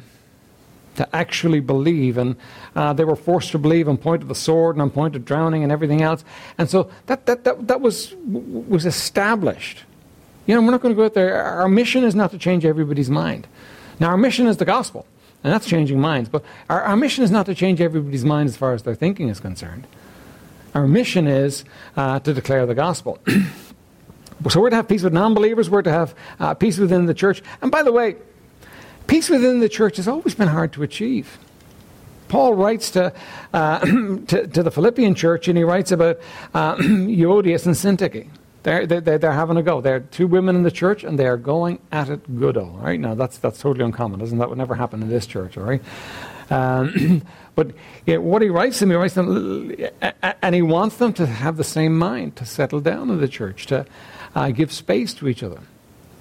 to 0.97 1.15
actually 1.15 1.59
believe. 1.59 2.19
And 2.19 2.35
uh, 2.75 2.93
they 2.93 3.03
were 3.03 3.15
forced 3.15 3.49
to 3.53 3.57
believe 3.57 3.89
on 3.89 3.97
point 3.97 4.21
of 4.21 4.27
the 4.27 4.35
sword 4.35 4.75
and 4.75 4.81
on 4.83 4.91
point 4.91 5.15
of 5.15 5.25
drowning 5.25 5.63
and 5.63 5.71
everything 5.71 6.03
else. 6.03 6.23
And 6.59 6.69
so 6.69 6.91
that, 7.07 7.25
that, 7.25 7.45
that, 7.45 7.67
that 7.67 7.81
was, 7.81 8.13
was 8.23 8.85
established. 8.85 9.85
You 10.45 10.53
know, 10.53 10.61
we're 10.61 10.69
not 10.69 10.81
going 10.81 10.93
to 10.93 10.95
go 10.95 11.05
out 11.05 11.15
there. 11.15 11.41
Our 11.41 11.67
mission 11.67 12.03
is 12.03 12.13
not 12.13 12.29
to 12.29 12.37
change 12.37 12.63
everybody's 12.63 13.09
mind. 13.09 13.47
Now, 13.99 14.09
our 14.09 14.17
mission 14.17 14.45
is 14.45 14.57
the 14.57 14.65
gospel, 14.65 15.07
and 15.43 15.51
that's 15.51 15.65
changing 15.65 15.99
minds. 15.99 16.29
But 16.29 16.45
our, 16.69 16.83
our 16.83 16.95
mission 16.95 17.23
is 17.23 17.31
not 17.31 17.47
to 17.47 17.55
change 17.55 17.81
everybody's 17.81 18.23
mind 18.23 18.49
as 18.49 18.55
far 18.55 18.73
as 18.73 18.83
their 18.83 18.93
thinking 18.93 19.29
is 19.29 19.39
concerned. 19.39 19.87
Our 20.75 20.87
mission 20.87 21.25
is 21.25 21.65
uh, 21.97 22.19
to 22.19 22.33
declare 22.33 22.65
the 22.65 22.75
gospel. 22.75 23.19
So 24.49 24.61
we're 24.61 24.69
to 24.69 24.75
have 24.75 24.87
peace 24.87 25.01
with 25.01 25.13
non 25.13 25.33
believers, 25.33 25.69
we're 25.69 25.81
to 25.81 25.91
have 25.91 26.13
uh, 26.39 26.53
peace 26.53 26.77
within 26.77 27.05
the 27.05 27.13
church. 27.13 27.41
And 27.61 27.71
by 27.71 27.81
the 27.81 27.91
way, 27.91 28.17
peace 29.07 29.29
within 29.29 29.59
the 29.59 29.69
church 29.69 29.97
has 29.97 30.07
always 30.07 30.35
been 30.35 30.49
hard 30.49 30.73
to 30.73 30.83
achieve. 30.83 31.39
Paul 32.27 32.53
writes 32.53 32.91
to, 32.91 33.13
uh, 33.53 33.79
to, 34.27 34.47
to, 34.47 34.61
the 34.61 34.71
Philippian 34.71 35.15
church, 35.15 35.47
and 35.47 35.57
he 35.57 35.63
writes 35.63 35.91
about 35.91 36.19
uh, 36.53 36.75
Euodias 36.79 37.65
and 37.65 37.75
Syntyche. 37.75 38.27
They're, 38.63 38.85
they're, 38.85 39.17
they're, 39.17 39.31
having 39.31 39.57
a 39.57 39.63
go. 39.63 39.79
There 39.79 39.95
are 39.95 39.99
two 39.99 40.27
women 40.27 40.55
in 40.55 40.63
the 40.63 40.71
church, 40.71 41.03
and 41.03 41.17
they 41.17 41.27
are 41.27 41.37
going 41.37 41.79
at 41.91 42.09
it 42.09 42.39
good 42.39 42.57
all 42.57 42.77
right? 42.81 42.99
Now, 42.99 43.15
that's, 43.15 43.37
that's 43.37 43.59
totally 43.59 43.85
uncommon, 43.85 44.21
isn't 44.21 44.37
that? 44.39 44.49
would 44.49 44.57
never 44.57 44.75
happen 44.75 45.01
in 45.01 45.09
this 45.09 45.27
church, 45.27 45.57
all 45.57 45.63
right? 45.63 45.81
Um, 46.49 47.21
but 47.55 47.71
you 48.05 48.15
know, 48.15 48.21
what 48.21 48.41
he 48.41 48.49
writes 48.49 48.79
them, 48.79 48.89
he 48.89 48.95
writes 48.95 49.13
them, 49.13 49.75
and 50.01 50.55
he 50.55 50.61
wants 50.61 50.97
them 50.97 51.13
to 51.13 51.25
have 51.25 51.57
the 51.57 51.63
same 51.63 51.97
mind, 51.97 52.35
to 52.35 52.45
settle 52.45 52.81
down 52.81 53.09
in 53.09 53.19
the 53.19 53.27
church, 53.27 53.65
to, 53.67 53.85
uh, 54.35 54.51
give 54.51 54.71
space 54.71 55.13
to 55.15 55.27
each 55.27 55.41
other. 55.41 55.61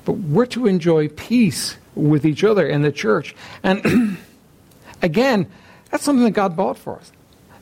But 0.05 0.13
we're 0.13 0.47
to 0.47 0.67
enjoy 0.67 1.09
peace 1.09 1.77
with 1.95 2.25
each 2.25 2.45
other 2.45 2.67
in 2.67 2.83
the 2.83 2.93
church. 2.93 3.35
And 3.63 4.19
again, 5.03 5.51
that's 5.91 6.05
something 6.05 6.25
that 6.25 6.33
God 6.33 6.57
bought 6.57 6.79
for 6.79 6.97
us. 6.97 7.13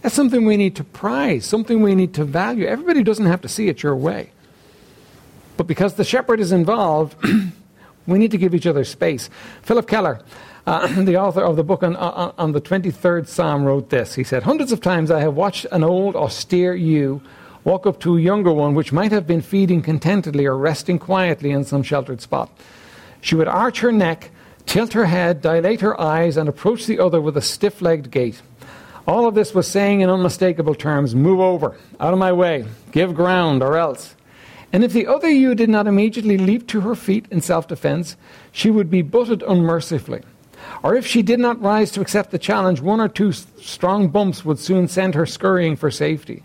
That's 0.02 0.14
something 0.14 0.44
we 0.44 0.56
need 0.56 0.76
to 0.76 0.84
prize, 0.84 1.46
something 1.46 1.80
we 1.80 1.94
need 1.94 2.14
to 2.14 2.24
value. 2.24 2.66
Everybody 2.66 3.02
doesn't 3.02 3.26
have 3.26 3.40
to 3.42 3.48
see 3.48 3.68
it 3.68 3.82
your 3.82 3.96
way. 3.96 4.32
But 5.56 5.66
because 5.66 5.94
the 5.94 6.04
shepherd 6.04 6.40
is 6.40 6.50
involved, 6.50 7.16
we 8.06 8.18
need 8.18 8.30
to 8.30 8.38
give 8.38 8.54
each 8.54 8.66
other 8.66 8.84
space. 8.84 9.30
Phillip 9.62 9.88
Keller, 9.88 10.20
uh, 10.66 10.86
the 11.02 11.16
author 11.16 11.42
of 11.42 11.56
the 11.56 11.64
book 11.64 11.82
on, 11.82 11.96
on, 11.96 12.34
on 12.38 12.52
the 12.52 12.60
23rd 12.60 13.26
Psalm, 13.26 13.64
wrote 13.64 13.90
this. 13.90 14.14
He 14.14 14.24
said, 14.24 14.42
Hundreds 14.42 14.72
of 14.72 14.80
times 14.80 15.10
I 15.10 15.20
have 15.20 15.34
watched 15.34 15.66
an 15.72 15.84
old, 15.84 16.16
austere 16.16 16.74
ewe 16.74 17.20
walk 17.64 17.86
up 17.86 18.00
to 18.00 18.16
a 18.16 18.20
younger 18.20 18.52
one 18.52 18.74
which 18.74 18.92
might 18.92 19.12
have 19.12 19.26
been 19.26 19.40
feeding 19.40 19.82
contentedly 19.82 20.46
or 20.46 20.56
resting 20.56 20.98
quietly 20.98 21.50
in 21.50 21.64
some 21.64 21.82
sheltered 21.82 22.20
spot. 22.20 22.50
She 23.20 23.34
would 23.34 23.48
arch 23.48 23.80
her 23.80 23.92
neck, 23.92 24.30
tilt 24.66 24.92
her 24.94 25.06
head, 25.06 25.40
dilate 25.40 25.80
her 25.80 26.00
eyes, 26.00 26.36
and 26.36 26.48
approach 26.48 26.86
the 26.86 26.98
other 26.98 27.20
with 27.20 27.36
a 27.36 27.42
stiff 27.42 27.80
legged 27.80 28.10
gait. 28.10 28.42
All 29.06 29.26
of 29.26 29.34
this 29.34 29.54
was 29.54 29.66
saying 29.68 30.00
in 30.00 30.10
unmistakable 30.10 30.74
terms, 30.74 31.14
Move 31.14 31.40
over, 31.40 31.76
out 31.98 32.12
of 32.12 32.18
my 32.18 32.32
way, 32.32 32.64
give 32.92 33.14
ground, 33.14 33.62
or 33.62 33.76
else. 33.76 34.14
And 34.72 34.82
if 34.82 34.92
the 34.92 35.06
other 35.06 35.28
ewe 35.28 35.54
did 35.54 35.68
not 35.68 35.86
immediately 35.86 36.38
leap 36.38 36.66
to 36.68 36.80
her 36.80 36.94
feet 36.94 37.26
in 37.30 37.40
self 37.40 37.68
defense, 37.68 38.16
she 38.52 38.70
would 38.70 38.90
be 38.90 39.02
butted 39.02 39.42
unmercifully. 39.42 40.22
Or 40.82 40.94
if 40.94 41.06
she 41.06 41.22
did 41.22 41.40
not 41.40 41.60
rise 41.60 41.90
to 41.92 42.00
accept 42.00 42.30
the 42.30 42.38
challenge, 42.38 42.80
one 42.80 43.00
or 43.00 43.08
two 43.08 43.32
strong 43.32 44.08
bumps 44.08 44.44
would 44.44 44.58
soon 44.58 44.88
send 44.88 45.14
her 45.14 45.26
scurrying 45.26 45.76
for 45.76 45.90
safety. 45.90 46.42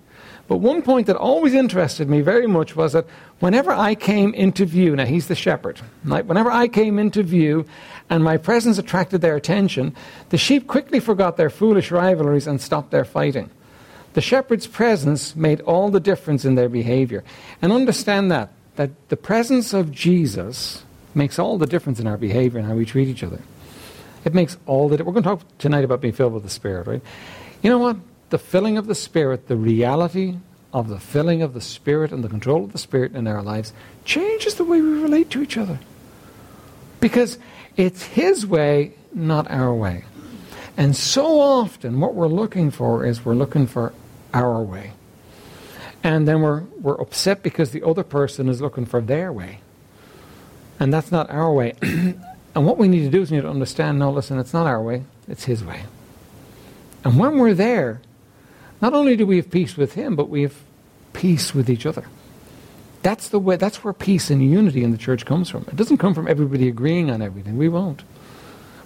But 0.47 0.57
one 0.57 0.81
point 0.81 1.07
that 1.07 1.17
always 1.17 1.53
interested 1.53 2.09
me 2.09 2.21
very 2.21 2.47
much 2.47 2.75
was 2.75 2.93
that 2.93 3.05
whenever 3.39 3.71
I 3.71 3.95
came 3.95 4.33
into 4.33 4.65
view, 4.65 4.95
now 4.95 5.05
he's 5.05 5.27
the 5.27 5.35
shepherd, 5.35 5.81
right? 6.05 6.25
whenever 6.25 6.49
I 6.49 6.69
came 6.69 6.97
into 6.97 7.21
view 7.21 7.65
and 8.09 8.23
my 8.23 8.37
presence 8.37 8.77
attracted 8.77 9.19
their 9.19 9.35
attention, 9.35 9.93
the 10.29 10.37
sheep 10.37 10.67
quickly 10.67 11.01
forgot 11.01 11.35
their 11.35 11.49
foolish 11.49 11.91
rivalries 11.91 12.47
and 12.47 12.61
stopped 12.61 12.91
their 12.91 13.03
fighting. 13.03 13.49
The 14.13 14.21
shepherd's 14.21 14.67
presence 14.67 15.35
made 15.35 15.61
all 15.61 15.89
the 15.89 15.99
difference 15.99 16.45
in 16.45 16.55
their 16.55 16.69
behavior. 16.69 17.23
And 17.61 17.71
understand 17.71 18.31
that, 18.31 18.51
that 18.75 18.91
the 19.09 19.17
presence 19.17 19.73
of 19.73 19.91
Jesus 19.91 20.83
makes 21.13 21.39
all 21.39 21.57
the 21.57 21.67
difference 21.67 21.99
in 21.99 22.07
our 22.07 22.17
behavior 22.17 22.59
and 22.59 22.67
how 22.67 22.75
we 22.75 22.85
treat 22.85 23.07
each 23.07 23.23
other. 23.23 23.41
It 24.25 24.33
makes 24.33 24.57
all 24.65 24.89
the 24.89 25.03
We're 25.03 25.13
going 25.13 25.23
to 25.23 25.29
talk 25.29 25.57
tonight 25.57 25.83
about 25.83 26.01
being 26.01 26.13
filled 26.13 26.33
with 26.33 26.43
the 26.43 26.49
Spirit, 26.49 26.87
right? 26.87 27.01
You 27.61 27.69
know 27.69 27.77
what? 27.77 27.97
the 28.29 28.37
filling 28.37 28.77
of 28.77 28.87
the 28.87 28.95
Spirit, 28.95 29.47
the 29.47 29.55
reality 29.55 30.37
of 30.73 30.89
the 30.89 30.99
filling 30.99 31.41
of 31.41 31.53
the 31.53 31.61
Spirit 31.61 32.11
and 32.11 32.23
the 32.23 32.29
control 32.29 32.65
of 32.65 32.71
the 32.71 32.77
Spirit 32.77 33.15
in 33.15 33.27
our 33.27 33.41
lives 33.41 33.73
changes 34.05 34.55
the 34.55 34.63
way 34.63 34.81
we 34.81 35.01
relate 35.01 35.29
to 35.31 35.41
each 35.41 35.57
other. 35.57 35.79
Because 36.99 37.37
it's 37.77 38.03
His 38.03 38.45
way, 38.45 38.93
not 39.13 39.49
our 39.49 39.73
way. 39.73 40.03
And 40.77 40.95
so 40.95 41.39
often, 41.39 41.99
what 41.99 42.13
we're 42.13 42.27
looking 42.27 42.71
for 42.71 43.03
is 43.03 43.25
we're 43.25 43.33
looking 43.33 43.67
for 43.67 43.93
our 44.33 44.61
way. 44.61 44.93
And 46.03 46.27
then 46.27 46.41
we're, 46.41 46.61
we're 46.79 47.01
upset 47.01 47.41
because 47.43 47.71
the 47.71 47.83
other 47.83 48.03
person 48.03 48.47
is 48.47 48.61
looking 48.61 48.85
for 48.85 49.01
their 49.01 49.33
way. 49.33 49.59
And 50.79 50.93
that's 50.93 51.11
not 51.11 51.29
our 51.31 51.51
way. 51.51 51.73
and 51.81 52.65
what 52.65 52.77
we 52.77 52.87
need 52.87 53.01
to 53.01 53.09
do 53.09 53.23
is 53.23 53.31
we 53.31 53.37
need 53.37 53.43
to 53.43 53.49
understand 53.49 53.97
no, 53.97 54.11
listen, 54.11 54.37
it's 54.37 54.53
not 54.53 54.67
our 54.67 54.81
way, 54.81 55.03
it's 55.27 55.45
His 55.45 55.63
way. 55.63 55.83
And 57.03 57.17
when 57.17 57.37
we're 57.37 57.55
there, 57.55 58.01
not 58.81 58.93
only 58.93 59.15
do 59.15 59.25
we 59.25 59.37
have 59.37 59.49
peace 59.49 59.75
with 59.75 59.93
him, 59.93 60.15
but 60.15 60.29
we 60.29 60.43
have 60.43 60.55
peace 61.13 61.53
with 61.53 61.69
each 61.69 61.85
other. 61.85 62.05
That's 63.01 63.29
the 63.29 63.39
way 63.39 63.55
that's 63.55 63.83
where 63.83 63.93
peace 63.93 64.29
and 64.29 64.43
unity 64.43 64.83
in 64.83 64.91
the 64.91 64.97
church 64.97 65.25
comes 65.25 65.49
from. 65.49 65.65
It 65.67 65.75
doesn't 65.75 65.97
come 65.97 66.13
from 66.13 66.27
everybody 66.27 66.67
agreeing 66.67 67.09
on 67.09 67.21
everything. 67.21 67.57
We 67.57 67.69
won't. 67.69 68.03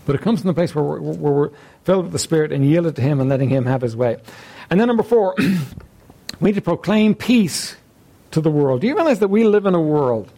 But 0.05 0.15
it 0.15 0.21
comes 0.21 0.41
from 0.41 0.47
the 0.47 0.53
place 0.53 0.73
where 0.73 0.83
we're, 0.83 0.99
where 0.99 1.33
we're 1.33 1.49
filled 1.83 2.05
with 2.05 2.13
the 2.13 2.19
Spirit 2.19 2.51
and 2.51 2.65
yielded 2.65 2.95
to 2.95 3.01
Him 3.01 3.19
and 3.19 3.29
letting 3.29 3.49
Him 3.49 3.65
have 3.65 3.81
His 3.81 3.95
way. 3.95 4.17
And 4.69 4.79
then 4.79 4.87
number 4.87 5.03
four, 5.03 5.35
we 6.39 6.49
need 6.49 6.55
to 6.55 6.61
proclaim 6.61 7.15
peace 7.15 7.75
to 8.31 8.41
the 8.41 8.49
world. 8.49 8.81
Do 8.81 8.87
you 8.87 8.95
realize 8.95 9.19
that 9.19 9.27
we 9.27 9.43
live 9.43 9.65
in 9.65 9.75
a 9.75 9.81
world 9.81 10.31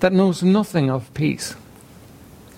that 0.00 0.12
knows 0.12 0.42
nothing 0.42 0.90
of 0.90 1.12
peace? 1.14 1.54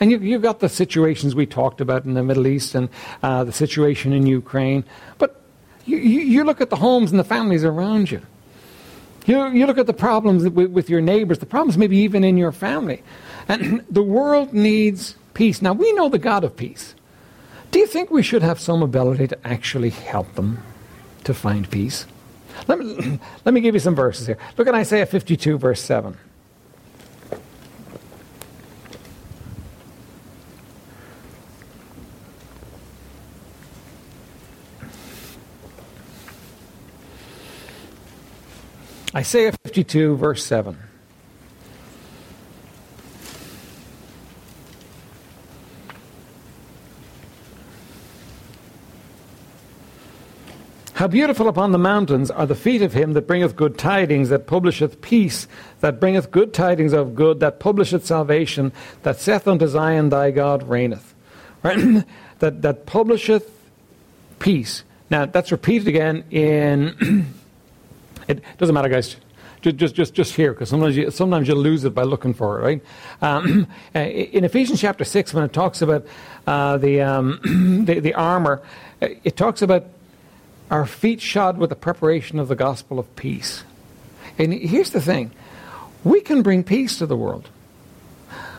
And 0.01 0.11
you, 0.11 0.19
you've 0.19 0.43
got 0.43 0.61
the 0.61 0.69
situations 0.69 1.35
we 1.35 1.47
talked 1.47 1.81
about 1.81 2.05
in 2.05 2.15
the 2.15 2.23
Middle 2.23 2.47
East 2.47 2.75
and 2.75 2.89
uh, 3.23 3.45
the 3.45 3.53
situation 3.53 4.13
in 4.13 4.27
Ukraine. 4.27 4.85
But 5.19 5.43
you, 5.85 5.97
you, 5.97 6.21
you, 6.21 6.45
look 6.45 6.61
at 6.61 6.71
the 6.71 6.77
homes 6.77 7.11
and 7.11 7.19
the 7.19 7.25
families 7.25 7.65
around 7.65 8.11
you. 8.11 8.21
You, 9.27 9.49
you 9.49 9.67
look 9.67 9.79
at 9.79 9.87
the 9.87 9.95
problems 9.95 10.49
with, 10.49 10.71
with 10.71 10.89
your 10.89 11.01
neighbors, 11.01 11.39
the 11.39 11.47
problems 11.47 11.77
maybe 11.77 11.97
even 11.99 12.23
in 12.23 12.37
your 12.37 12.53
family. 12.53 13.03
And 13.49 13.85
the 13.91 14.03
world 14.03 14.53
needs 14.53 15.17
peace. 15.38 15.62
Now, 15.62 15.72
we 15.72 15.92
know 15.92 16.09
the 16.09 16.18
God 16.18 16.42
of 16.42 16.57
peace. 16.57 16.96
Do 17.70 17.79
you 17.79 17.87
think 17.87 18.11
we 18.11 18.24
should 18.24 18.42
have 18.42 18.59
some 18.59 18.83
ability 18.83 19.29
to 19.29 19.46
actually 19.46 19.90
help 19.90 20.35
them 20.35 20.59
to 21.22 21.33
find 21.33 21.70
peace? 21.70 22.07
Let 22.66 22.81
me, 22.81 23.20
let 23.44 23.55
me 23.55 23.61
give 23.61 23.72
you 23.72 23.81
some 23.81 23.94
verses 23.94 24.27
here. 24.27 24.37
Look 24.57 24.66
at 24.66 24.74
Isaiah 24.74 25.07
52, 25.07 25.57
verse 25.57 25.81
7. 25.81 26.18
Isaiah 39.14 39.53
52, 39.62 40.16
verse 40.16 40.44
7. 40.44 40.88
How 50.99 51.07
beautiful 51.07 51.47
upon 51.47 51.71
the 51.71 51.79
mountains 51.79 52.29
are 52.29 52.45
the 52.45 52.57
feet 52.57 52.83
of 52.83 52.93
him 52.93 53.13
that 53.13 53.29
bringeth 53.29 53.55
good 53.55 53.79
tidings, 53.79 54.31
that 54.31 54.49
publisheth 54.49 55.01
peace, 55.01 55.47
that 55.79 56.01
bringeth 56.01 56.33
good 56.33 56.53
tidings 56.53 56.93
of 56.93 57.15
good, 57.15 57.39
that 57.39 57.61
publisheth 57.61 58.05
salvation, 58.05 58.73
that 59.05 59.21
saith 59.21 59.47
unto 59.47 59.69
Zion, 59.69 60.09
Thy 60.09 60.33
God 60.33 60.69
reigneth. 60.69 61.15
Right? 61.63 62.05
that, 62.41 62.63
that 62.63 62.87
publisheth 62.87 63.49
peace. 64.41 64.83
Now, 65.09 65.27
that's 65.27 65.53
repeated 65.53 65.87
again 65.87 66.25
in. 66.33 67.33
it 68.29 68.43
doesn't 68.59 68.75
matter, 68.75 68.89
guys. 68.89 69.19
Just, 69.63 69.77
just, 69.77 69.95
just, 69.95 70.15
just 70.15 70.35
here, 70.35 70.53
because 70.53 70.69
sometimes 70.69 70.97
you, 70.97 71.13
sometimes 71.13 71.47
you 71.47 71.55
lose 71.55 71.85
it 71.85 71.95
by 71.95 72.03
looking 72.03 72.35
for 72.35 72.59
it, 72.59 72.63
right? 72.65 72.83
Um, 73.23 73.69
in 73.95 74.43
Ephesians 74.43 74.81
chapter 74.81 75.05
6, 75.05 75.33
when 75.33 75.45
it 75.45 75.53
talks 75.53 75.81
about 75.81 76.09
uh, 76.49 76.77
the, 76.77 77.03
um, 77.03 77.85
the, 77.87 78.01
the 78.01 78.15
armor, 78.15 78.63
it 79.01 79.37
talks 79.37 79.63
about 79.63 79.85
our 80.71 80.87
feet 80.87 81.21
shod 81.21 81.59
with 81.59 81.71
the 81.71 81.77
preparation 81.77 82.39
of 82.39 82.49
the 82.49 82.57
gospel 82.57 82.99
of 82.99 83.15
peace. 83.17 83.65
And 84.39 84.53
here's 84.53 84.91
the 84.91 85.01
thing 85.01 85.33
we 86.05 86.21
can 86.21 86.43
bring 86.43 86.63
peace 86.63 86.99
to 86.99 87.07
the 87.07 87.17
world. 87.17 87.49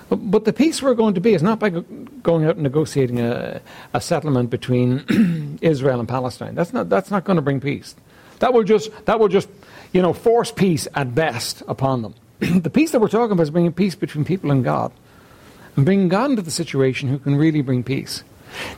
But 0.09 0.45
the 0.45 0.53
peace 0.53 0.81
we're 0.81 0.95
going 0.95 1.13
to 1.13 1.21
be 1.21 1.35
is 1.35 1.43
not 1.43 1.59
by 1.59 1.69
going 1.69 2.45
out 2.45 2.55
and 2.55 2.63
negotiating 2.63 3.19
a, 3.19 3.61
a 3.93 4.01
settlement 4.01 4.49
between 4.49 5.57
Israel 5.61 5.99
and 5.99 6.09
Palestine. 6.09 6.55
That's 6.55 6.73
not, 6.73 6.89
that's 6.89 7.11
not 7.11 7.25
going 7.25 7.35
to 7.35 7.43
bring 7.43 7.61
peace. 7.61 7.95
That 8.39 8.53
will 8.53 8.63
just, 8.63 8.89
that 9.05 9.19
will 9.19 9.27
just 9.27 9.49
you 9.91 10.01
know, 10.01 10.13
force 10.13 10.51
peace 10.51 10.87
at 10.95 11.13
best 11.13 11.63
upon 11.67 12.01
them. 12.01 12.15
the 12.39 12.69
peace 12.69 12.91
that 12.91 12.99
we're 12.99 13.07
talking 13.07 13.33
about 13.33 13.43
is 13.43 13.51
bringing 13.51 13.73
peace 13.73 13.95
between 13.95 14.25
people 14.25 14.51
and 14.51 14.63
God. 14.63 14.91
And 15.75 15.85
bringing 15.85 16.09
God 16.09 16.31
into 16.31 16.41
the 16.41 16.51
situation 16.51 17.09
who 17.09 17.19
can 17.19 17.35
really 17.35 17.61
bring 17.61 17.83
peace. 17.83 18.23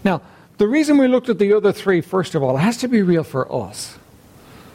Now, 0.03 0.21
the 0.61 0.67
reason 0.67 0.99
we 0.99 1.07
looked 1.07 1.27
at 1.27 1.39
the 1.39 1.53
other 1.53 1.71
three, 1.71 2.01
first 2.01 2.35
of 2.35 2.43
all, 2.43 2.57
has 2.57 2.77
to 2.77 2.87
be 2.87 3.01
real 3.01 3.23
for 3.23 3.51
us. 3.51 3.97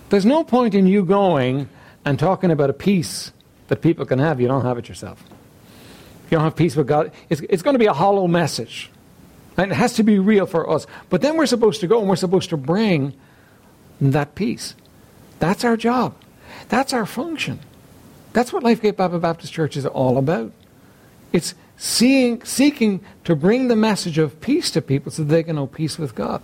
There's 0.08 0.26
no 0.26 0.42
point 0.42 0.74
in 0.74 0.88
you 0.88 1.04
going 1.04 1.68
and 2.04 2.18
talking 2.18 2.50
about 2.50 2.70
a 2.70 2.72
peace 2.72 3.30
that 3.68 3.82
people 3.82 4.04
can 4.04 4.18
have. 4.18 4.40
You 4.40 4.48
don't 4.48 4.64
have 4.64 4.78
it 4.78 4.88
yourself. 4.88 5.22
You 6.24 6.38
don't 6.38 6.42
have 6.42 6.56
peace 6.56 6.74
with 6.74 6.88
God. 6.88 7.12
It's, 7.30 7.40
it's 7.42 7.62
going 7.62 7.74
to 7.74 7.78
be 7.78 7.86
a 7.86 7.92
hollow 7.92 8.26
message. 8.26 8.90
And 9.56 9.70
it 9.70 9.76
has 9.76 9.92
to 9.92 10.02
be 10.02 10.18
real 10.18 10.44
for 10.44 10.68
us. 10.68 10.88
But 11.08 11.22
then 11.22 11.36
we're 11.36 11.46
supposed 11.46 11.80
to 11.82 11.86
go 11.86 12.00
and 12.00 12.08
we're 12.08 12.16
supposed 12.16 12.50
to 12.50 12.56
bring 12.56 13.14
that 14.00 14.34
peace. 14.34 14.74
That's 15.38 15.64
our 15.64 15.76
job. 15.76 16.16
That's 16.68 16.92
our 16.92 17.06
function. 17.06 17.60
That's 18.32 18.52
what 18.52 18.64
Lifegate 18.64 18.96
Bible 18.96 19.20
Baptist 19.20 19.52
Church 19.52 19.76
is 19.76 19.86
all 19.86 20.18
about. 20.18 20.50
It's 21.32 21.54
seeing, 21.76 22.42
seeking 22.44 23.04
to 23.24 23.36
bring 23.36 23.68
the 23.68 23.76
message 23.76 24.18
of 24.18 24.40
peace 24.40 24.70
to 24.72 24.82
people 24.82 25.12
so 25.12 25.22
they 25.24 25.42
can 25.42 25.56
know 25.56 25.66
peace 25.66 25.98
with 25.98 26.14
God 26.14 26.42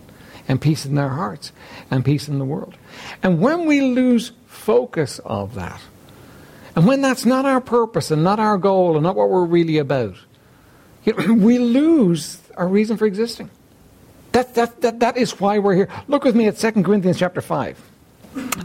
and 0.48 0.60
peace 0.60 0.84
in 0.84 0.94
their 0.94 1.10
hearts 1.10 1.52
and 1.90 2.04
peace 2.04 2.28
in 2.28 2.38
the 2.38 2.44
world. 2.44 2.76
And 3.22 3.40
when 3.40 3.66
we 3.66 3.80
lose 3.80 4.32
focus 4.46 5.18
of 5.24 5.54
that, 5.54 5.80
and 6.74 6.86
when 6.86 7.02
that's 7.02 7.26
not 7.26 7.44
our 7.44 7.60
purpose 7.60 8.10
and 8.10 8.24
not 8.24 8.40
our 8.40 8.58
goal 8.58 8.96
and 8.96 9.02
not 9.02 9.16
what 9.16 9.28
we're 9.28 9.44
really 9.44 9.78
about, 9.78 10.16
we 11.28 11.58
lose 11.58 12.40
our 12.56 12.68
reason 12.68 12.96
for 12.96 13.06
existing. 13.06 13.50
That, 14.32 14.54
that, 14.54 14.80
that, 14.80 15.00
that 15.00 15.16
is 15.18 15.38
why 15.38 15.58
we're 15.58 15.74
here. 15.74 15.88
Look 16.08 16.24
with 16.24 16.34
me 16.34 16.46
at 16.46 16.56
2 16.56 16.82
Corinthians 16.82 17.18
chapter 17.18 17.42
5. 17.42 17.90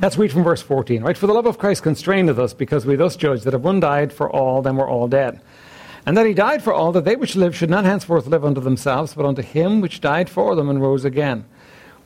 Let's 0.02 0.18
read 0.18 0.32
from 0.32 0.44
verse 0.44 0.62
14, 0.62 1.04
right? 1.04 1.18
For 1.18 1.28
the 1.28 1.34
love 1.34 1.46
of 1.46 1.58
Christ 1.58 1.84
constraineth 1.84 2.40
us, 2.40 2.54
because 2.54 2.86
we 2.86 2.96
thus 2.96 3.18
judge 3.18 3.44
that 3.44 3.54
if 3.54 3.60
one 3.60 3.82
died 3.82 4.14
for 4.14 4.30
all, 4.30 4.62
then 4.62 4.78
we're 4.78 4.90
all 4.90 5.10
dead. 5.10 5.42
And 6.08 6.16
that 6.16 6.26
he 6.26 6.34
died 6.34 6.64
for 6.64 6.74
all, 6.74 6.94
that 6.94 7.04
they 7.04 7.18
which 7.18 7.36
live 7.36 7.54
should 7.54 7.70
not 7.70 7.84
henceforth 7.84 8.28
live 8.28 8.46
unto 8.46 8.62
themselves, 8.62 9.14
but 9.14 9.26
unto 9.26 9.42
him 9.42 9.82
which 9.82 10.00
died 10.00 10.30
for 10.30 10.56
them 10.56 10.70
and 10.70 10.82
rose 10.82 11.04
again. 11.04 11.44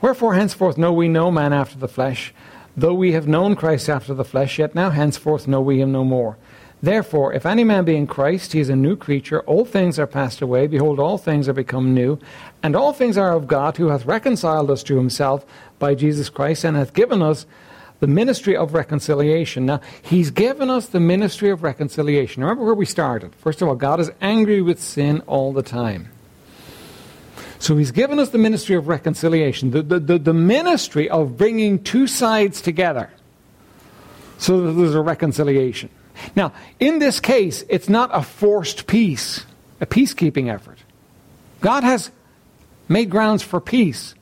Wherefore 0.02 0.34
henceforth 0.34 0.76
know 0.76 0.92
we 0.92 1.08
no 1.08 1.30
man 1.30 1.54
after 1.54 1.78
the 1.78 1.88
flesh. 1.88 2.34
Though 2.76 2.96
we 2.96 3.12
have 3.12 3.28
known 3.28 3.56
Christ 3.56 3.90
after 3.90 4.16
the 4.16 4.26
flesh, 4.26 4.58
yet 4.58 4.74
now 4.74 4.90
henceforth 4.90 5.48
know 5.48 5.62
we 5.62 5.80
him 5.80 5.92
no 5.92 6.04
more. 6.04 6.38
Therefore, 6.82 7.32
if 7.32 7.46
any 7.46 7.64
man 7.64 7.86
be 7.86 7.96
in 7.96 8.08
Christ, 8.08 8.54
he 8.54 8.60
is 8.60 8.70
a 8.70 8.76
new 8.76 8.96
creature. 8.96 9.42
All 9.42 9.66
things 9.66 10.00
are 10.00 10.08
passed 10.08 10.42
away. 10.42 10.66
Behold, 10.66 11.00
all 11.00 11.20
things 11.20 11.48
are 11.48 11.54
become 11.54 11.94
new. 11.94 12.18
And 12.64 12.76
all 12.76 12.94
things 12.94 13.20
are 13.20 13.34
of 13.34 13.46
God, 13.46 13.78
who 13.78 13.90
hath 13.90 14.08
reconciled 14.08 14.72
us 14.72 14.82
to 14.84 14.98
himself 14.98 15.46
by 15.78 15.94
Jesus 15.94 16.28
Christ, 16.28 16.64
and 16.64 16.76
hath 16.76 16.96
given 16.96 17.22
us 17.22 17.46
the 18.02 18.08
ministry 18.08 18.58
of 18.58 18.74
reconciliation. 18.74 19.66
Now, 19.66 19.80
He's 20.02 20.32
given 20.32 20.70
us 20.70 20.88
the 20.88 21.00
ministry 21.00 21.52
of 21.52 21.64
reconciliation. 21.64 22.44
Remember 22.44 22.66
where 22.66 22.74
we 22.74 22.86
started. 22.86 23.34
First 23.36 23.62
of 23.62 23.70
all, 23.70 23.76
God 23.76 24.00
is 24.02 24.12
angry 24.20 24.62
with 24.62 24.82
sin 24.82 25.22
all 25.28 25.54
the 25.54 25.64
time. 25.64 26.10
So 27.60 27.78
He's 27.78 27.92
given 27.92 28.18
us 28.20 28.30
the 28.30 28.40
ministry 28.40 28.76
of 28.76 28.88
reconciliation, 28.88 29.70
the, 29.70 29.84
the, 29.84 30.00
the, 30.00 30.18
the 30.18 30.34
ministry 30.34 31.10
of 31.10 31.38
bringing 31.38 31.82
two 31.82 32.08
sides 32.08 32.60
together 32.60 33.12
so 34.40 34.62
that 34.62 34.72
there's 34.72 34.96
a 34.96 35.02
reconciliation. 35.02 35.90
Now, 36.36 36.54
in 36.80 36.98
this 36.98 37.20
case, 37.20 37.64
it's 37.70 37.88
not 37.88 38.10
a 38.12 38.24
forced 38.24 38.88
peace, 38.88 39.46
a 39.80 39.86
peacekeeping 39.86 40.52
effort. 40.52 40.80
God 41.62 41.84
has 41.84 42.10
made 42.90 43.12
grounds 43.12 43.44
for 43.44 43.62
peace 43.62 44.16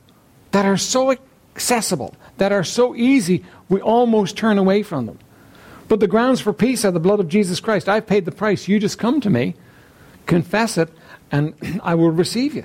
that 0.50 0.66
are 0.66 0.76
so 0.76 1.16
accessible, 1.56 2.14
that 2.40 2.52
are 2.52 2.64
so 2.64 2.96
easy 2.96 3.44
we 3.68 3.82
almost 3.82 4.34
turn 4.34 4.56
away 4.56 4.82
from 4.82 5.04
them. 5.04 5.18
But 5.88 6.00
the 6.00 6.06
grounds 6.06 6.40
for 6.40 6.54
peace 6.54 6.86
are 6.86 6.90
the 6.90 6.98
blood 6.98 7.20
of 7.20 7.28
Jesus 7.28 7.60
Christ. 7.60 7.86
I've 7.86 8.06
paid 8.06 8.24
the 8.24 8.32
price. 8.32 8.66
You 8.66 8.80
just 8.80 8.98
come 8.98 9.20
to 9.20 9.28
me, 9.28 9.54
confess 10.24 10.78
it, 10.78 10.88
and 11.30 11.54
I 11.82 11.94
will 11.94 12.10
receive 12.10 12.54
you. 12.54 12.64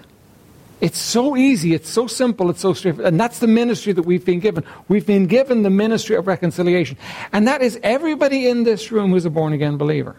It's 0.80 0.98
so 0.98 1.36
easy, 1.36 1.74
it's 1.74 1.90
so 1.90 2.08
simple, 2.08 2.50
it's 2.50 2.62
so 2.62 2.72
straightforward. 2.72 3.08
And 3.12 3.20
that's 3.20 3.40
the 3.40 3.48
ministry 3.48 3.92
that 3.92 4.04
we've 4.04 4.24
been 4.24 4.40
given. 4.40 4.64
We've 4.88 5.06
been 5.06 5.28
given 5.28 5.64
the 5.64 5.70
ministry 5.70 6.16
of 6.16 6.26
reconciliation. 6.26 6.98
And 7.34 7.48
that 7.48 7.62
is 7.62 7.78
everybody 7.84 8.48
in 8.48 8.64
this 8.64 8.94
room 8.94 9.12
who's 9.12 9.26
a 9.26 9.30
born 9.30 9.52
again 9.52 9.76
believer. 9.76 10.16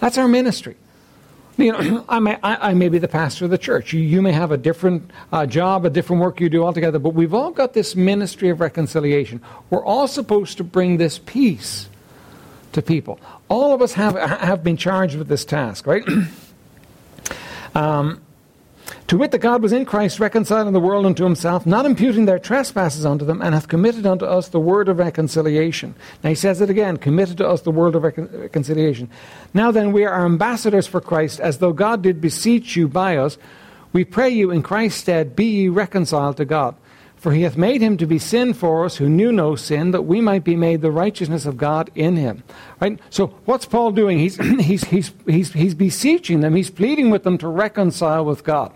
That's 0.00 0.18
our 0.18 0.28
ministry. 0.28 0.76
You 1.58 1.72
know, 1.72 2.04
I 2.08 2.18
may, 2.18 2.38
I, 2.42 2.70
I 2.70 2.74
may 2.74 2.88
be 2.88 2.98
the 2.98 3.08
pastor 3.08 3.46
of 3.46 3.50
the 3.50 3.58
church. 3.58 3.92
You, 3.92 4.00
you 4.00 4.20
may 4.20 4.32
have 4.32 4.52
a 4.52 4.58
different 4.58 5.10
uh, 5.32 5.46
job, 5.46 5.86
a 5.86 5.90
different 5.90 6.20
work 6.20 6.40
you 6.40 6.50
do 6.50 6.64
altogether, 6.64 6.98
but 6.98 7.10
we've 7.10 7.32
all 7.32 7.50
got 7.50 7.72
this 7.72 7.96
ministry 7.96 8.50
of 8.50 8.60
reconciliation. 8.60 9.40
We're 9.70 9.84
all 9.84 10.06
supposed 10.06 10.58
to 10.58 10.64
bring 10.64 10.98
this 10.98 11.18
peace 11.18 11.88
to 12.72 12.82
people. 12.82 13.18
All 13.48 13.74
of 13.74 13.80
us 13.80 13.94
have, 13.94 14.16
have 14.16 14.62
been 14.62 14.76
charged 14.76 15.16
with 15.16 15.28
this 15.28 15.44
task, 15.46 15.86
right? 15.86 16.04
um, 17.74 18.20
to 19.08 19.16
wit, 19.16 19.30
that 19.30 19.38
God 19.38 19.62
was 19.62 19.72
in 19.72 19.84
Christ 19.84 20.20
reconciling 20.20 20.72
the 20.72 20.80
world 20.80 21.06
unto 21.06 21.24
himself, 21.24 21.66
not 21.66 21.86
imputing 21.86 22.26
their 22.26 22.38
trespasses 22.38 23.06
unto 23.06 23.24
them, 23.24 23.42
and 23.42 23.54
hath 23.54 23.68
committed 23.68 24.06
unto 24.06 24.24
us 24.24 24.48
the 24.48 24.60
word 24.60 24.88
of 24.88 24.98
reconciliation. 24.98 25.94
Now 26.22 26.30
he 26.30 26.34
says 26.34 26.60
it 26.60 26.70
again 26.70 26.96
committed 26.96 27.38
to 27.38 27.48
us 27.48 27.62
the 27.62 27.70
word 27.70 27.94
of 27.94 28.02
recon- 28.02 28.30
reconciliation. 28.32 29.08
Now 29.54 29.70
then, 29.70 29.92
we 29.92 30.04
are 30.04 30.24
ambassadors 30.24 30.86
for 30.86 31.00
Christ, 31.00 31.40
as 31.40 31.58
though 31.58 31.72
God 31.72 32.02
did 32.02 32.20
beseech 32.20 32.76
you 32.76 32.88
by 32.88 33.16
us. 33.16 33.38
We 33.92 34.04
pray 34.04 34.30
you 34.30 34.50
in 34.50 34.62
Christ's 34.62 35.00
stead, 35.00 35.36
be 35.36 35.46
ye 35.46 35.68
reconciled 35.68 36.36
to 36.38 36.44
God. 36.44 36.74
For 37.16 37.32
he 37.32 37.42
hath 37.42 37.56
made 37.56 37.80
him 37.80 37.96
to 37.96 38.06
be 38.06 38.18
sin 38.18 38.52
for 38.52 38.84
us 38.84 38.96
who 38.96 39.08
knew 39.08 39.32
no 39.32 39.56
sin, 39.56 39.90
that 39.90 40.02
we 40.02 40.20
might 40.20 40.44
be 40.44 40.54
made 40.54 40.82
the 40.82 40.90
righteousness 40.90 41.46
of 41.46 41.56
God 41.56 41.90
in 41.94 42.16
him. 42.16 42.44
Right? 42.80 42.98
So 43.10 43.28
what's 43.46 43.66
Paul 43.66 43.92
doing? 43.92 44.18
He's, 44.18 44.36
he's, 44.60 44.84
he's, 44.84 45.12
he's, 45.26 45.52
he's 45.52 45.74
beseeching 45.74 46.40
them, 46.40 46.54
he's 46.54 46.70
pleading 46.70 47.10
with 47.10 47.24
them 47.24 47.38
to 47.38 47.48
reconcile 47.48 48.24
with 48.24 48.44
God. 48.44 48.72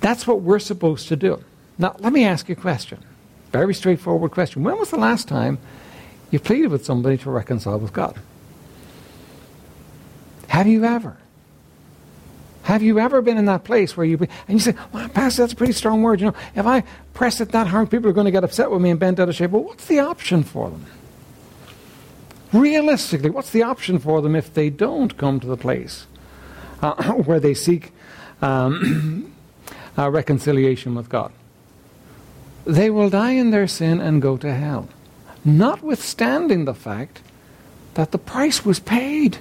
That's 0.00 0.26
what 0.26 0.40
we're 0.40 0.58
supposed 0.58 1.08
to 1.08 1.16
do. 1.16 1.42
Now, 1.78 1.94
let 1.98 2.12
me 2.12 2.24
ask 2.24 2.48
you 2.48 2.54
a 2.54 2.60
question. 2.60 3.02
Very 3.52 3.74
straightforward 3.74 4.30
question. 4.32 4.62
When 4.62 4.78
was 4.78 4.90
the 4.90 4.98
last 4.98 5.28
time 5.28 5.58
you 6.30 6.38
pleaded 6.38 6.70
with 6.70 6.84
somebody 6.84 7.16
to 7.18 7.30
reconcile 7.30 7.78
with 7.78 7.92
God? 7.92 8.18
Have 10.48 10.66
you 10.66 10.84
ever? 10.84 11.16
Have 12.70 12.84
you 12.84 13.00
ever 13.00 13.20
been 13.20 13.36
in 13.36 13.46
that 13.46 13.64
place 13.64 13.96
where 13.96 14.06
you 14.06 14.16
and 14.16 14.30
you 14.50 14.60
say, 14.60 14.76
"Well, 14.92 15.08
Pastor, 15.08 15.42
that's 15.42 15.54
a 15.54 15.56
pretty 15.56 15.72
strong 15.72 16.02
word." 16.02 16.20
You 16.20 16.26
know, 16.26 16.34
if 16.54 16.66
I 16.66 16.84
press 17.14 17.40
it 17.40 17.50
that 17.50 17.66
hard, 17.66 17.90
people 17.90 18.08
are 18.08 18.12
going 18.12 18.26
to 18.26 18.30
get 18.30 18.44
upset 18.44 18.70
with 18.70 18.80
me 18.80 18.90
and 18.90 19.00
bent 19.00 19.18
out 19.18 19.28
of 19.28 19.34
shape. 19.34 19.50
Well, 19.50 19.64
what's 19.64 19.86
the 19.86 19.98
option 19.98 20.44
for 20.44 20.70
them? 20.70 20.86
Realistically, 22.52 23.28
what's 23.28 23.50
the 23.50 23.64
option 23.64 23.98
for 23.98 24.22
them 24.22 24.36
if 24.36 24.54
they 24.54 24.70
don't 24.70 25.18
come 25.18 25.40
to 25.40 25.48
the 25.48 25.56
place 25.56 26.06
uh, 26.80 26.94
where 27.24 27.40
they 27.40 27.54
seek 27.54 27.90
um, 28.40 29.34
uh, 29.98 30.08
reconciliation 30.08 30.94
with 30.94 31.08
God? 31.08 31.32
They 32.64 32.88
will 32.88 33.10
die 33.10 33.32
in 33.32 33.50
their 33.50 33.66
sin 33.66 34.00
and 34.00 34.22
go 34.22 34.36
to 34.36 34.54
hell, 34.54 34.88
notwithstanding 35.44 36.66
the 36.66 36.74
fact 36.74 37.20
that 37.94 38.12
the 38.12 38.18
price 38.18 38.64
was 38.64 38.78
paid. 38.78 39.38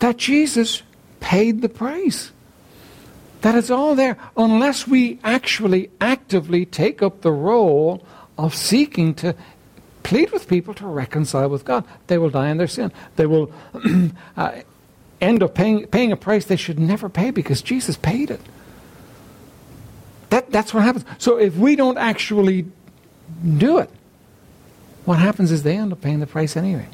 That 0.00 0.18
Jesus 0.18 0.82
paid 1.20 1.62
the 1.62 1.68
price. 1.68 2.32
That 3.42 3.54
it's 3.54 3.70
all 3.70 3.94
there, 3.94 4.16
unless 4.36 4.88
we 4.88 5.20
actually 5.22 5.90
actively 6.00 6.64
take 6.64 7.02
up 7.02 7.20
the 7.20 7.32
role 7.32 8.04
of 8.38 8.54
seeking 8.54 9.14
to 9.14 9.34
plead 10.02 10.30
with 10.30 10.48
people 10.48 10.72
to 10.74 10.86
reconcile 10.86 11.48
with 11.48 11.64
God. 11.64 11.84
They 12.06 12.18
will 12.18 12.30
die 12.30 12.48
in 12.48 12.58
their 12.58 12.68
sin. 12.68 12.92
They 13.16 13.26
will 13.26 13.52
uh, 14.36 14.60
end 15.20 15.42
up 15.42 15.54
paying, 15.54 15.86
paying 15.88 16.12
a 16.12 16.16
price 16.16 16.44
they 16.44 16.56
should 16.56 16.78
never 16.78 17.08
pay 17.08 17.30
because 17.30 17.62
Jesus 17.62 17.96
paid 17.96 18.30
it. 18.30 18.40
That, 20.30 20.50
that's 20.50 20.74
what 20.74 20.84
happens. 20.84 21.04
So 21.18 21.38
if 21.38 21.56
we 21.56 21.76
don't 21.76 21.98
actually 21.98 22.66
do 23.58 23.78
it, 23.78 23.90
what 25.04 25.18
happens 25.18 25.52
is 25.52 25.62
they 25.62 25.76
end 25.76 25.92
up 25.92 26.00
paying 26.00 26.20
the 26.20 26.26
price 26.26 26.56
anyway. 26.56 26.88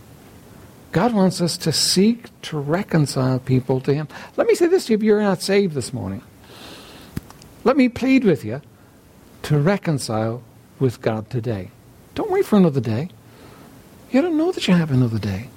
God 0.92 1.14
wants 1.14 1.40
us 1.40 1.56
to 1.58 1.72
seek 1.72 2.28
to 2.42 2.58
reconcile 2.58 3.38
people 3.38 3.80
to 3.80 3.94
Him. 3.94 4.08
Let 4.36 4.46
me 4.46 4.54
say 4.54 4.66
this 4.66 4.86
to 4.86 4.92
you 4.92 4.96
if 4.98 5.02
you're 5.02 5.22
not 5.22 5.42
saved 5.42 5.74
this 5.74 5.92
morning. 5.92 6.22
Let 7.64 7.76
me 7.76 7.88
plead 7.88 8.24
with 8.24 8.44
you 8.44 8.60
to 9.44 9.58
reconcile 9.58 10.42
with 10.78 11.00
God 11.00 11.30
today. 11.30 11.70
Don't 12.14 12.30
wait 12.30 12.44
for 12.44 12.56
another 12.56 12.80
day. 12.80 13.08
You 14.10 14.20
don't 14.20 14.36
know 14.36 14.52
that 14.52 14.68
you 14.68 14.74
have 14.74 14.90
another 14.90 15.18
day. 15.18 15.48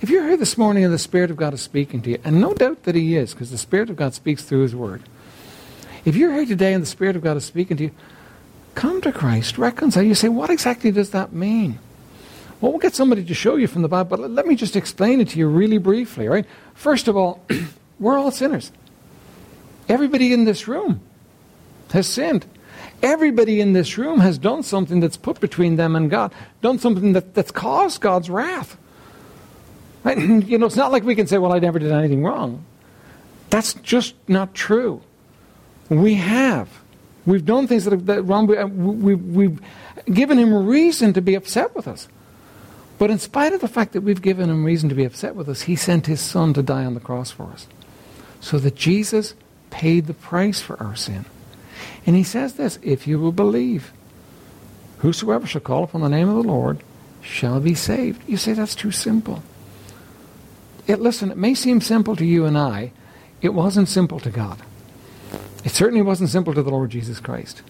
If 0.00 0.10
you're 0.10 0.22
here 0.22 0.36
this 0.36 0.56
morning 0.56 0.84
and 0.84 0.94
the 0.94 0.98
Spirit 0.98 1.32
of 1.32 1.36
God 1.36 1.54
is 1.54 1.60
speaking 1.60 2.00
to 2.02 2.10
you, 2.10 2.18
and 2.22 2.40
no 2.40 2.54
doubt 2.54 2.84
that 2.84 2.94
He 2.94 3.16
is, 3.16 3.32
because 3.32 3.50
the 3.50 3.58
Spirit 3.58 3.90
of 3.90 3.96
God 3.96 4.14
speaks 4.14 4.44
through 4.44 4.62
His 4.62 4.76
Word. 4.76 5.02
If 6.04 6.14
you're 6.14 6.32
here 6.32 6.46
today 6.46 6.72
and 6.72 6.82
the 6.82 6.86
Spirit 6.86 7.16
of 7.16 7.22
God 7.22 7.36
is 7.36 7.44
speaking 7.44 7.76
to 7.78 7.84
you, 7.84 7.90
come 8.76 9.00
to 9.00 9.10
Christ, 9.10 9.58
reconcile. 9.58 10.04
You 10.04 10.14
say, 10.14 10.28
what 10.28 10.50
exactly 10.50 10.92
does 10.92 11.10
that 11.10 11.32
mean? 11.32 11.80
Well, 12.60 12.72
we'll 12.72 12.80
get 12.80 12.94
somebody 12.94 13.24
to 13.24 13.34
show 13.34 13.56
you 13.56 13.68
from 13.68 13.82
the 13.82 13.88
Bible, 13.88 14.16
but 14.16 14.30
let 14.30 14.46
me 14.46 14.56
just 14.56 14.74
explain 14.74 15.20
it 15.20 15.28
to 15.28 15.38
you 15.38 15.46
really 15.48 15.78
briefly, 15.78 16.26
right? 16.26 16.44
First 16.74 17.06
of 17.06 17.16
all, 17.16 17.44
we're 18.00 18.18
all 18.18 18.30
sinners. 18.30 18.72
Everybody 19.88 20.32
in 20.32 20.44
this 20.44 20.66
room 20.66 21.00
has 21.92 22.08
sinned. 22.08 22.46
Everybody 23.02 23.60
in 23.60 23.74
this 23.74 23.96
room 23.96 24.18
has 24.20 24.38
done 24.38 24.64
something 24.64 24.98
that's 24.98 25.16
put 25.16 25.40
between 25.40 25.76
them 25.76 25.94
and 25.94 26.10
God, 26.10 26.32
done 26.60 26.80
something 26.80 27.12
that, 27.12 27.34
that's 27.34 27.52
caused 27.52 28.00
God's 28.00 28.28
wrath. 28.28 28.76
Right? 30.02 30.18
You 30.48 30.58
know, 30.58 30.66
it's 30.66 30.76
not 30.76 30.90
like 30.90 31.04
we 31.04 31.14
can 31.14 31.28
say, 31.28 31.38
well, 31.38 31.52
I 31.52 31.60
never 31.60 31.78
did 31.78 31.92
anything 31.92 32.24
wrong. 32.24 32.64
That's 33.50 33.74
just 33.74 34.14
not 34.26 34.52
true. 34.52 35.00
We 35.88 36.14
have. 36.14 36.68
We've 37.24 37.44
done 37.44 37.66
things 37.66 37.84
that 37.84 37.92
are 37.92 37.96
that 37.96 38.22
wrong. 38.22 38.54
Uh, 38.54 38.66
we, 38.66 39.14
we, 39.14 39.14
we've 39.14 39.60
given 40.12 40.38
him 40.38 40.66
reason 40.66 41.12
to 41.12 41.22
be 41.22 41.34
upset 41.34 41.74
with 41.76 41.86
us. 41.86 42.08
But 42.98 43.10
in 43.10 43.18
spite 43.18 43.52
of 43.52 43.60
the 43.60 43.68
fact 43.68 43.92
that 43.92 44.00
we've 44.00 44.20
given 44.20 44.50
him 44.50 44.64
reason 44.64 44.88
to 44.88 44.94
be 44.94 45.04
upset 45.04 45.36
with 45.36 45.48
us, 45.48 45.62
he 45.62 45.76
sent 45.76 46.06
his 46.06 46.20
son 46.20 46.52
to 46.54 46.62
die 46.62 46.84
on 46.84 46.94
the 46.94 47.00
cross 47.00 47.30
for 47.30 47.44
us. 47.44 47.68
So 48.40 48.58
that 48.58 48.74
Jesus 48.74 49.34
paid 49.70 50.06
the 50.06 50.14
price 50.14 50.60
for 50.60 50.80
our 50.82 50.96
sin. 50.96 51.24
And 52.06 52.16
he 52.16 52.24
says 52.24 52.54
this 52.54 52.78
if 52.82 53.06
you 53.06 53.18
will 53.18 53.32
believe, 53.32 53.92
whosoever 54.98 55.46
shall 55.46 55.60
call 55.60 55.84
upon 55.84 56.00
the 56.00 56.08
name 56.08 56.28
of 56.28 56.36
the 56.36 56.48
Lord 56.48 56.82
shall 57.22 57.60
be 57.60 57.74
saved. 57.74 58.22
You 58.28 58.36
say 58.36 58.52
that's 58.52 58.74
too 58.74 58.90
simple. 58.90 59.42
It, 60.86 61.00
listen, 61.00 61.30
it 61.30 61.36
may 61.36 61.54
seem 61.54 61.80
simple 61.80 62.16
to 62.16 62.24
you 62.24 62.46
and 62.46 62.56
I. 62.56 62.92
It 63.42 63.50
wasn't 63.50 63.88
simple 63.88 64.18
to 64.20 64.30
God. 64.30 64.58
It 65.64 65.70
certainly 65.70 66.02
wasn't 66.02 66.30
simple 66.30 66.54
to 66.54 66.62
the 66.62 66.70
Lord 66.70 66.90
Jesus 66.90 67.20
Christ. 67.20 67.62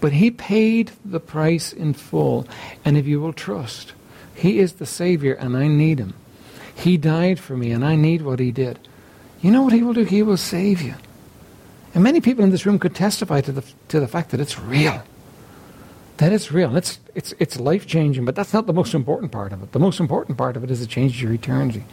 But 0.00 0.12
he 0.12 0.30
paid 0.30 0.92
the 1.04 1.20
price 1.20 1.72
in 1.72 1.92
full. 1.92 2.46
And 2.84 2.96
if 2.96 3.06
you 3.06 3.20
will 3.20 3.32
trust, 3.32 3.92
he 4.36 4.58
is 4.58 4.74
the 4.74 4.86
Savior, 4.86 5.32
and 5.32 5.56
I 5.56 5.66
need 5.66 5.98
Him. 5.98 6.12
He 6.74 6.98
died 6.98 7.40
for 7.40 7.56
me, 7.56 7.72
and 7.72 7.82
I 7.82 7.96
need 7.96 8.20
what 8.20 8.38
He 8.38 8.52
did. 8.52 8.78
You 9.40 9.50
know 9.50 9.62
what 9.62 9.72
He 9.72 9.82
will 9.82 9.94
do? 9.94 10.04
He 10.04 10.22
will 10.22 10.36
save 10.36 10.82
you. 10.82 10.94
And 11.94 12.04
many 12.04 12.20
people 12.20 12.44
in 12.44 12.50
this 12.50 12.66
room 12.66 12.78
could 12.78 12.94
testify 12.94 13.40
to 13.40 13.52
the, 13.52 13.64
to 13.88 13.98
the 13.98 14.06
fact 14.06 14.30
that 14.30 14.40
it's 14.40 14.58
real. 14.58 15.02
That 16.18 16.34
it's 16.34 16.52
real. 16.52 16.76
It's, 16.76 17.00
it's, 17.14 17.32
it's 17.38 17.58
life 17.58 17.86
changing, 17.86 18.26
but 18.26 18.34
that's 18.34 18.52
not 18.52 18.66
the 18.66 18.74
most 18.74 18.92
important 18.92 19.32
part 19.32 19.54
of 19.54 19.62
it. 19.62 19.72
The 19.72 19.78
most 19.78 20.00
important 20.00 20.36
part 20.36 20.56
of 20.56 20.64
it 20.64 20.70
is 20.70 20.82
it 20.82 20.90
changes 20.90 21.20
your 21.20 21.32
eternity. 21.32 21.84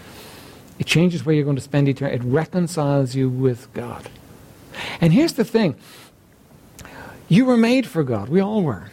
It 0.80 0.86
changes 0.86 1.26
where 1.26 1.34
you're 1.34 1.46
going 1.46 1.56
to 1.56 1.62
spend 1.62 1.88
eternity. 1.88 2.18
It 2.18 2.30
reconciles 2.30 3.16
you 3.16 3.30
with 3.30 3.74
God. 3.74 4.10
And 5.00 5.14
here's 5.14 5.34
the 5.34 5.46
thing 5.46 5.76
you 7.30 7.46
were 7.46 7.58
made 7.58 7.88
for 7.88 8.04
God. 8.04 8.28
We 8.28 8.42
all 8.42 8.64
were. 8.64 8.90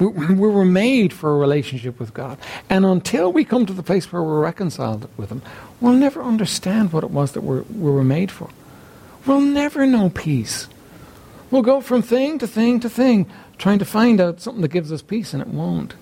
We, 0.00 0.34
were 0.34 0.64
made 0.64 1.12
for 1.12 1.30
a 1.30 1.36
relationship 1.36 2.00
with 2.00 2.14
God. 2.14 2.38
And 2.70 2.86
until 2.86 3.30
we 3.30 3.44
come 3.44 3.66
to 3.66 3.74
the 3.74 3.82
place 3.82 4.10
where 4.10 4.22
we're 4.22 4.40
reconciled 4.40 5.10
with 5.18 5.30
Him, 5.30 5.42
we'll 5.78 5.92
never 5.92 6.22
understand 6.22 6.92
what 6.92 7.04
it 7.04 7.10
was 7.10 7.32
that 7.32 7.42
we're, 7.42 7.62
we 7.62 7.90
were 7.90 8.02
made 8.02 8.30
for. 8.30 8.48
We'll 9.26 9.42
never 9.42 9.86
know 9.86 10.08
peace. 10.08 10.68
We'll 11.50 11.62
go 11.62 11.82
from 11.82 12.00
thing 12.00 12.38
to 12.38 12.46
thing 12.46 12.80
to 12.80 12.88
thing, 12.88 13.30
trying 13.58 13.78
to 13.80 13.84
find 13.84 14.20
out 14.20 14.40
something 14.40 14.62
that 14.62 14.68
gives 14.68 14.90
us 14.90 15.02
peace, 15.02 15.34
and 15.34 15.42
it 15.42 15.48
won't. 15.48 15.94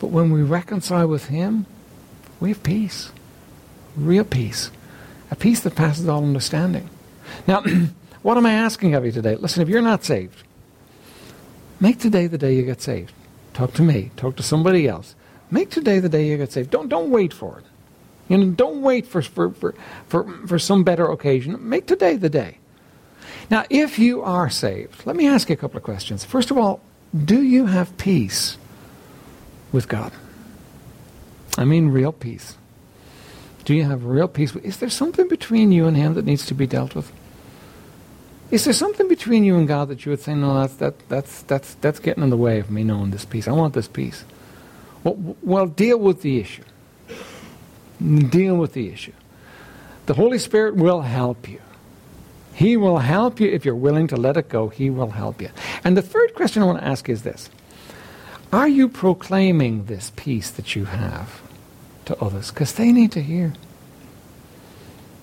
But 0.00 0.08
when 0.08 0.32
we 0.32 0.42
reconcile 0.42 1.06
with 1.06 1.26
Him, 1.26 1.66
we 2.40 2.48
have 2.48 2.64
peace. 2.64 3.12
Real 3.94 4.24
peace. 4.24 4.72
A 5.30 5.36
peace 5.36 5.60
that 5.60 5.76
passes 5.76 6.08
all 6.08 6.24
understanding. 6.24 6.90
Now, 7.46 7.62
what 8.22 8.36
am 8.36 8.46
I 8.46 8.52
asking 8.52 8.94
of 8.94 9.04
you 9.04 9.12
today? 9.12 9.36
Listen, 9.36 9.62
if 9.62 9.68
you're 9.68 9.80
not 9.80 10.02
saved, 10.02 10.42
Make 11.82 11.98
today 11.98 12.28
the 12.28 12.38
day 12.38 12.54
you 12.54 12.62
get 12.62 12.80
saved. 12.80 13.12
Talk 13.54 13.72
to 13.74 13.82
me. 13.82 14.12
Talk 14.16 14.36
to 14.36 14.42
somebody 14.44 14.86
else. 14.86 15.16
Make 15.50 15.68
today 15.68 15.98
the 15.98 16.08
day 16.08 16.28
you 16.28 16.36
get 16.36 16.52
saved. 16.52 16.70
Don't, 16.70 16.88
don't 16.88 17.10
wait 17.10 17.34
for 17.34 17.58
it. 17.58 17.64
You 18.28 18.38
know, 18.38 18.52
don't 18.52 18.82
wait 18.82 19.04
for, 19.04 19.20
for, 19.20 19.50
for, 19.50 19.74
for, 20.06 20.46
for 20.46 20.60
some 20.60 20.84
better 20.84 21.10
occasion. 21.10 21.68
Make 21.68 21.88
today 21.88 22.14
the 22.14 22.28
day. 22.28 22.58
Now, 23.50 23.64
if 23.68 23.98
you 23.98 24.22
are 24.22 24.48
saved, 24.48 25.04
let 25.06 25.16
me 25.16 25.26
ask 25.26 25.48
you 25.48 25.54
a 25.54 25.56
couple 25.56 25.76
of 25.76 25.82
questions. 25.82 26.24
First 26.24 26.52
of 26.52 26.56
all, 26.56 26.80
do 27.12 27.42
you 27.42 27.66
have 27.66 27.98
peace 27.98 28.58
with 29.72 29.88
God? 29.88 30.12
I 31.58 31.64
mean, 31.64 31.88
real 31.88 32.12
peace. 32.12 32.56
Do 33.64 33.74
you 33.74 33.82
have 33.82 34.04
real 34.04 34.28
peace? 34.28 34.54
Is 34.54 34.76
there 34.76 34.88
something 34.88 35.26
between 35.26 35.72
you 35.72 35.88
and 35.88 35.96
Him 35.96 36.14
that 36.14 36.26
needs 36.26 36.46
to 36.46 36.54
be 36.54 36.68
dealt 36.68 36.94
with? 36.94 37.10
Is 38.52 38.66
there 38.66 38.74
something 38.74 39.08
between 39.08 39.44
you 39.44 39.56
and 39.56 39.66
God 39.66 39.88
that 39.88 40.04
you 40.04 40.10
would 40.10 40.20
say, 40.20 40.34
no, 40.34 40.60
that's, 40.60 40.74
that, 40.74 41.08
that's, 41.08 41.40
that's, 41.44 41.72
that's 41.76 41.98
getting 41.98 42.22
in 42.22 42.28
the 42.28 42.36
way 42.36 42.58
of 42.58 42.70
me 42.70 42.84
knowing 42.84 43.10
this 43.10 43.24
peace. 43.24 43.48
I 43.48 43.52
want 43.52 43.72
this 43.72 43.88
peace. 43.88 44.26
Well, 45.02 45.36
well, 45.40 45.66
deal 45.66 45.98
with 45.98 46.20
the 46.20 46.38
issue. 46.38 46.64
Deal 47.98 48.54
with 48.56 48.74
the 48.74 48.90
issue. 48.90 49.14
The 50.04 50.12
Holy 50.12 50.38
Spirit 50.38 50.76
will 50.76 51.00
help 51.00 51.48
you. 51.48 51.62
He 52.52 52.76
will 52.76 52.98
help 52.98 53.40
you 53.40 53.48
if 53.48 53.64
you're 53.64 53.74
willing 53.74 54.06
to 54.08 54.16
let 54.16 54.36
it 54.36 54.50
go. 54.50 54.68
He 54.68 54.90
will 54.90 55.10
help 55.10 55.40
you. 55.40 55.48
And 55.82 55.96
the 55.96 56.02
third 56.02 56.34
question 56.34 56.62
I 56.62 56.66
want 56.66 56.80
to 56.80 56.84
ask 56.84 57.08
is 57.08 57.22
this 57.22 57.48
Are 58.52 58.68
you 58.68 58.86
proclaiming 58.86 59.86
this 59.86 60.12
peace 60.14 60.50
that 60.50 60.76
you 60.76 60.84
have 60.84 61.40
to 62.04 62.18
others? 62.18 62.50
Because 62.50 62.74
they 62.74 62.92
need 62.92 63.12
to 63.12 63.22
hear. 63.22 63.54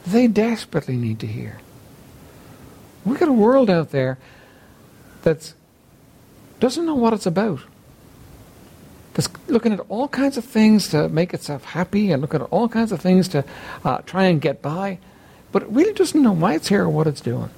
They 0.07 0.25
desperately 0.25 0.97
need 0.97 1.19
to 1.19 1.27
hear. 1.27 1.59
We've 3.05 3.19
got 3.19 3.29
a 3.29 3.33
world 3.33 3.69
out 3.69 3.91
there 3.91 4.17
that 5.23 5.53
doesn't 6.59 6.85
know 6.85 6.95
what 6.95 7.13
it's 7.13 7.25
about. 7.25 7.61
That's 9.13 9.29
looking 9.47 9.73
at 9.73 9.79
all 9.89 10.07
kinds 10.07 10.37
of 10.37 10.45
things 10.45 10.89
to 10.89 11.09
make 11.09 11.33
itself 11.33 11.63
happy 11.63 12.11
and 12.11 12.21
looking 12.21 12.41
at 12.41 12.47
all 12.51 12.69
kinds 12.69 12.91
of 12.91 13.01
things 13.01 13.27
to 13.29 13.43
uh, 13.83 13.99
try 13.99 14.25
and 14.25 14.39
get 14.39 14.61
by, 14.61 14.99
but 15.51 15.63
it 15.63 15.69
really 15.69 15.93
doesn't 15.93 16.21
know 16.21 16.31
why 16.31 16.55
it's 16.55 16.69
here 16.69 16.83
or 16.83 16.89
what 16.89 17.07
it's 17.07 17.21
doing. 17.21 17.49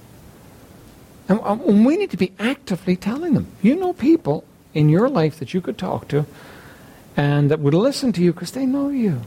And, 1.27 1.39
and 1.43 1.85
we 1.85 1.97
need 1.97 2.11
to 2.11 2.17
be 2.17 2.33
actively 2.39 2.95
telling 2.95 3.33
them. 3.33 3.47
You 3.61 3.75
know 3.75 3.93
people 3.93 4.43
in 4.73 4.89
your 4.89 5.09
life 5.09 5.39
that 5.39 5.53
you 5.53 5.61
could 5.61 5.77
talk 5.77 6.07
to 6.09 6.25
and 7.17 7.51
that 7.51 7.59
would 7.59 7.73
listen 7.73 8.11
to 8.13 8.23
you 8.23 8.33
because 8.33 8.51
they 8.51 8.65
know 8.65 8.89
you. 8.89 9.21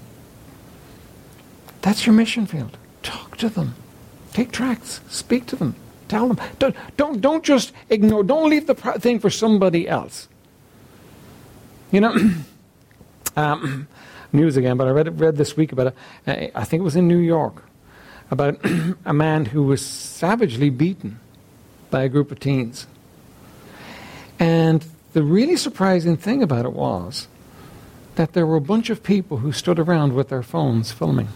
That's 1.82 2.06
your 2.06 2.14
mission 2.14 2.46
field. 2.46 2.78
Talk 3.02 3.36
to 3.38 3.48
them. 3.48 3.74
Take 4.32 4.50
tracts. 4.50 5.00
Speak 5.08 5.46
to 5.46 5.56
them. 5.56 5.74
Tell 6.08 6.28
them. 6.28 6.40
Don't, 6.58 6.76
don't, 6.96 7.20
don't 7.20 7.44
just 7.44 7.72
ignore. 7.88 8.22
Don't 8.22 8.50
leave 8.50 8.66
the 8.66 8.74
thing 8.74 9.18
for 9.18 9.30
somebody 9.30 9.88
else. 9.88 10.28
You 11.90 12.00
know, 12.00 12.14
um, 13.36 13.88
news 14.32 14.56
again, 14.56 14.76
but 14.76 14.86
I 14.86 14.90
read, 14.90 15.20
read 15.20 15.36
this 15.36 15.56
week 15.56 15.72
about, 15.72 15.94
a, 16.26 16.58
I 16.58 16.64
think 16.64 16.80
it 16.80 16.84
was 16.84 16.96
in 16.96 17.08
New 17.08 17.18
York, 17.18 17.64
about 18.30 18.58
a 19.04 19.12
man 19.12 19.46
who 19.46 19.62
was 19.62 19.84
savagely 19.84 20.70
beaten 20.70 21.20
by 21.90 22.02
a 22.02 22.08
group 22.08 22.30
of 22.30 22.40
teens. 22.40 22.86
And 24.38 24.84
the 25.12 25.22
really 25.22 25.56
surprising 25.56 26.16
thing 26.16 26.42
about 26.42 26.64
it 26.64 26.72
was 26.72 27.28
that 28.16 28.32
there 28.32 28.46
were 28.46 28.56
a 28.56 28.60
bunch 28.60 28.90
of 28.90 29.02
people 29.02 29.38
who 29.38 29.52
stood 29.52 29.78
around 29.78 30.12
with 30.12 30.28
their 30.28 30.42
phones 30.42 30.92
filming, 30.92 31.28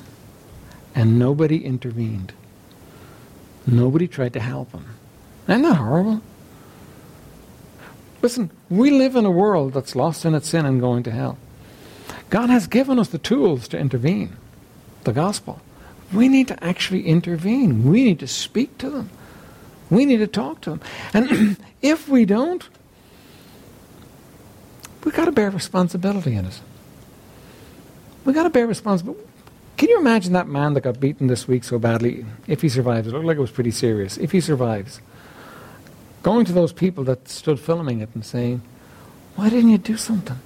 and 0.95 1.19
nobody 1.19 1.65
intervened. 1.65 2.33
Nobody 3.69 4.09
tried 4.09 4.33
to 4.33 4.41
help 4.41 4.73
him. 4.73 4.87
Isn't 5.47 5.63
that 5.63 5.75
horrible? 5.75 6.23
Listen, 8.23 8.51
we 8.71 8.91
live 8.91 9.15
in 9.15 9.27
a 9.27 9.31
world 9.31 9.75
that's 9.75 9.95
lost 9.95 10.25
in 10.25 10.35
its 10.35 10.49
sin 10.49 10.65
and 10.65 10.81
going 10.81 11.03
to 11.03 11.11
hell. 11.11 11.39
God 12.31 12.49
has 12.49 12.67
given 12.67 12.99
us 12.99 13.09
the 13.09 13.19
tools 13.19 13.69
to 13.69 13.79
intervene, 13.79 14.37
the 15.05 15.13
gospel. 15.13 15.61
We 16.13 16.29
need 16.29 16.49
to 16.49 16.65
actually 16.65 17.07
intervene. 17.07 17.85
We 17.85 18.05
need 18.05 18.21
to 18.21 18.27
speak 18.27 18.79
to 18.79 18.89
them. 18.89 19.11
We 19.91 20.07
need 20.07 20.19
to 20.19 20.27
talk 20.27 20.63
to 20.63 20.71
them. 20.71 20.81
And 21.13 21.59
if 21.83 22.09
we 22.09 22.25
don't, 22.25 22.67
we've 25.05 25.15
got 25.15 25.27
to 25.27 25.33
bear 25.33 25.51
responsibility 25.51 26.35
in 26.35 26.47
it. 26.47 26.61
We've 28.25 28.35
got 28.35 28.45
to 28.45 28.51
bear 28.51 28.67
responsibility. 28.67 29.28
Can 29.79 29.91
you 29.91 30.01
imagine 30.01 30.33
that 30.33 30.49
man 30.49 30.75
that 30.75 30.81
got 30.81 30.99
beaten 30.99 31.29
this 31.29 31.47
week 31.47 31.63
so 31.63 31.79
badly, 31.79 32.27
if 32.49 32.63
he 32.63 32.69
survives? 32.69 33.07
It 33.07 33.13
looked 33.13 33.27
like 33.27 33.37
it 33.37 33.41
was 33.41 33.53
pretty 33.53 33.71
serious. 33.71 34.17
If 34.17 34.33
he 34.33 34.41
survives, 34.41 35.01
going 36.25 36.45
to 36.47 36.53
those 36.53 36.73
people 36.73 37.05
that 37.05 37.29
stood 37.29 37.61
filming 37.61 38.01
it 38.01 38.09
and 38.13 38.27
saying, 38.27 38.61
Why 39.37 39.49
didn't 39.49 39.71
you 39.71 39.79
do 39.79 39.97
something? 39.97 40.41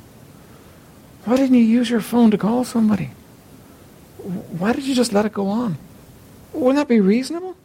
Why 1.25 1.37
didn't 1.37 1.55
you 1.55 1.65
use 1.65 1.89
your 1.89 2.03
phone 2.03 2.31
to 2.31 2.37
call 2.37 2.65
somebody? 2.65 3.13
Why 4.19 4.75
did 4.75 4.85
you 4.85 4.95
just 4.95 5.15
let 5.15 5.25
it 5.25 5.33
go 5.33 5.49
on? 5.49 5.79
Wouldn't 6.53 6.77
that 6.77 6.89
be 6.89 7.01
reasonable? 7.01 7.57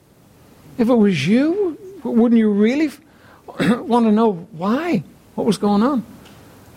If 0.77 0.87
it 0.87 0.95
was 0.95 1.27
you, 1.27 1.77
wouldn't 2.01 2.39
you 2.39 2.49
really 2.49 2.91
want 3.59 4.05
to 4.05 4.11
know 4.13 4.47
why? 4.53 5.03
What 5.35 5.45
was 5.45 5.57
going 5.57 5.83
on? 5.83 6.05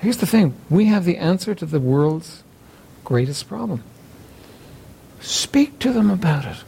Here's 0.00 0.16
the 0.16 0.26
thing 0.26 0.56
we 0.68 0.86
have 0.86 1.04
the 1.04 1.16
answer 1.16 1.54
to 1.54 1.64
the 1.64 1.78
world's 1.78 2.42
greatest 3.04 3.48
problem. 3.48 3.84
Speak 5.20 5.78
to 5.80 5.92
them 5.92 6.10
about 6.10 6.44
it. 6.44 6.64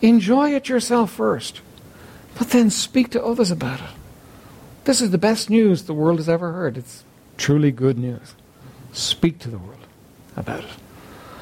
Enjoy 0.00 0.54
it 0.54 0.68
yourself 0.68 1.12
first, 1.12 1.60
but 2.38 2.50
then 2.50 2.70
speak 2.70 3.10
to 3.10 3.24
others 3.24 3.50
about 3.50 3.80
it. 3.80 3.90
This 4.84 5.00
is 5.00 5.10
the 5.10 5.18
best 5.18 5.50
news 5.50 5.82
the 5.82 5.94
world 5.94 6.18
has 6.18 6.28
ever 6.28 6.52
heard. 6.52 6.78
It's 6.78 7.04
truly 7.36 7.70
good 7.70 7.98
news. 7.98 8.34
Speak 8.92 9.38
to 9.40 9.50
the 9.50 9.58
world 9.58 9.86
about 10.36 10.60
it. 10.60 10.70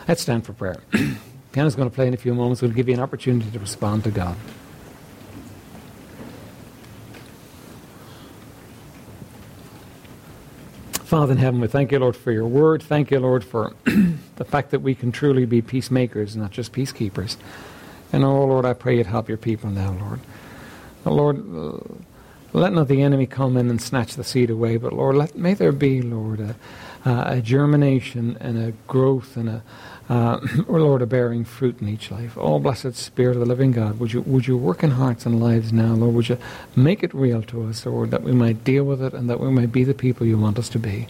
Let's 0.09 0.23
stand 0.23 0.45
for 0.45 0.53
prayer. 0.53 0.83
Piano's 1.53 1.77
going 1.77 1.89
to 1.89 1.95
play 1.95 2.09
in 2.09 2.15
a 2.15 2.19
few 2.19 2.35
moments. 2.35 2.63
We'll 2.63 2.73
give 2.73 2.89
you 2.89 2.95
an 2.95 3.01
opportunity 3.01 3.51
to 3.51 3.59
respond 3.59 4.05
to 4.05 4.11
God. 4.11 4.37
Father 11.09 11.33
in 11.33 11.39
heaven, 11.39 11.59
we 11.63 11.69
thank 11.69 11.91
you, 11.91 11.99
Lord, 11.99 12.17
for 12.17 12.33
your 12.33 12.47
word. 12.47 12.83
Thank 12.83 13.11
you, 13.11 13.19
Lord, 13.19 13.43
for 13.43 13.73
the 14.37 14.45
fact 14.45 14.73
that 14.73 14.81
we 14.81 14.95
can 14.95 15.11
truly 15.11 15.47
be 15.47 15.63
peacemakers, 15.63 16.37
not 16.37 16.51
just 16.51 16.71
peacekeepers. 16.71 17.39
And 18.13 18.25
oh, 18.25 18.45
Lord, 18.45 18.67
I 18.67 18.75
pray 18.75 18.99
you'd 18.99 19.07
help 19.07 19.27
your 19.27 19.39
people 19.39 19.71
now, 19.71 19.93
Lord. 19.93 20.21
Lord, 21.07 21.39
uh, 21.57 21.79
let 22.53 22.75
not 22.75 22.89
the 22.89 23.01
enemy 23.01 23.25
come 23.25 23.57
in 23.57 23.71
and 23.71 23.81
snatch 23.81 24.17
the 24.17 24.23
seed 24.23 24.51
away, 24.51 24.77
but 24.77 24.93
Lord, 24.93 25.17
let, 25.17 25.35
may 25.35 25.55
there 25.55 25.73
be, 25.73 26.03
Lord, 26.03 26.41
a, 26.41 26.57
a 27.07 27.41
germination 27.41 28.37
and 28.39 28.59
a 28.59 28.73
growth 28.87 29.35
and 29.39 29.49
a, 29.49 29.63
uh, 30.09 30.41
or 30.69 30.81
Lord, 30.81 31.03
of 31.03 31.09
bearing 31.09 31.45
fruit 31.45 31.81
in 31.81 31.89
each 31.89 32.11
life. 32.11 32.37
Oh, 32.37 32.59
blessed 32.59 32.95
Spirit 32.95 33.37
of 33.37 33.41
the 33.41 33.47
living 33.47 33.73
God, 33.73 33.99
would 33.99 34.13
you, 34.13 34.23
would 34.23 34.47
you 34.47 34.57
work 34.57 34.83
in 34.83 34.93
hearts 34.93 35.27
and 35.27 35.41
lives 35.41 35.73
now, 35.73 35.95
Lord? 35.95 36.15
Would 36.15 36.29
you 36.29 36.39
make 36.77 37.03
it 37.03 37.15
real 37.15 37.43
to 37.43 37.65
us, 37.69 37.85
Lord, 37.85 38.11
that 38.11 38.23
we 38.23 38.33
might 38.33 38.65
deal 38.65 38.85
with 38.85 39.03
it 39.03 39.13
and 39.13 39.29
that 39.29 39.41
we 39.41 39.51
might 39.51 39.73
be 39.73 39.85
the 39.85 39.95
people 39.95 40.27
you 40.27 40.39
want 40.39 40.59
us 40.59 40.69
to 40.71 40.79
be? 40.79 41.09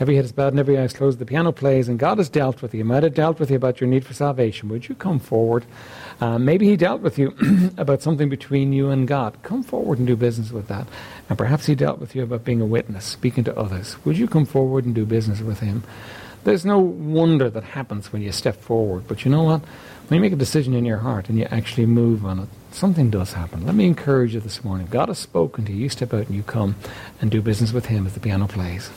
Every 0.00 0.16
head 0.16 0.24
is 0.24 0.32
bowed 0.32 0.48
and 0.52 0.58
every 0.58 0.76
eye 0.76 0.82
is 0.82 0.92
closed. 0.92 1.20
The 1.20 1.26
piano 1.26 1.52
plays, 1.52 1.88
and 1.88 2.00
God 2.00 2.18
has 2.18 2.28
dealt 2.28 2.62
with 2.62 2.74
you. 2.74 2.84
Might 2.84 3.04
have 3.04 3.14
dealt 3.14 3.38
with 3.38 3.50
you 3.50 3.56
about 3.56 3.80
your 3.80 3.88
need 3.88 4.04
for 4.04 4.12
salvation. 4.12 4.68
Would 4.68 4.88
you 4.88 4.96
come 4.96 5.20
forward? 5.20 5.64
Uh, 6.20 6.36
maybe 6.36 6.66
He 6.66 6.76
dealt 6.76 7.00
with 7.00 7.16
you 7.16 7.32
about 7.76 8.02
something 8.02 8.28
between 8.28 8.72
you 8.72 8.90
and 8.90 9.06
God. 9.06 9.36
Come 9.44 9.62
forward 9.62 9.98
and 9.98 10.06
do 10.06 10.16
business 10.16 10.50
with 10.50 10.66
that. 10.66 10.88
And 11.28 11.38
perhaps 11.38 11.66
He 11.66 11.76
dealt 11.76 12.00
with 12.00 12.16
you 12.16 12.24
about 12.24 12.44
being 12.44 12.60
a 12.60 12.66
witness, 12.66 13.04
speaking 13.04 13.44
to 13.44 13.56
others. 13.56 13.96
Would 14.04 14.18
you 14.18 14.26
come 14.26 14.46
forward 14.46 14.84
and 14.84 14.96
do 14.96 15.06
business 15.06 15.40
with 15.40 15.60
Him? 15.60 15.84
There's 16.44 16.64
no 16.64 16.78
wonder 16.78 17.48
that 17.50 17.64
happens 17.64 18.12
when 18.12 18.22
you 18.22 18.30
step 18.30 18.60
forward. 18.60 19.08
But 19.08 19.24
you 19.24 19.30
know 19.30 19.42
what? 19.44 19.62
When 20.08 20.16
you 20.18 20.20
make 20.20 20.34
a 20.34 20.36
decision 20.36 20.74
in 20.74 20.84
your 20.84 20.98
heart 20.98 21.30
and 21.30 21.38
you 21.38 21.46
actually 21.50 21.86
move 21.86 22.26
on 22.26 22.38
it, 22.38 22.48
something 22.70 23.08
does 23.08 23.32
happen. 23.32 23.64
Let 23.64 23.74
me 23.74 23.86
encourage 23.86 24.34
you 24.34 24.40
this 24.40 24.62
morning. 24.62 24.86
God 24.90 25.08
has 25.08 25.18
spoken 25.18 25.64
to 25.64 25.72
you. 25.72 25.84
You 25.84 25.88
step 25.88 26.12
out 26.12 26.26
and 26.26 26.36
you 26.36 26.42
come 26.42 26.76
and 27.20 27.30
do 27.30 27.40
business 27.40 27.72
with 27.72 27.86
Him 27.86 28.06
as 28.06 28.12
the 28.12 28.20
piano 28.20 28.46
plays. 28.46 28.90